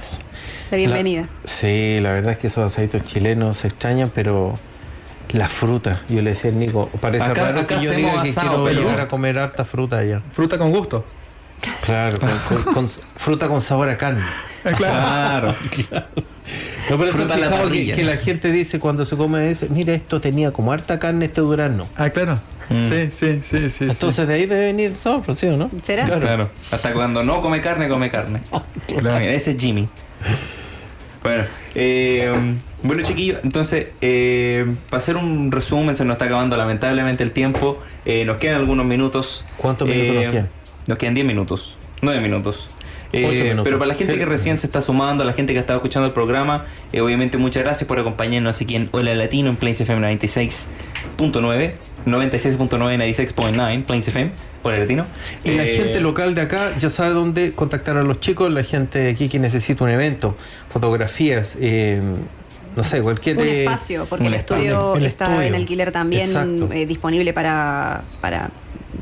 Eso. 0.00 0.18
La 0.70 0.76
bienvenida. 0.78 1.22
La- 1.22 1.50
sí, 1.50 1.98
la 2.00 2.12
verdad 2.12 2.32
es 2.32 2.38
que 2.38 2.46
esos 2.48 2.64
aceitos 2.72 3.04
chilenos 3.04 3.58
se 3.58 3.68
extrañan, 3.68 4.10
pero 4.14 4.58
la 5.30 5.48
fruta, 5.48 6.02
yo 6.08 6.22
le 6.22 6.30
decía 6.30 6.50
al 6.50 6.58
Nico, 6.58 6.88
parece 7.00 7.24
Acá- 7.24 7.42
raro 7.44 7.60
acá 7.60 7.78
que 7.78 7.84
yo 7.84 7.90
diga 7.92 8.22
que 8.22 8.32
quiero 8.32 8.64
pero- 8.64 8.80
llegar 8.80 9.00
a 9.00 9.08
comer 9.08 9.38
harta 9.38 9.64
fruta 9.64 9.98
allá. 9.98 10.20
Fruta 10.32 10.58
con 10.58 10.70
gusto. 10.70 11.04
Claro, 11.84 12.18
con, 12.18 12.30
con- 12.62 12.74
con 12.74 12.88
fruta 12.88 13.48
con 13.48 13.62
sabor 13.62 13.88
a 13.88 13.96
carne. 13.96 14.22
Eh, 14.64 14.72
claro. 14.76 15.54
Claro. 15.70 16.06
No, 16.90 16.98
pero 16.98 17.12
Fruta 17.12 17.38
la 17.38 17.48
que, 17.70 18.04
la 18.04 18.18
gente 18.18 18.52
dice 18.52 18.78
cuando 18.78 19.06
se 19.06 19.16
come 19.16 19.50
eso, 19.50 19.64
mira, 19.70 19.94
esto 19.94 20.20
tenía 20.20 20.50
como 20.50 20.70
harta 20.70 20.98
carne 20.98 21.24
este 21.24 21.40
durazno. 21.40 21.88
Ah, 21.96 22.10
claro. 22.10 22.38
Mm. 22.68 22.86
Sí, 22.86 23.10
sí, 23.10 23.40
sí, 23.42 23.70
sí. 23.70 23.84
Entonces 23.84 24.28
de 24.28 24.34
ahí 24.34 24.44
debe 24.44 24.66
venir 24.66 24.90
el 24.90 24.96
sabor, 24.98 25.34
¿sí 25.34 25.46
o 25.46 25.56
no? 25.56 25.70
¿Será? 25.82 26.04
Claro. 26.04 26.50
Hasta 26.70 26.92
cuando 26.92 27.24
no 27.24 27.40
come 27.40 27.62
carne, 27.62 27.88
come 27.88 28.10
carne. 28.10 28.40
Claro. 28.86 29.18
Mira, 29.18 29.32
Ese 29.32 29.52
es 29.52 29.56
Jimmy. 29.56 29.88
Bueno, 31.22 31.44
eh, 31.74 32.30
bueno 32.84 33.02
chiquillos, 33.02 33.38
entonces, 33.42 33.88
eh, 34.00 34.64
para 34.90 34.98
hacer 34.98 35.16
un 35.16 35.50
resumen, 35.50 35.94
se 35.96 36.04
nos 36.04 36.14
está 36.14 36.26
acabando 36.26 36.56
lamentablemente 36.56 37.22
el 37.24 37.32
tiempo. 37.32 37.82
Eh, 38.04 38.24
nos 38.24 38.36
quedan 38.36 38.56
algunos 38.56 38.86
minutos. 38.86 39.44
¿Cuántos 39.56 39.88
minutos 39.88 40.14
nos 40.14 40.32
quedan? 40.32 40.48
Nos 40.86 40.98
quedan 40.98 41.14
10 41.14 41.26
minutos, 41.26 41.76
9 42.02 42.20
minutos. 42.20 42.68
Eh, 43.12 43.42
minutos. 43.44 43.64
Pero 43.64 43.78
para 43.78 43.88
la 43.88 43.94
gente 43.94 44.12
Sí. 44.14 44.18
que 44.18 44.26
recién 44.26 44.58
se 44.58 44.66
está 44.66 44.80
sumando, 44.80 45.22
la 45.24 45.32
gente 45.32 45.52
que 45.52 45.58
ha 45.58 45.62
estado 45.62 45.78
escuchando 45.78 46.06
el 46.08 46.12
programa, 46.12 46.64
eh, 46.92 47.00
obviamente 47.00 47.38
muchas 47.38 47.62
gracias 47.62 47.86
por 47.86 47.98
acompañarnos 47.98 48.60
aquí 48.60 48.74
en 48.74 48.88
Hola 48.92 49.14
Latino 49.14 49.50
en 49.50 49.56
Plains 49.56 49.80
FM 49.80 50.00
96.9, 50.16 51.74
96.9, 52.06 52.98
96.9, 52.98 53.84
Plains 53.84 54.08
FM, 54.08 54.30
Hola 54.64 54.78
Latino. 54.78 55.06
Y 55.44 55.52
la 55.52 55.64
Eh, 55.64 55.76
gente 55.76 56.00
local 56.00 56.34
de 56.34 56.40
acá 56.42 56.76
ya 56.78 56.90
sabe 56.90 57.10
dónde 57.14 57.52
contactar 57.52 57.96
a 57.96 58.02
los 58.02 58.18
chicos, 58.20 58.50
la 58.52 58.64
gente 58.64 58.98
de 58.98 59.10
aquí 59.10 59.28
que 59.28 59.38
necesita 59.38 59.84
un 59.84 59.90
evento, 59.90 60.36
fotografías, 60.72 61.56
eh, 61.60 62.00
no 62.76 62.84
sé, 62.84 63.00
cualquier... 63.02 63.36
Un 63.36 63.44
eh, 63.44 63.64
espacio, 63.64 64.06
porque 64.06 64.24
un 64.24 64.32
el 64.32 64.40
estudio 64.40 64.62
espacio. 64.62 64.96
El 64.96 65.06
está 65.06 65.24
estudio. 65.26 65.48
en 65.48 65.54
alquiler 65.54 65.92
también 65.92 66.30
eh, 66.72 66.86
disponible 66.86 67.32
para, 67.32 68.02
para 68.20 68.50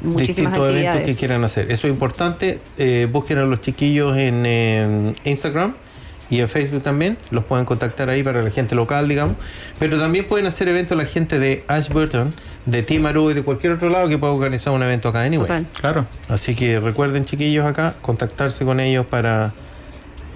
muchísimas 0.03 0.53
distintos 0.53 0.55
eventos 0.55 0.69
actividades. 0.69 1.05
que 1.07 1.15
quieran 1.15 1.45
hacer. 1.45 1.71
Eso 1.71 1.87
es 1.87 1.93
importante. 1.93 2.59
Eh, 2.79 3.09
busquen 3.11 3.39
a 3.39 3.45
los 3.45 3.61
chiquillos 3.61 4.17
en 4.17 4.45
eh, 4.47 5.15
Instagram 5.25 5.75
y 6.31 6.41
en 6.41 6.49
Facebook 6.49 6.83
también. 6.83 7.17
Los 7.31 7.45
pueden 7.45 7.65
contactar 7.65 8.09
ahí 8.11 8.23
para 8.23 8.43
la 8.43 8.51
gente 8.51 8.75
local, 8.75 9.09
digamos. 9.09 9.37
Pero 9.79 9.99
también 9.99 10.27
pueden 10.27 10.47
hacer 10.47 10.69
eventos 10.69 10.97
la 10.97 11.07
gente 11.07 11.39
de 11.39 11.65
Ashburton, 11.69 12.33
de 12.67 12.83
Timaru 12.83 13.31
y 13.31 13.35
de 13.35 13.43
cualquier 13.43 13.75
otro 13.75 13.89
lado 13.89 14.09
que 14.09 14.19
pueda 14.19 14.33
organizar 14.33 14.73
un 14.73 14.83
evento 14.83 15.09
acá 15.09 15.23
anyway. 15.23 15.47
Total. 15.47 15.67
Claro. 15.79 16.07
Así 16.29 16.55
que 16.55 16.81
recuerden, 16.81 17.25
chiquillos, 17.25 17.67
acá, 17.67 17.95
contactarse 18.01 18.65
con 18.65 18.81
ellos 18.81 19.07
para 19.07 19.53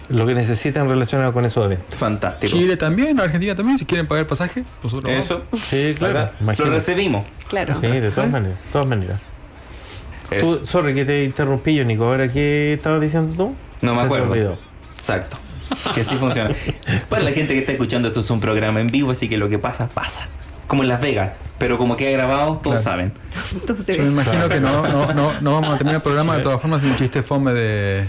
lo 0.08 0.26
que 0.26 0.34
necesitan 0.34 0.88
relacionado 0.88 1.32
con 1.32 1.44
esos 1.44 1.64
eventos. 1.64 1.96
Fantástico. 1.98 2.52
Chile 2.56 2.76
también, 2.76 3.18
Argentina 3.20 3.54
también, 3.54 3.78
si 3.78 3.84
quieren 3.84 4.06
pagar 4.06 4.20
el 4.22 4.26
pasaje, 4.26 4.64
nosotros 4.82 5.10
vamos. 5.12 5.24
Eso. 5.24 5.42
Sí, 5.64 5.94
claro. 5.96 6.30
Lo 6.40 6.64
recibimos. 6.70 7.26
Claro. 7.48 7.74
Sí, 7.80 7.86
de 7.86 8.10
todas 8.10 8.30
maneras. 8.30 8.58
de 8.64 8.70
todas 8.72 8.86
maneras. 8.86 9.20
Eso. 10.30 10.58
Tú, 10.58 10.66
sorry 10.66 10.94
que 10.94 11.04
te 11.04 11.24
interrumpí 11.24 11.74
yo, 11.74 11.84
Nico. 11.84 12.04
¿Ahora 12.04 12.28
qué 12.28 12.72
estabas 12.74 13.00
diciendo 13.00 13.34
tú? 13.36 13.54
No 13.84 13.94
me 13.94 14.02
acuerdo. 14.02 14.30
olvidó. 14.32 14.58
Exacto. 14.96 15.38
Que 15.94 16.00
así 16.02 16.14
funciona. 16.16 16.54
Para 17.08 17.22
la 17.24 17.32
gente 17.32 17.52
que 17.52 17.60
está 17.60 17.72
escuchando, 17.72 18.08
esto 18.08 18.20
es 18.20 18.30
un 18.30 18.40
programa 18.40 18.80
en 18.80 18.90
vivo, 18.90 19.10
así 19.10 19.28
que 19.28 19.36
lo 19.36 19.48
que 19.48 19.58
pasa, 19.58 19.88
pasa. 19.88 20.26
Como 20.66 20.82
en 20.82 20.88
Las 20.88 21.00
Vegas. 21.00 21.32
Pero 21.58 21.78
como 21.78 21.96
queda 21.96 22.10
grabado, 22.10 22.60
todos 22.62 22.82
Claro. 22.82 23.08
saben. 23.08 23.12
Yo 23.88 24.02
me 24.04 24.10
imagino 24.10 24.48
que 24.48 24.60
no, 24.60 24.82
no, 24.86 25.12
no, 25.14 25.40
no 25.40 25.52
vamos 25.54 25.70
a 25.70 25.78
terminar 25.78 25.96
el 25.96 26.02
programa 26.02 26.36
de 26.36 26.42
todas 26.42 26.60
formas 26.60 26.80
sin 26.82 26.90
un 26.90 26.96
chiste 26.96 27.22
fome 27.22 27.52
de. 27.52 28.06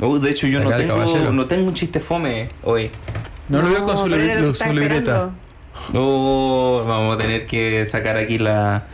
Uh, 0.00 0.18
de 0.18 0.30
hecho, 0.30 0.46
yo 0.46 0.60
no 0.60 0.70
tengo, 0.74 1.32
no 1.32 1.46
tengo 1.46 1.68
un 1.68 1.74
chiste 1.74 2.00
fome 2.00 2.48
hoy. 2.62 2.90
No, 3.48 3.62
lo 3.62 3.68
veo 3.68 3.84
con 3.84 3.98
su, 3.98 4.06
lo 4.08 4.16
estaba 4.50 4.72
libreta. 4.72 5.30
Oh, 5.92 6.84
vamos 6.86 7.14
a 7.16 7.18
tener 7.18 7.46
que 7.46 7.86
sacar 7.86 8.16
aquí 8.16 8.38
la. 8.38 8.84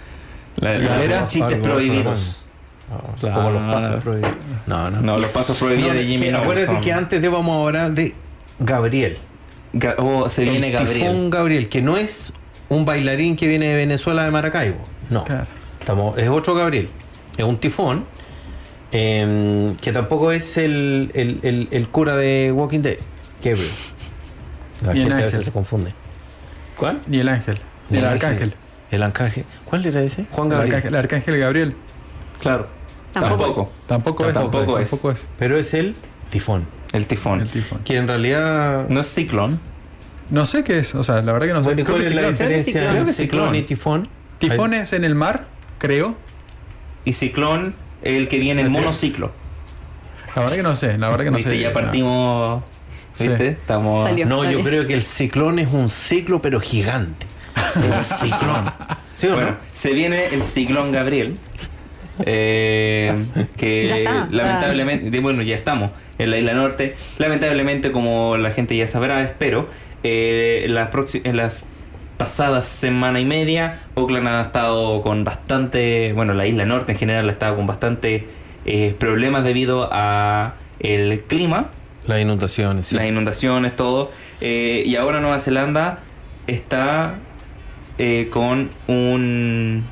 La, 0.56 0.78
la- 0.78 1.26
chistes 1.26 1.54
Algo 1.54 1.62
prohibidos. 1.62 2.44
No, 2.90 3.14
Claro. 3.20 3.34
Como 3.36 3.50
los 3.50 3.72
pasos 3.72 4.02
prohibidos. 4.04 4.32
No, 4.66 4.90
no. 4.90 5.00
No, 5.00 5.16
los 5.18 5.30
pasos 5.30 5.56
prohibidos 5.56 5.92
No, 5.92 5.98
de 5.98 6.06
Jimmy 6.06 6.26
que 6.26 6.32
no. 6.32 6.38
acuérdate 6.38 6.72
son- 6.74 6.80
que 6.82 6.92
antes 6.92 7.22
debamos 7.22 7.66
hablar 7.66 7.92
de 7.92 8.14
Gabriel. 8.58 9.18
Ga- 9.72 9.94
oh, 9.98 10.28
se 10.28 10.42
viene 10.44 10.66
el 10.66 10.72
Gabriel. 10.72 10.98
Tifón 11.00 11.30
Gabriel, 11.30 11.68
que 11.68 11.80
no 11.80 11.96
es 11.96 12.32
un 12.68 12.84
bailarín 12.84 13.36
que 13.36 13.46
viene 13.46 13.68
de 13.68 13.76
Venezuela 13.76 14.24
de 14.24 14.30
Maracaibo. 14.32 14.78
No. 15.08 15.22
Claro. 15.24 15.46
Estamos, 15.78 16.18
es 16.18 16.28
otro 16.28 16.54
Gabriel. 16.54 16.88
Es 17.38 17.44
un 17.44 17.56
tifón. 17.58 18.04
Em, 18.92 19.76
que 19.76 19.92
tampoco 19.92 20.32
es 20.32 20.56
el, 20.56 21.10
el, 21.14 21.38
el- 21.42 21.68
el 21.70 21.88
cura 21.88 22.16
de 22.16 22.52
Walking 22.52 22.80
Dead. 22.80 22.96
Gabriel. 23.42 23.68
La 24.84 24.94
Y 24.94 24.96
el 24.96 25.02
gente 25.02 25.12
a 25.12 25.16
ángel. 25.16 25.30
veces 25.32 25.44
se 25.44 25.52
confunde. 25.52 25.94
¿Cuál? 26.76 27.00
Ni 27.06 27.20
el 27.20 27.28
ángel. 27.28 27.58
Ni 27.90 27.98
el 27.98 28.04
arcángel. 28.06 28.54
El 28.90 29.02
arcángel. 29.02 29.44
¿Cuál 29.64 29.86
era 29.86 30.02
ese? 30.02 30.26
Juan 30.32 30.48
El 30.48 30.52
Gabriel. 30.52 30.74
arcángel, 30.76 30.94
el 30.94 30.98
arcángel 31.00 31.38
Gabriel. 31.38 31.74
Claro. 32.40 32.66
Tampoco. 33.12 33.72
Tampoco. 33.86 34.24
Tampoco 34.24 34.26
es. 34.28 34.34
Tampoco 34.34 34.78
es. 34.78 34.90
Tampoco 34.90 35.10
es. 35.12 35.26
Pero 35.38 35.58
es 35.58 35.74
el 35.74 35.94
tifón. 36.30 36.64
El 36.92 37.06
tifón. 37.06 37.40
El 37.40 37.48
tifón. 37.48 37.80
Que 37.84 37.96
en 37.96 38.08
realidad. 38.08 38.86
No 38.88 39.00
es 39.00 39.12
ciclón. 39.12 39.60
No 40.30 40.46
sé 40.46 40.64
qué 40.64 40.78
es. 40.78 40.94
O 40.94 41.02
sea, 41.04 41.22
la 41.22 41.32
verdad 41.32 41.48
que 41.48 41.52
no 41.52 41.60
sé. 41.60 41.64
Bueno, 41.66 41.80
¿y 41.82 41.84
Creo 41.84 41.96
¿Cuál 41.96 42.06
es 42.06 42.14
la 42.14 42.28
diferencia 42.30 42.72
Creo 42.72 42.92
que 42.92 42.98
entre 42.98 43.12
ciclón. 43.12 43.42
ciclón 43.48 43.54
y 43.56 43.62
tifón? 43.62 44.08
Tifón 44.38 44.74
es 44.74 44.92
en 44.92 45.04
el 45.04 45.14
mar, 45.14 45.44
creo. 45.78 46.14
Y 47.04 47.12
ciclón, 47.12 47.74
el 48.02 48.28
que 48.28 48.38
viene 48.38 48.62
en 48.62 48.70
monociclo. 48.72 49.32
La 50.34 50.42
verdad 50.42 50.56
que 50.56 50.62
no 50.62 50.76
sé. 50.76 50.96
La 50.98 51.08
verdad 51.08 51.24
que 51.24 51.30
no 51.30 51.36
¿Viste? 51.38 51.52
sé. 51.52 51.58
Ya 51.60 51.72
partimos. 51.72 52.62
Sí. 53.14 53.28
¿Viste? 53.28 53.48
Estamos. 53.48 54.08
Salió. 54.08 54.26
No, 54.26 54.48
yo 54.50 54.62
creo 54.62 54.86
que 54.86 54.94
el 54.94 55.02
ciclón 55.04 55.58
es 55.58 55.68
un 55.72 55.90
ciclo, 55.90 56.40
pero 56.40 56.60
gigante. 56.60 57.26
El 57.76 57.98
ciclón. 58.04 58.70
¿Sí 59.14 59.26
o 59.26 59.34
Bueno, 59.34 59.50
no? 59.52 59.56
se 59.72 59.92
viene 59.92 60.26
el 60.26 60.42
ciclón 60.42 60.92
Gabriel. 60.92 61.36
eh, 62.24 63.14
que 63.56 63.86
Ya 63.88 63.96
está, 63.98 64.28
lamentablemente, 64.30 65.20
bueno, 65.20 65.42
ya 65.42 65.54
estamos 65.54 65.90
en 66.18 66.30
la 66.30 66.38
isla 66.38 66.54
norte. 66.54 66.96
Lamentablemente, 67.18 67.92
como 67.92 68.36
la 68.36 68.50
gente 68.52 68.76
ya 68.76 68.88
sabrá, 68.88 69.22
espero, 69.22 69.68
eh, 70.02 70.66
las 70.68 70.88
en 71.14 71.36
las 71.36 71.62
pasadas 72.20 72.66
semana 72.66 73.18
y 73.18 73.24
media, 73.24 73.80
Oakland 73.94 74.28
ha 74.28 74.42
estado 74.42 75.00
con 75.00 75.24
bastante, 75.24 76.12
bueno, 76.12 76.34
la 76.34 76.46
isla 76.46 76.66
norte 76.66 76.92
en 76.92 76.98
general 76.98 77.26
ha 77.30 77.32
estado 77.32 77.56
con 77.56 77.64
bastante 77.64 78.28
eh, 78.66 78.94
problemas 78.98 79.42
debido 79.42 79.88
a 79.90 80.52
el 80.80 81.22
clima 81.22 81.70
Las 82.06 82.20
inundaciones. 82.20 82.88
sí. 82.88 82.94
las 82.94 83.06
inundaciones, 83.06 83.74
todo. 83.74 84.12
Eh, 84.42 84.82
y 84.84 84.96
ahora 84.96 85.20
Nueva 85.20 85.38
Zelanda 85.38 86.00
está 86.46 87.14
eh, 87.96 88.28
con 88.30 88.68
un 88.86 89.86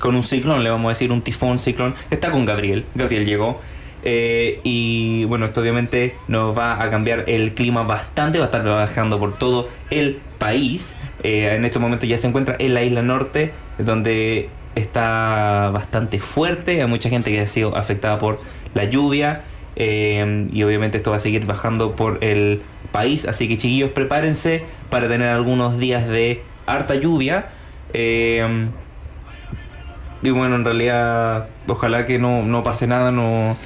con 0.00 0.16
un 0.16 0.24
ciclón, 0.24 0.64
le 0.64 0.70
vamos 0.70 0.86
a 0.86 0.88
decir, 0.88 1.12
un 1.12 1.22
tifón 1.22 1.60
ciclón. 1.60 1.94
Está 2.10 2.32
con 2.32 2.46
Gabriel. 2.46 2.84
Gabriel 2.96 3.26
llegó. 3.26 3.60
Eh, 4.02 4.60
y 4.64 5.24
bueno, 5.24 5.46
esto 5.46 5.60
obviamente 5.60 6.14
nos 6.26 6.56
va 6.56 6.82
a 6.82 6.90
cambiar 6.90 7.24
el 7.28 7.54
clima 7.54 7.82
bastante, 7.82 8.38
va 8.38 8.44
a 8.44 8.46
estar 8.46 8.64
bajando 8.64 9.18
por 9.18 9.38
todo 9.38 9.68
el 9.90 10.20
país. 10.38 10.96
Eh, 11.22 11.54
en 11.54 11.64
este 11.64 11.78
momento 11.78 12.06
ya 12.06 12.16
se 12.18 12.26
encuentra 12.26 12.56
en 12.58 12.74
la 12.74 12.82
isla 12.82 13.02
norte, 13.02 13.52
donde 13.78 14.48
está 14.74 15.70
bastante 15.72 16.18
fuerte. 16.18 16.80
Hay 16.80 16.88
mucha 16.88 17.10
gente 17.10 17.30
que 17.30 17.40
ha 17.40 17.46
sido 17.46 17.76
afectada 17.76 18.18
por 18.18 18.38
la 18.74 18.84
lluvia. 18.84 19.42
eh, 19.76 20.48
y 20.52 20.62
obviamente 20.62 20.96
esto 20.98 21.10
va 21.10 21.16
a 21.16 21.20
seguir 21.20 21.46
bajando 21.46 21.96
por 21.96 22.22
el 22.22 22.62
país. 22.92 23.26
Así 23.26 23.48
que 23.48 23.56
chiquillos, 23.56 23.90
prepárense 23.90 24.64
para 24.90 25.08
tener 25.08 25.28
algunos 25.28 25.78
días 25.78 26.06
de 26.08 26.42
harta 26.66 26.94
lluvia. 26.96 27.50
Y 30.22 30.30
bueno, 30.30 30.56
en 30.56 30.64
realidad, 30.64 31.48
ojalá 31.66 32.04
que 32.04 32.18
no, 32.18 32.42
no 32.42 32.62
pase 32.62 32.86
nada. 32.86 33.10
No... 33.10 33.56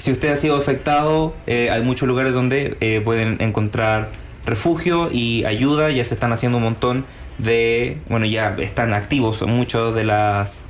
Si 0.00 0.10
usted 0.10 0.32
ha 0.32 0.36
sido 0.36 0.56
afectado, 0.56 1.34
eh, 1.46 1.68
hay 1.70 1.82
muchos 1.82 2.08
lugares 2.08 2.32
donde 2.32 2.74
eh, 2.80 3.02
pueden 3.04 3.36
encontrar 3.40 4.08
refugio 4.46 5.10
y 5.12 5.44
ayuda. 5.44 5.90
Ya 5.90 6.02
se 6.06 6.14
están 6.14 6.32
haciendo 6.32 6.56
un 6.56 6.64
montón 6.64 7.04
de, 7.36 7.98
bueno, 8.08 8.24
ya 8.24 8.56
están 8.58 8.94
activos 8.94 9.46
muchos 9.46 9.94
de 9.94 10.04
las 10.04 10.62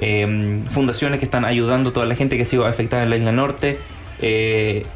eh, 0.00 0.62
fundaciones 0.70 1.18
que 1.18 1.26
están 1.26 1.44
ayudando 1.44 1.90
a 1.90 1.92
toda 1.92 2.06
la 2.06 2.14
gente 2.14 2.38
que 2.38 2.44
ha 2.44 2.46
sido 2.46 2.64
afectada 2.64 3.02
en 3.02 3.10
la 3.10 3.18
isla 3.18 3.32
norte. 3.32 3.78
Eh, 4.22 4.86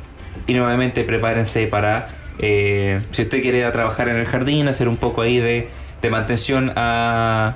y 0.47 0.55
nuevamente 0.55 1.05
prepárense 1.05 1.67
para, 1.67 2.09
si 2.39 3.23
usted 3.23 3.43
quiere 3.43 3.59
ir 3.59 3.67
a 3.67 3.73
trabajar 3.73 4.09
en 4.09 4.17
el 4.17 4.25
jardín, 4.25 4.69
hacer 4.69 4.89
un 4.89 4.97
poco 4.97 5.21
ahí 5.21 5.37
de, 5.37 5.69
de 6.01 6.11
mantención 6.11 6.73
al 6.75 7.55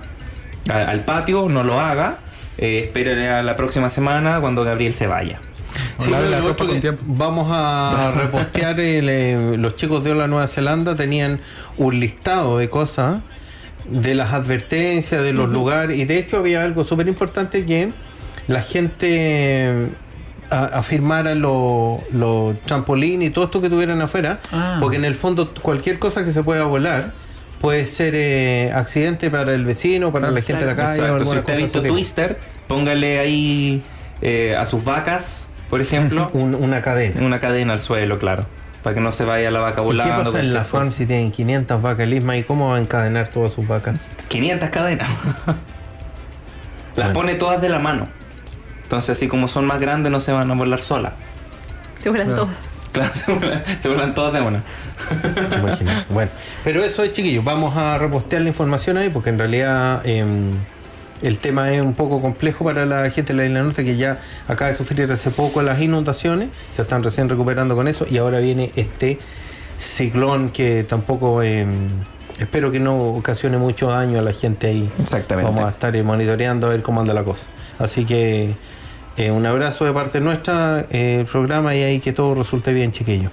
patio, 1.07 1.49
no 1.49 1.65
lo 1.65 1.81
haga. 1.81 2.19
Eh, 2.59 2.85
espere 2.87 3.31
a 3.31 3.43
la 3.43 3.57
próxima 3.57 3.89
semana 3.89 4.39
cuando 4.41 4.65
Gabriel 4.65 4.93
se 4.93 5.07
vaya. 5.07 5.41
Sí, 5.99 6.11
Lave 6.11 6.29
la 6.31 6.39
lo 6.39 6.49
ropa 6.49 6.53
otro 6.53 6.67
con 6.67 6.75
que 6.77 6.81
tiempo. 6.81 7.03
Vamos 7.07 7.49
a 7.51 8.13
repostear 8.17 8.79
el, 8.81 9.09
eh, 9.09 9.57
los 9.59 9.77
chicos 9.77 10.05
de 10.05 10.13
Hola 10.13 10.27
Nueva 10.27 10.47
Zelanda 10.47 10.95
tenían 10.97 11.41
un 11.79 11.99
listado 12.01 12.59
de 12.59 12.69
cosas 12.71 13.21
de 13.89 14.15
las 14.15 14.33
advertencias 14.33 15.23
de 15.23 15.33
los 15.33 15.49
lugares 15.49 15.97
y 15.99 16.05
de 16.05 16.19
hecho 16.19 16.39
había 16.39 16.63
algo 16.65 16.85
súper 16.85 17.07
importante 17.09 17.65
que 17.65 17.91
la 18.49 18.63
gente 18.63 19.07
eh, 19.11 19.89
afirmara 20.51 21.35
los 21.35 22.01
los 22.13 22.61
trampolines 22.63 23.29
y 23.29 23.31
todo 23.33 23.45
esto 23.47 23.61
que 23.61 23.69
tuvieran 23.71 24.01
afuera 24.01 24.41
Ah. 24.53 24.79
porque 24.81 24.97
en 24.97 25.05
el 25.05 25.15
fondo 25.15 25.53
cualquier 25.63 25.99
cosa 25.99 26.25
que 26.25 26.33
se 26.33 26.43
pueda 26.43 26.65
volar 26.65 27.13
puede 27.61 27.87
ser 27.87 28.15
eh, 28.17 28.73
accidente 28.75 29.31
para 29.31 29.55
el 29.55 29.65
vecino 29.65 30.13
para 30.13 30.31
la 30.31 30.43
gente 30.43 30.65
de 30.65 30.71
la 30.71 30.77
calle 30.77 31.01
o 31.01 31.05
Exacto, 31.05 31.07
si 31.15 31.21
alguna 31.21 31.41
usted 31.41 31.55
ha 31.55 31.57
visto. 31.57 31.83
Twister, 31.83 32.39
póngale 32.69 33.19
ahí 33.19 33.83
eh, 34.21 34.55
a 34.57 34.67
sus 34.67 34.85
vacas, 34.85 35.46
por 35.71 35.81
ejemplo, 35.81 36.31
Un- 36.35 36.55
una 36.55 36.83
cadena 36.83 37.25
una 37.25 37.41
cadena 37.41 37.73
al 37.75 37.81
suelo, 37.81 38.19
claro. 38.19 38.47
Para 38.83 38.95
que 38.95 39.01
no 39.01 39.11
se 39.11 39.25
vaya 39.25 39.51
la 39.51 39.59
vaca 39.59 39.81
¿Y 39.81 39.83
qué 39.83 39.87
volando. 39.87 40.25
pasa 40.25 40.41
en 40.41 40.55
la 40.55 40.65
farm 40.65 40.91
si 40.93 41.07
tienen 41.07 41.33
500 41.33 41.83
vacas 41.83 42.07
lismas 42.09 42.37
y 42.37 42.43
cómo 42.45 42.69
va 42.71 42.77
a 42.77 42.81
encadenar 42.81 43.29
todas 43.29 43.53
sus 43.53 43.67
vacas? 43.67 43.97
500 44.29 44.71
cadenas. 44.71 45.11
Las 46.95 47.07
Bueno. 47.09 47.13
pone 47.13 47.35
todas 47.35 47.61
de 47.61 47.69
la 47.69 47.79
mano. 47.81 48.07
Entonces, 48.85 49.11
así 49.17 49.27
como 49.27 49.49
son 49.49 49.67
más 49.67 49.81
grandes, 49.81 50.13
no 50.13 50.21
se 50.21 50.31
van 50.33 50.49
a 50.51 50.55
volar 50.55 50.81
solas. 50.81 51.13
Se 52.03 52.09
vuelan 52.11 52.29
Claro. 52.29 52.43
todos. 52.45 52.55
Claro, 52.93 53.11
se 53.15 53.33
vuelan, 53.33 53.63
se 53.83 53.89
vuelan 53.89 54.15
todas 54.15 54.33
de 54.33 54.41
una. 54.41 54.63
Bueno, 56.09 56.31
pero 56.65 56.85
eso 56.85 57.03
es 57.03 57.13
chiquillos, 57.13 57.45
vamos 57.45 57.77
a 57.77 57.99
repostear 57.99 58.43
la 58.43 58.49
información 58.49 58.97
ahí 58.97 59.11
porque 59.11 59.31
en 59.31 59.39
realidad 59.39 60.01
em, 60.07 60.53
el 61.23 61.39
tema 61.39 61.73
es 61.73 61.83
un 61.83 61.95
poco 61.95 62.21
complejo 62.21 62.65
para 62.65 62.87
la 62.87 63.11
gente 63.11 63.33
de 63.33 63.39
la 63.39 63.47
isla 63.47 63.63
norte 63.63 63.85
que 63.85 63.97
ya 63.97 64.19
acaba 64.49 64.71
de 64.71 64.77
sufrir 64.77 65.11
hace 65.11 65.31
poco 65.31 65.63
las 65.63 65.81
inundaciones, 65.81 66.49
se 66.73 66.83
están 66.83 67.03
recién 67.03 67.29
recuperando 67.29 67.75
con 67.75 67.89
eso 67.89 68.07
y 68.09 68.19
ahora 68.19 68.39
viene 68.39 68.73
este 68.77 69.19
ciclón 69.79 70.51
que 70.51 70.85
tampoco 70.85 71.43
em, 71.43 71.89
espero 72.39 72.71
que 72.71 72.81
no 72.81 72.99
ocasione 72.99 73.59
mucho 73.59 73.89
daño 73.89 74.19
a 74.19 74.23
la 74.23 74.33
gente 74.33 74.69
ahí. 74.69 74.91
Exactamente. 75.01 75.51
Vamos 75.51 75.67
a 75.67 75.71
estar 75.71 75.95
eh, 75.95 76.03
monitoreando 76.03 76.67
a 76.67 76.71
ver 76.71 76.83
cómo 76.83 77.01
anda 77.01 77.15
la 77.15 77.25
cosa. 77.25 77.47
Así 77.79 78.05
que 78.05 78.55
eh, 79.17 79.31
un 79.31 79.47
abrazo 79.47 79.85
de 79.85 79.93
parte 79.93 80.21
nuestra, 80.21 80.87
eh, 80.91 81.21
el 81.21 81.27
programa 81.27 81.75
y 81.75 81.83
ahí 81.83 82.01
que 82.01 82.13
todo 82.13 82.35
resulte 82.35 82.73
bien, 82.73 82.93
chiquillos. 82.93 83.33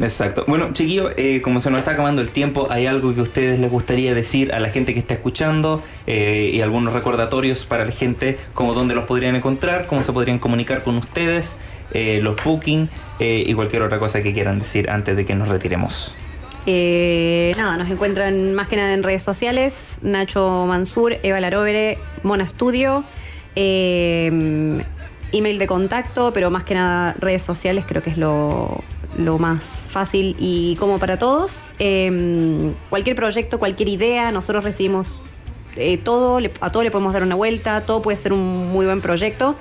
Exacto. 0.00 0.44
Bueno, 0.48 0.72
chiquillos, 0.72 1.12
eh, 1.16 1.40
como 1.40 1.60
se 1.60 1.70
nos 1.70 1.78
está 1.78 1.92
acabando 1.92 2.20
el 2.20 2.30
tiempo, 2.30 2.66
¿hay 2.70 2.86
algo 2.86 3.14
que 3.14 3.20
ustedes 3.20 3.60
les 3.60 3.70
gustaría 3.70 4.12
decir 4.12 4.52
a 4.52 4.58
la 4.58 4.70
gente 4.70 4.92
que 4.92 5.00
está 5.00 5.14
escuchando? 5.14 5.82
Eh, 6.06 6.50
y 6.52 6.60
algunos 6.62 6.94
recordatorios 6.94 7.64
para 7.64 7.84
la 7.84 7.92
gente, 7.92 8.38
como 8.54 8.74
dónde 8.74 8.94
los 8.94 9.04
podrían 9.04 9.36
encontrar, 9.36 9.86
cómo 9.86 10.02
se 10.02 10.12
podrían 10.12 10.38
comunicar 10.38 10.82
con 10.82 10.96
ustedes, 10.96 11.56
eh, 11.92 12.18
los 12.22 12.42
booking 12.42 12.88
eh, 13.20 13.44
y 13.46 13.54
cualquier 13.54 13.82
otra 13.82 14.00
cosa 14.00 14.20
que 14.20 14.32
quieran 14.32 14.58
decir 14.58 14.90
antes 14.90 15.16
de 15.16 15.24
que 15.24 15.36
nos 15.36 15.48
retiremos. 15.48 16.14
Eh, 16.66 17.52
nada, 17.56 17.76
nos 17.76 17.90
encuentran 17.90 18.54
más 18.54 18.68
que 18.68 18.76
nada 18.76 18.94
en 18.94 19.04
redes 19.04 19.22
sociales. 19.22 19.98
Nacho 20.02 20.64
Mansur, 20.66 21.18
Eva 21.22 21.38
Larovere, 21.40 21.98
Mona 22.22 22.48
Studio. 22.48 23.04
email 23.54 25.58
de 25.58 25.66
contacto, 25.68 26.32
pero 26.32 26.50
más 26.50 26.64
que 26.64 26.74
nada 26.74 27.14
redes 27.18 27.42
sociales 27.42 27.84
creo 27.86 28.02
que 28.02 28.10
es 28.10 28.16
lo, 28.16 28.82
lo 29.18 29.38
más 29.38 29.60
fácil 29.88 30.36
y 30.38 30.76
como 30.76 30.98
para 30.98 31.18
todos. 31.18 31.62
Eh, 31.78 32.72
cualquier 32.90 33.16
proyecto, 33.16 33.58
cualquier 33.58 33.88
idea, 33.88 34.30
nosotros 34.32 34.64
recibimos 34.64 35.20
eh, 35.76 35.98
todo, 35.98 36.40
le- 36.40 36.52
a 36.60 36.70
todo 36.70 36.82
le 36.82 36.90
podemos 36.90 37.12
dar 37.12 37.22
una 37.22 37.34
vuelta, 37.34 37.80
todo 37.82 38.00
puede 38.02 38.16
ser 38.18 38.32
un 38.32 38.68
muy 38.72 38.86
buen 38.86 39.00
proyecto. 39.00 39.56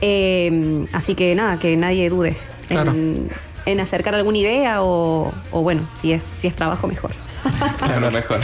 Eh, 0.00 0.86
así 0.92 1.14
que 1.14 1.34
nada, 1.34 1.58
que 1.58 1.76
nadie 1.76 2.08
dude 2.10 2.36
Claro. 2.68 2.92
en, 2.92 3.28
en 3.66 3.80
acercar 3.80 4.14
alguna 4.14 4.38
idea 4.38 4.82
o, 4.82 5.32
o 5.50 5.62
bueno, 5.62 5.82
si 5.94 6.12
es, 6.12 6.22
si 6.38 6.48
es 6.48 6.56
trabajo 6.56 6.86
mejor. 6.86 7.10
Mejor. 8.12 8.40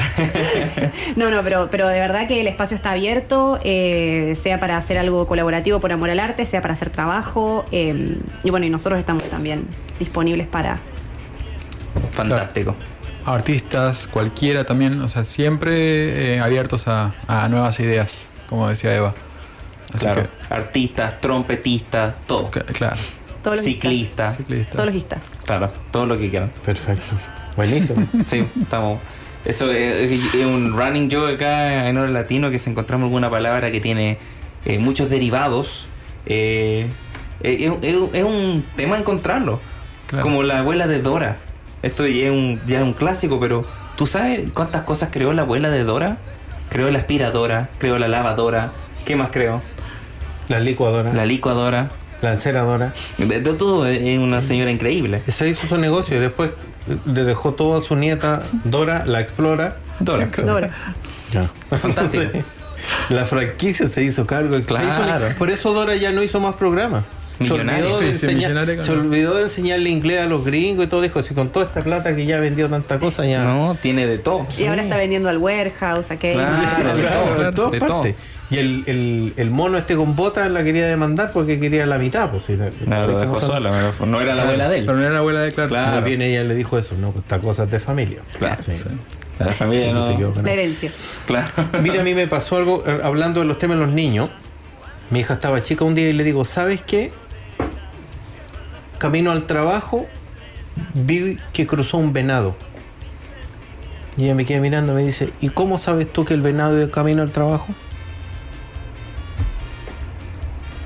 No, 1.17 1.31
no, 1.31 1.43
pero, 1.43 1.69
pero 1.71 1.89
de 1.89 1.99
verdad 2.01 2.27
que 2.27 2.41
el 2.41 2.47
espacio 2.47 2.75
está 2.75 2.93
abierto, 2.93 3.59
eh, 3.63 4.37
sea 4.43 4.59
para 4.61 4.77
hacer 4.77 4.99
algo 4.99 5.27
colaborativo 5.27 5.81
por 5.81 5.93
amor 5.93 6.11
al 6.11 6.21
arte, 6.21 6.45
sea 6.47 6.61
para 6.63 6.75
hacer 6.75 6.91
trabajo. 6.91 7.65
eh, 7.71 8.17
y 8.45 8.51
bueno, 8.51 8.67
y 8.67 8.71
nosotros 8.71 8.99
estamos 8.99 9.23
también 9.25 9.67
disponibles 9.99 10.47
para... 10.49 10.79
Fantástico. 12.13 12.75
Artistas, 13.25 14.07
cualquiera 14.07 14.65
también, 14.65 15.01
o 15.03 15.09
sea, 15.09 15.25
siempre 15.25 16.35
eh, 16.37 16.41
abiertos 16.41 16.89
a, 16.89 17.13
a 17.27 17.49
nuevas 17.49 17.79
ideas, 17.81 18.31
como 18.49 18.69
decía 18.69 18.95
Eva. 18.95 19.15
Así 19.93 20.05
Claro. 20.05 20.29
Artistas, 20.51 21.21
trompetistas, 21.21 22.15
todo. 22.27 22.51
claro, 22.51 22.97
Todos 23.43 23.57
los 23.57 23.65
Ciclistas. 23.65 24.37
ciclistas. 24.37 24.75
Todos 24.75 24.95
los. 24.95 25.05
Claro, 25.45 25.73
todo 25.91 26.07
lo 26.07 26.19
que 26.19 26.31
quieran. 26.31 26.51
Perfecto. 26.65 27.17
Buenísimo. 27.59 28.07
Sí, 28.29 28.47
estamos. 28.63 29.01
Eso 29.45 29.73
es, 29.73 30.13
es 30.33 30.47
un 30.47 30.77
running 30.77 31.11
joke 31.11 31.35
acá 31.35 31.89
en 31.89 31.97
Oro 31.97 32.13
Latino 32.13 32.53
que 32.53 32.61
si 32.61 32.71
encontramos 32.71 33.07
alguna 33.07 33.31
palabra 33.31 33.73
que 33.73 33.81
tiene 33.81 34.19
eh, 34.65 34.79
muchos 34.79 35.11
derivados, 35.11 35.89
eh, 36.27 36.87
eh, 37.43 37.73
es, 38.13 38.25
un 38.25 38.65
tema 38.77 38.97
encontrarlo. 38.97 39.61
Claro. 40.07 40.23
Como 40.23 40.45
la 40.45 40.61
abuela 40.61 40.87
de 40.87 41.03
Dora. 41.03 41.39
Esto 41.83 42.07
ya 42.07 42.27
es, 42.27 42.31
un, 42.31 42.61
ya 42.69 42.79
es 42.79 42.85
un 42.85 42.93
clásico, 42.93 43.41
pero 43.41 43.65
¿tú 43.97 44.07
sabes 44.07 44.51
cuántas 44.55 44.85
cosas 44.85 45.09
creó 45.13 45.33
la 45.33 45.43
abuela 45.43 45.69
de 45.69 45.83
Dora? 45.83 46.19
Creó 46.71 46.91
la 46.93 47.01
aspiradora, 47.01 47.71
creó 47.79 47.99
la 47.99 48.07
lavadora, 48.07 48.71
¿qué 49.05 49.17
más 49.17 49.31
creó? 49.31 49.63
La 50.49 50.61
licuadora, 50.61 51.13
La 51.13 51.27
la, 52.23 52.33
enceradora. 52.33 52.93
De, 53.19 53.41
de 53.41 53.55
todo 53.55 53.87
es 53.87 54.19
una 54.19 54.43
señora 54.43 54.71
increíble. 54.71 55.23
Ese 55.27 55.49
hizo 55.49 55.67
su 55.67 55.77
negocio 55.79 56.17
y 56.17 56.21
después 56.21 56.51
le 57.07 57.25
dejó 57.25 57.55
todo 57.55 57.79
a 57.79 57.83
su 57.85 57.97
nieta 57.97 58.43
Dora, 58.65 59.05
la 59.07 59.21
explora. 59.21 59.77
Dora. 60.01 60.27
Dora. 60.27 60.71
Ya. 61.33 61.51
Fantástico. 61.77 62.23
Entonces, 62.25 62.45
la 63.11 63.25
franquicia 63.27 63.89
se 63.89 64.03
hizo 64.05 64.27
cargo. 64.27 64.57
se 64.57 64.65
Claro. 64.65 65.27
hizo- 65.27 65.37
por 65.39 65.51
eso 65.51 65.73
Dora 65.73 65.95
ya 65.97 66.11
no 66.13 66.23
hizo 66.23 66.41
más 66.41 66.55
programas. 66.55 67.05
Se 67.39 67.45
Millonario. 67.45 67.85
olvidó, 67.87 68.01
de 68.01 68.15
Sí, 68.15 68.21
sí, 68.21 68.27
enseñar- 68.27 68.81
se 68.81 68.91
olvidó 68.91 69.35
de 69.37 69.43
enseñarle 69.45 69.91
inglés 69.91 70.23
a 70.23 70.27
los 70.27 70.45
gringos 70.45 70.87
y 70.87 70.89
todo. 70.89 71.03
Dijo, 71.03 71.23
si 71.23 71.35
con 71.35 71.51
toda 71.51 71.67
esta 71.67 71.83
plata 71.83 72.17
que 72.17 72.27
ya 72.27 72.41
vendió 72.41 72.69
tanta 72.69 72.99
cosa, 72.99 73.25
ya. 73.27 73.45
No, 73.45 73.77
tiene 73.81 74.09
de 74.09 74.19
todo. 74.19 74.45
Y 74.59 74.65
ahora 74.65 74.83
está 74.83 74.97
vendiendo 74.97 75.29
al 75.29 75.39
warehouse, 75.39 76.11
aquel. 76.11 76.33
Claro, 76.39 76.97
de 76.97 77.03
Claro, 77.03 77.21
todo, 77.25 77.45
de 77.45 77.53
todas 77.53 77.73
de 77.73 77.79
partes. 77.81 78.15
Y 78.51 78.57
el, 78.59 78.85
el, 78.87 79.35
el 79.37 79.51
mono 79.51 79.77
este 79.77 79.95
con 79.95 80.17
botas 80.17 80.51
la 80.51 80.65
quería 80.65 80.87
demandar 80.87 81.33
porque 81.33 81.61
quería 81.61 81.85
la 81.85 81.99
mitad. 81.99 82.31
Pues, 82.31 82.47
Claro, 82.85 83.07
lo 83.09 83.13
¿cómo 83.13 83.35
dejó 83.35 83.41
sola, 83.41 83.93
pero 83.99 84.07
no 84.11 84.21
era 84.21 84.35
la 84.35 84.43
abuela 84.45 84.69
de 84.71 84.79
él. 84.79 84.87
Pero 84.87 84.97
no 84.97 85.03
era 85.05 85.13
la 85.13 85.19
abuela 85.19 85.41
de 85.41 85.53
Claro. 85.53 85.69
Claro. 85.69 85.93
Más 85.97 86.05
bien 86.05 86.23
ella 86.23 86.45
le 86.45 86.55
dijo 86.55 86.79
eso, 86.79 86.95
no, 86.99 87.13
esta 87.19 87.39
cosa 87.41 87.65
es 87.65 87.71
de 87.71 87.79
familia. 87.79 88.21
Claro, 88.39 88.63
Sí. 88.63 88.75
sí. 88.75 88.85
La 89.39 89.53
familia 89.53 90.03
Sí, 90.03 90.11
no. 90.13 90.17
quedó 90.33 90.43
La 90.43 90.51
herencia. 90.53 90.91
Claro. 91.27 91.49
Mira, 91.83 92.01
a 92.01 92.05
mí 92.05 92.15
me 92.15 92.27
pasó 92.27 92.57
algo 92.57 92.83
eh, 92.87 93.01
hablando 93.05 93.41
de 93.41 93.47
los 93.47 93.59
temas 93.59 93.79
de 93.79 93.85
los 93.85 93.95
niños. 93.95 94.31
Mi 95.11 95.21
hija 95.21 95.35
estaba 95.35 95.63
chica 95.63 95.85
un 95.85 95.95
día 95.95 96.09
y 96.09 96.13
le 96.15 96.25
digo, 96.25 96.45
¿sabes 96.45 96.81
qué? 96.81 97.13
Camino 98.99 99.31
al 99.31 99.47
trabajo, 99.47 100.07
vi 100.95 101.39
que 101.53 101.67
cruzó 101.67 101.99
un 101.99 102.13
venado. 102.13 102.57
Y 104.17 104.25
ella 104.25 104.35
me 104.35 104.45
queda 104.45 104.61
mirando 104.61 104.93
y 104.93 104.97
me 104.97 105.05
dice, 105.05 105.31
¿y 105.41 105.51
cómo 105.51 105.79
sabes 105.79 106.13
tú 106.13 106.25
que 106.25 106.35
el 106.35 106.41
venado 106.43 106.77
iba 106.81 106.91
camino 106.91 107.23
al 107.23 107.31
trabajo? 107.31 107.69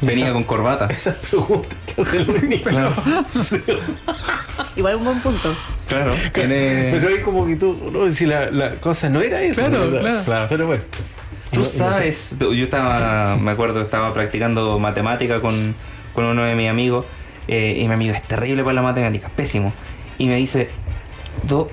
Venía 0.03 0.32
con 0.32 0.44
corbata. 0.44 0.86
Esa 0.86 1.14
pregunta 1.14 1.76
que 1.86 2.03
hacen 2.03 2.26
los 2.26 2.42
niños. 2.42 2.62
Igual 4.76 4.96
un 4.96 5.05
buen 5.05 5.20
punto. 5.20 5.57
Claro. 5.88 6.12
Tiene... 6.32 6.88
Pero 6.90 7.09
ahí 7.09 7.20
como 7.20 7.46
que 7.46 7.57
tú, 7.57 7.90
no, 7.92 8.09
si 8.11 8.26
la, 8.26 8.50
la 8.50 8.76
cosa 8.76 9.09
no 9.09 9.20
era 9.20 9.42
eso. 9.42 9.61
Claro, 9.61 10.22
claro. 10.24 10.46
Pero 10.48 10.66
bueno. 10.66 10.82
Tú 11.53 11.66
sabes, 11.66 12.30
yo 12.38 12.53
estaba, 12.53 13.36
me 13.36 13.50
acuerdo, 13.50 13.82
estaba 13.82 14.14
practicando 14.14 14.78
matemática 14.78 15.40
con, 15.40 15.74
con 16.14 16.24
uno 16.24 16.44
de 16.44 16.55
mis 16.55 16.68
amigos 16.68 17.05
eh, 17.46 17.74
y 17.76 17.86
mi 17.88 17.92
amigo 17.92 18.14
es 18.14 18.22
terrible 18.22 18.62
para 18.62 18.74
la 18.74 18.82
matemática, 18.82 19.28
pésimo. 19.28 19.74
Y 20.16 20.28
me 20.28 20.36
dice, 20.36 20.70
do, 21.42 21.70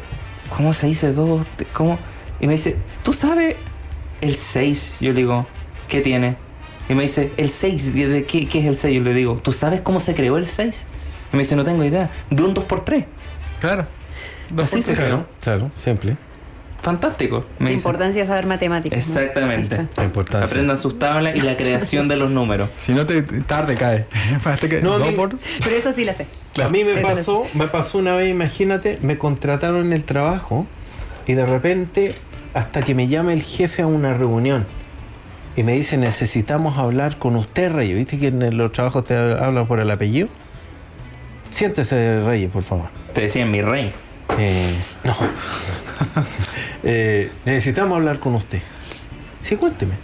¿cómo 0.56 0.74
se 0.74 0.88
dice? 0.88 1.14
Dos, 1.14 1.46
¿cómo? 1.72 1.98
Y 2.42 2.48
me 2.48 2.54
dice, 2.54 2.76
¿tú 3.04 3.14
sabes 3.14 3.56
el 4.20 4.36
6? 4.36 4.98
Yo 5.00 5.14
le 5.14 5.20
digo, 5.20 5.48
¿qué 5.88 6.02
tiene? 6.02 6.36
Y 6.90 6.96
me 6.96 7.04
dice, 7.04 7.32
el 7.38 7.50
6, 7.52 7.94
¿de- 7.94 8.08
de 8.08 8.24
qué, 8.26 8.48
qué 8.48 8.60
es 8.60 8.66
el 8.66 8.76
6? 8.76 8.96
Yo 8.98 9.04
le 9.04 9.14
digo, 9.14 9.36
¿tú 9.44 9.52
sabes 9.54 9.80
cómo 9.82 10.00
se 10.00 10.16
creó 10.16 10.38
el 10.38 10.48
6? 10.48 10.86
Y 11.32 11.36
me 11.38 11.44
dice, 11.44 11.56
no 11.56 11.64
tengo 11.64 11.84
idea, 11.84 12.10
de 12.32 12.44
un 12.44 12.54
2x3. 12.56 13.06
Claro. 13.62 13.86
Dos 14.50 14.64
Así 14.66 14.78
por 14.78 14.84
se 14.84 14.94
tres. 14.96 15.06
creó. 15.06 15.26
Claro, 15.42 15.72
simple. 15.78 16.18
Fantástico. 16.82 17.46
me 17.60 17.66
La 17.66 17.70
dice. 17.72 17.80
importancia 17.82 18.22
de 18.22 18.28
saber 18.28 18.46
matemáticas. 18.48 18.98
Exactamente. 18.98 19.86
La 19.98 20.04
importancia. 20.06 20.48
Aprendan 20.48 20.78
sus 20.78 20.98
tablas 20.98 21.36
y 21.36 21.42
la 21.42 21.58
creación 21.58 22.08
de 22.08 22.16
los 22.16 22.32
números. 22.32 22.70
Si 22.78 22.94
no 22.94 23.06
te 23.06 23.22
tarde 23.22 23.76
cae. 23.76 24.06
No, 24.82 24.98
no 24.98 25.06
mí- 25.08 25.12
por- 25.12 25.38
Pero 25.64 25.76
eso 25.76 25.92
sí 25.94 26.06
la 26.06 26.14
sé. 26.14 26.26
A 26.64 26.70
mí 26.70 26.84
me 26.86 26.94
Eso 26.94 27.02
pasó, 27.08 27.44
me 27.54 27.68
pasó 27.68 27.98
una 27.98 28.16
vez, 28.16 28.32
imagínate, 28.32 28.98
me 29.02 29.18
contrataron 29.18 29.86
en 29.88 29.94
el 29.94 30.06
trabajo 30.06 30.66
y 31.28 31.34
de 31.34 31.46
repente 31.46 32.16
hasta 32.54 32.82
que 32.82 32.96
me 32.96 33.08
llama 33.10 33.34
el 33.34 33.44
jefe 33.44 33.82
a 33.84 33.88
una 33.88 34.14
reunión 34.16 34.66
y 35.56 35.64
me 35.64 35.74
dice 35.74 35.98
necesitamos 35.98 36.78
hablar 36.78 37.18
con 37.18 37.36
usted, 37.36 37.72
Reyes. 37.72 37.98
¿Viste 37.98 38.20
que 38.20 38.28
en 38.28 38.58
los 38.58 38.72
trabajos 38.72 39.04
te 39.04 39.16
hablan 39.16 39.66
por 39.66 39.80
el 39.80 39.90
apellido? 39.92 40.30
Siéntese, 41.50 42.22
Reyes, 42.22 42.52
por 42.52 42.64
favor. 42.64 42.90
Te 43.14 43.22
decían 43.22 43.52
mi 43.52 43.62
rey. 43.62 43.92
Eh, 44.38 44.76
no. 45.04 45.16
Eh, 46.82 47.30
necesitamos 47.44 47.98
hablar 47.98 48.20
con 48.20 48.36
usted. 48.36 48.62
Sí, 49.42 49.58
cuénteme. 49.58 49.96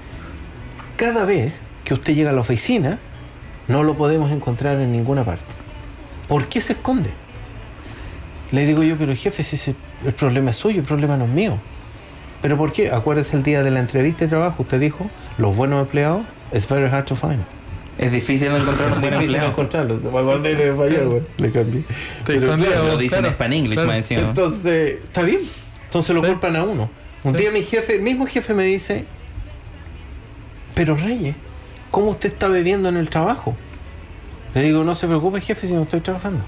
Cada 0.97 1.23
vez 1.23 1.53
que 1.85 1.93
usted 1.93 2.13
llega 2.13 2.31
a 2.31 2.33
la 2.33 2.41
oficina, 2.41 2.99
no 3.69 3.83
lo 3.83 3.95
podemos 3.95 4.29
encontrar 4.29 4.81
en 4.81 4.91
ninguna 4.91 5.23
parte. 5.23 5.45
¿Por 6.27 6.47
qué 6.47 6.59
se 6.59 6.73
esconde? 6.73 7.11
Le 8.51 8.65
digo 8.65 8.83
yo, 8.83 8.97
pero 8.97 9.15
jefe, 9.15 9.43
si 9.43 9.73
el 10.05 10.13
problema 10.13 10.51
es 10.51 10.57
suyo, 10.57 10.81
el 10.81 10.85
problema 10.85 11.15
no 11.15 11.23
es 11.23 11.31
mío. 11.31 11.57
¿Pero 12.45 12.57
por 12.57 12.71
qué? 12.71 12.91
Acuérdese 12.91 13.35
el 13.35 13.41
día 13.41 13.63
de 13.63 13.71
la 13.71 13.79
entrevista 13.79 14.25
de 14.25 14.27
trabajo, 14.29 14.61
usted 14.61 14.79
dijo, 14.79 15.09
los 15.39 15.55
buenos 15.55 15.81
empleados, 15.81 16.21
it's 16.53 16.67
very 16.69 16.85
hard 16.87 17.05
to 17.05 17.15
find. 17.15 17.39
Es 17.97 18.11
difícil 18.11 18.49
encontrar 18.49 18.91
un 18.93 19.01
buen 19.01 19.13
Difícil 19.13 19.23
empleado. 19.23 19.47
encontrarlo. 19.49 19.95
Me 19.95 20.19
acordé 20.19 20.51
en 20.51 20.59
español, 20.69 21.07
güey. 21.09 21.21
Le 21.37 21.51
cambié. 21.51 21.83
Pero 22.23 22.45
escondía, 22.45 22.67
claro, 22.69 22.83
Lo 22.85 22.97
dicen 22.99 23.17
en 23.17 23.21
Claro, 23.23 23.33
Span 23.35 23.53
English 23.53 23.73
claro. 23.73 23.87
más 23.87 23.97
encima. 23.97 24.21
entonces, 24.21 25.03
está 25.03 25.23
bien. 25.23 25.39
Entonces 25.85 26.13
lo 26.15 26.21
Sí. 26.21 26.27
culpan 26.27 26.55
a 26.55 26.63
uno. 26.65 26.87
Un 27.23 27.31
Sí. 27.33 27.39
día 27.39 27.49
mi 27.49 27.63
jefe, 27.63 27.95
el 27.95 28.03
mismo 28.03 28.27
jefe 28.27 28.53
me 28.53 28.65
dice, 28.65 29.05
pero 30.75 30.95
Reyes, 30.95 31.35
¿cómo 31.89 32.11
usted 32.11 32.31
está 32.31 32.47
bebiendo 32.47 32.89
en 32.89 32.97
el 32.97 33.09
trabajo? 33.09 33.55
Le 34.53 34.61
digo, 34.61 34.83
no 34.83 34.93
se 34.93 35.07
preocupe 35.07 35.41
jefe 35.41 35.65
si 35.67 35.73
no 35.73 35.81
estoy 35.81 36.01
trabajando. 36.01 36.41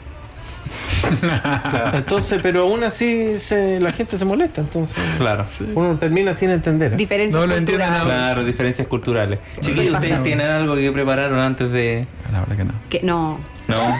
entonces, 1.93 2.39
pero 2.41 2.61
aún 2.61 2.83
así 2.83 3.37
se- 3.37 3.79
la 3.79 3.91
gente 3.93 4.17
se 4.17 4.25
molesta, 4.25 4.61
entonces 4.61 4.95
Claro. 5.17 5.45
uno 5.75 5.97
termina 5.97 6.35
sin 6.35 6.49
entender. 6.49 6.95
Diferencias 6.95 7.39
No 7.41 7.47
lo 7.47 7.55
culturales. 7.55 7.91
nada. 7.91 8.05
Claro, 8.05 8.43
diferencias 8.45 8.87
culturales. 8.87 9.39
Chiquillos. 9.59 9.93
¿ustedes 9.93 10.23
tienen 10.23 10.47
algo 10.49 10.75
que 10.75 10.91
prepararon 10.91 11.39
antes 11.39 11.71
de.? 11.71 12.05
La 12.31 12.39
verdad 12.41 12.55
que 12.57 12.63
no. 12.65 12.73
Que 12.89 12.99
no. 13.03 13.39
¿No? 13.67 13.95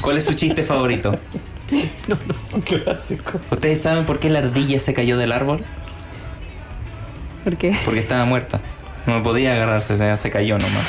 ¿Cuál 0.00 0.18
es 0.18 0.24
su 0.24 0.34
chiste 0.34 0.62
favorito? 0.64 1.18
Clásico. 2.64 3.40
¿Ustedes 3.50 3.80
saben 3.80 4.04
por 4.04 4.18
qué 4.18 4.28
la 4.30 4.38
ardilla 4.40 4.78
se 4.78 4.94
cayó 4.94 5.16
del 5.18 5.32
árbol? 5.32 5.64
¿Por 7.44 7.56
qué? 7.56 7.76
Porque 7.84 8.00
estaba 8.00 8.24
muerta. 8.24 8.60
No 9.06 9.22
podía 9.22 9.54
agarrarse, 9.54 9.96
se- 9.96 10.16
se 10.16 10.30
cayó 10.30 10.58
nomás. 10.58 10.84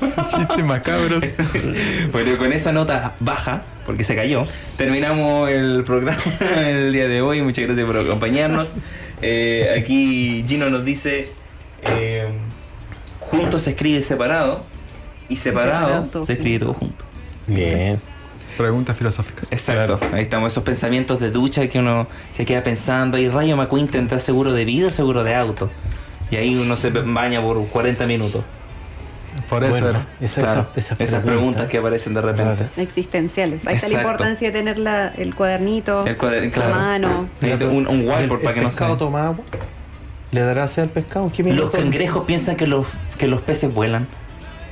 Chistes 0.00 0.64
macabros. 0.64 1.24
Bueno, 2.12 2.38
con 2.38 2.52
esa 2.52 2.72
nota 2.72 3.14
baja, 3.20 3.62
porque 3.86 4.04
se 4.04 4.16
cayó, 4.16 4.42
terminamos 4.76 5.50
el 5.50 5.82
programa 5.84 6.18
el 6.56 6.92
día 6.92 7.08
de 7.08 7.22
hoy. 7.22 7.42
Muchas 7.42 7.64
gracias 7.64 7.86
por 7.86 7.96
acompañarnos. 7.96 8.76
Eh, 9.22 9.74
aquí 9.78 10.44
Gino 10.46 10.70
nos 10.70 10.84
dice: 10.84 11.30
eh, 11.82 12.28
Juntos 13.20 13.62
se 13.62 13.70
escribe 13.70 14.02
separado, 14.02 14.64
y 15.28 15.36
separado 15.36 16.24
se 16.24 16.32
escribe 16.32 16.58
todo 16.60 16.74
junto. 16.74 17.04
Bien. 17.46 18.00
Preguntas 18.56 18.96
filosóficas. 18.96 19.46
Exacto, 19.52 20.00
ahí 20.12 20.22
estamos, 20.22 20.50
esos 20.50 20.64
pensamientos 20.64 21.20
de 21.20 21.30
ducha 21.30 21.68
que 21.68 21.78
uno 21.78 22.08
se 22.32 22.44
queda 22.44 22.64
pensando. 22.64 23.16
Y 23.16 23.28
Rayo 23.28 23.56
McQueen 23.56 23.86
tendrá 23.86 24.18
seguro 24.18 24.52
de 24.52 24.64
vida 24.64 24.88
o 24.88 24.90
seguro 24.90 25.22
de 25.22 25.34
auto. 25.34 25.70
Y 26.30 26.36
ahí 26.36 26.56
uno 26.56 26.76
se 26.76 26.90
baña 26.90 27.40
por 27.40 27.64
40 27.68 28.06
minutos. 28.06 28.44
Por 29.48 29.62
eso 29.64 29.70
Bueno, 29.72 29.88
era. 29.88 30.06
esa- 30.20 30.40
Claro, 30.42 30.66
esa- 30.76 30.94
esas 30.94 31.00
esas 31.00 31.22
preguntas 31.24 31.68
que 31.68 31.78
aparecen 31.78 32.12
de 32.14 32.20
repente. 32.20 32.54
Claro. 32.56 32.70
Existenciales. 32.76 33.66
Ahí 33.66 33.76
está 33.76 33.88
la 33.88 33.98
importancia 33.98 34.50
de 34.50 34.58
tener 34.58 34.78
la- 34.78 35.08
el 35.08 35.34
cuadernito, 35.34 36.04
El 36.06 36.18
cuader- 36.18 36.44
la 36.44 36.50
claro. 36.50 36.74
mano. 36.74 37.28
Un, 37.42 37.86
un 37.88 38.00
whiteboard 38.00 38.22
¿El, 38.22 38.28
para 38.28 38.52
que 38.54 38.60
el 38.60 38.64
no 38.64 38.68
pescado 38.70 38.92
se... 38.94 38.98
toma 38.98 39.26
agua? 39.26 39.44
¿Le 40.30 40.40
dará 40.42 40.68
sed 40.68 40.82
al 40.82 40.88
pescado? 40.90 41.24
¿En 41.26 41.30
qué 41.30 41.42
Los 41.42 41.52
minuto? 41.52 41.70
cangrejos 41.78 42.24
piensan 42.26 42.56
que 42.56 42.66
los, 42.66 42.86
que 43.16 43.26
los 43.28 43.40
peces 43.40 43.72
vuelan. 43.72 44.06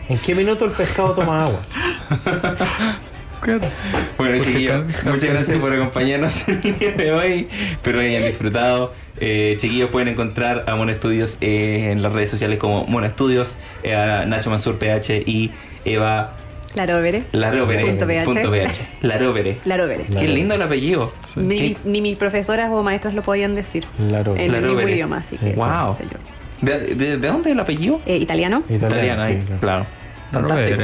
¿En 0.09 0.19
qué 0.19 0.35
minuto 0.35 0.67
el 0.67 0.73
pescado 0.73 1.15
toma 1.15 1.45
agua? 1.45 1.63
Claro. 3.47 3.71
Bueno, 4.19 4.43
chiquillos, 4.43 4.85
muchas 5.05 5.23
gracias 5.31 5.63
por 5.63 5.73
acompañarnos 5.73 6.49
el 6.49 6.61
día 6.61 6.91
de 6.93 7.13
hoy. 7.13 7.49
Espero 7.71 8.01
que 8.01 8.07
hayan 8.09 8.25
disfrutado. 8.27 8.93
Eh, 9.21 9.55
chiquillos, 9.59 9.89
pueden 9.91 10.09
encontrar 10.09 10.65
a 10.67 10.75
Mono 10.75 10.91
Estudios 10.91 11.39
eh, 11.41 11.91
en 11.93 12.03
las 12.03 12.13
redes 12.13 12.29
sociales 12.29 12.59
como 12.59 12.87
Mono 12.87 13.07
Estudios, 13.07 13.57
eh, 13.85 13.95
a 13.95 14.27
Nacho 14.27 14.51
Mansur 14.51 14.79
PH 14.79 15.23
y 15.27 15.53
Eva 15.85 16.33
La 16.75 16.87
Rovere. 16.87 17.23
Larovere. 17.31 17.85
Punto 17.87 18.07
PH. 18.07 18.25
punto 18.25 18.51
PH. 18.51 18.81
Larovere. 19.03 19.59
La 19.65 19.77
Rovere. 19.77 20.07
Qué 20.19 20.27
lindo 20.27 20.57
el 20.57 20.63
apellido. 20.63 21.13
Ni, 21.37 21.77
ni 21.85 22.01
mis 22.01 22.17
profesoras 22.17 22.69
o 22.73 22.83
maestros 22.83 23.15
lo 23.15 23.23
podían 23.23 23.55
decir. 23.55 23.85
Claro. 23.97 24.33
En 24.35 24.41
el 24.41 24.51
mismo 24.51 24.67
Larovere. 24.67 24.93
idioma, 24.93 25.19
así 25.19 25.39
que. 25.39 25.53
Wow. 25.53 25.97
qué 25.97 26.03
sé 26.03 26.11
yo. 26.11 26.19
¿De, 26.63 26.95
de, 26.97 27.19
de 27.19 27.29
dónde 27.29 27.51
es 27.51 27.55
el 27.55 27.61
apellido? 27.61 28.01
Eh, 28.07 28.17
¿Italiano? 28.17 28.65
Italiano, 28.69 29.23
ahí, 29.23 29.35
sí, 29.47 29.53
claro. 29.61 29.87
Pero 30.33 30.49
Fantástico. 30.49 30.83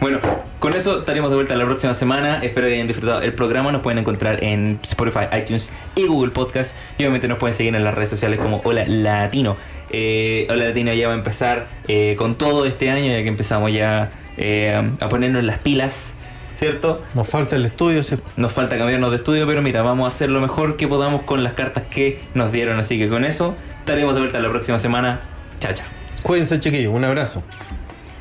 Bueno, 0.00 0.18
con 0.58 0.74
eso 0.74 0.98
estaremos 1.00 1.30
de 1.30 1.36
vuelta 1.36 1.56
la 1.56 1.64
próxima 1.64 1.94
semana. 1.94 2.40
Espero 2.42 2.66
que 2.66 2.74
hayan 2.74 2.86
disfrutado 2.86 3.22
el 3.22 3.32
programa. 3.32 3.72
Nos 3.72 3.80
pueden 3.80 3.98
encontrar 3.98 4.44
en 4.44 4.78
Spotify, 4.82 5.26
iTunes 5.36 5.70
y 5.94 6.06
Google 6.06 6.32
Podcast. 6.32 6.76
Y 6.98 7.02
obviamente 7.02 7.28
nos 7.28 7.38
pueden 7.38 7.54
seguir 7.54 7.74
en 7.74 7.82
las 7.82 7.94
redes 7.94 8.10
sociales 8.10 8.38
como 8.38 8.60
Hola 8.64 8.84
Latino. 8.86 9.56
Eh, 9.90 10.46
Hola 10.50 10.66
Latino 10.66 10.92
ya 10.92 11.08
va 11.08 11.14
a 11.14 11.16
empezar 11.16 11.66
eh, 11.88 12.14
con 12.18 12.36
todo 12.36 12.66
este 12.66 12.90
año, 12.90 13.10
ya 13.10 13.22
que 13.22 13.28
empezamos 13.28 13.72
ya 13.72 14.10
eh, 14.36 14.92
a 15.00 15.08
ponernos 15.08 15.44
las 15.44 15.58
pilas, 15.60 16.14
¿cierto? 16.58 17.02
Nos 17.14 17.26
falta 17.26 17.56
el 17.56 17.64
estudio. 17.64 18.02
sí. 18.04 18.16
Nos 18.36 18.52
falta 18.52 18.76
cambiarnos 18.76 19.10
de 19.10 19.16
estudio, 19.16 19.46
pero 19.46 19.62
mira, 19.62 19.82
vamos 19.82 20.04
a 20.04 20.08
hacer 20.08 20.28
lo 20.28 20.42
mejor 20.42 20.76
que 20.76 20.88
podamos 20.88 21.22
con 21.22 21.42
las 21.42 21.54
cartas 21.54 21.84
que 21.84 22.20
nos 22.34 22.52
dieron. 22.52 22.78
Así 22.78 22.98
que 22.98 23.08
con 23.08 23.24
eso 23.24 23.54
estaremos 23.78 24.12
de 24.14 24.20
vuelta 24.20 24.40
la 24.40 24.50
próxima 24.50 24.78
semana. 24.78 25.20
Chao, 25.58 25.72
chao. 25.72 25.86
Cuídense, 26.22 26.60
chiquillos. 26.60 26.92
Un 26.92 27.04
abrazo. 27.04 27.42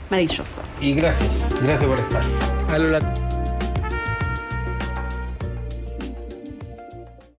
Maravilloso. 0.10 0.62
Y 0.82 0.93
gracias. 0.93 1.56
Gracias 1.62 1.89
por 1.89 1.99
estar. 1.99 2.24
A 2.70 3.35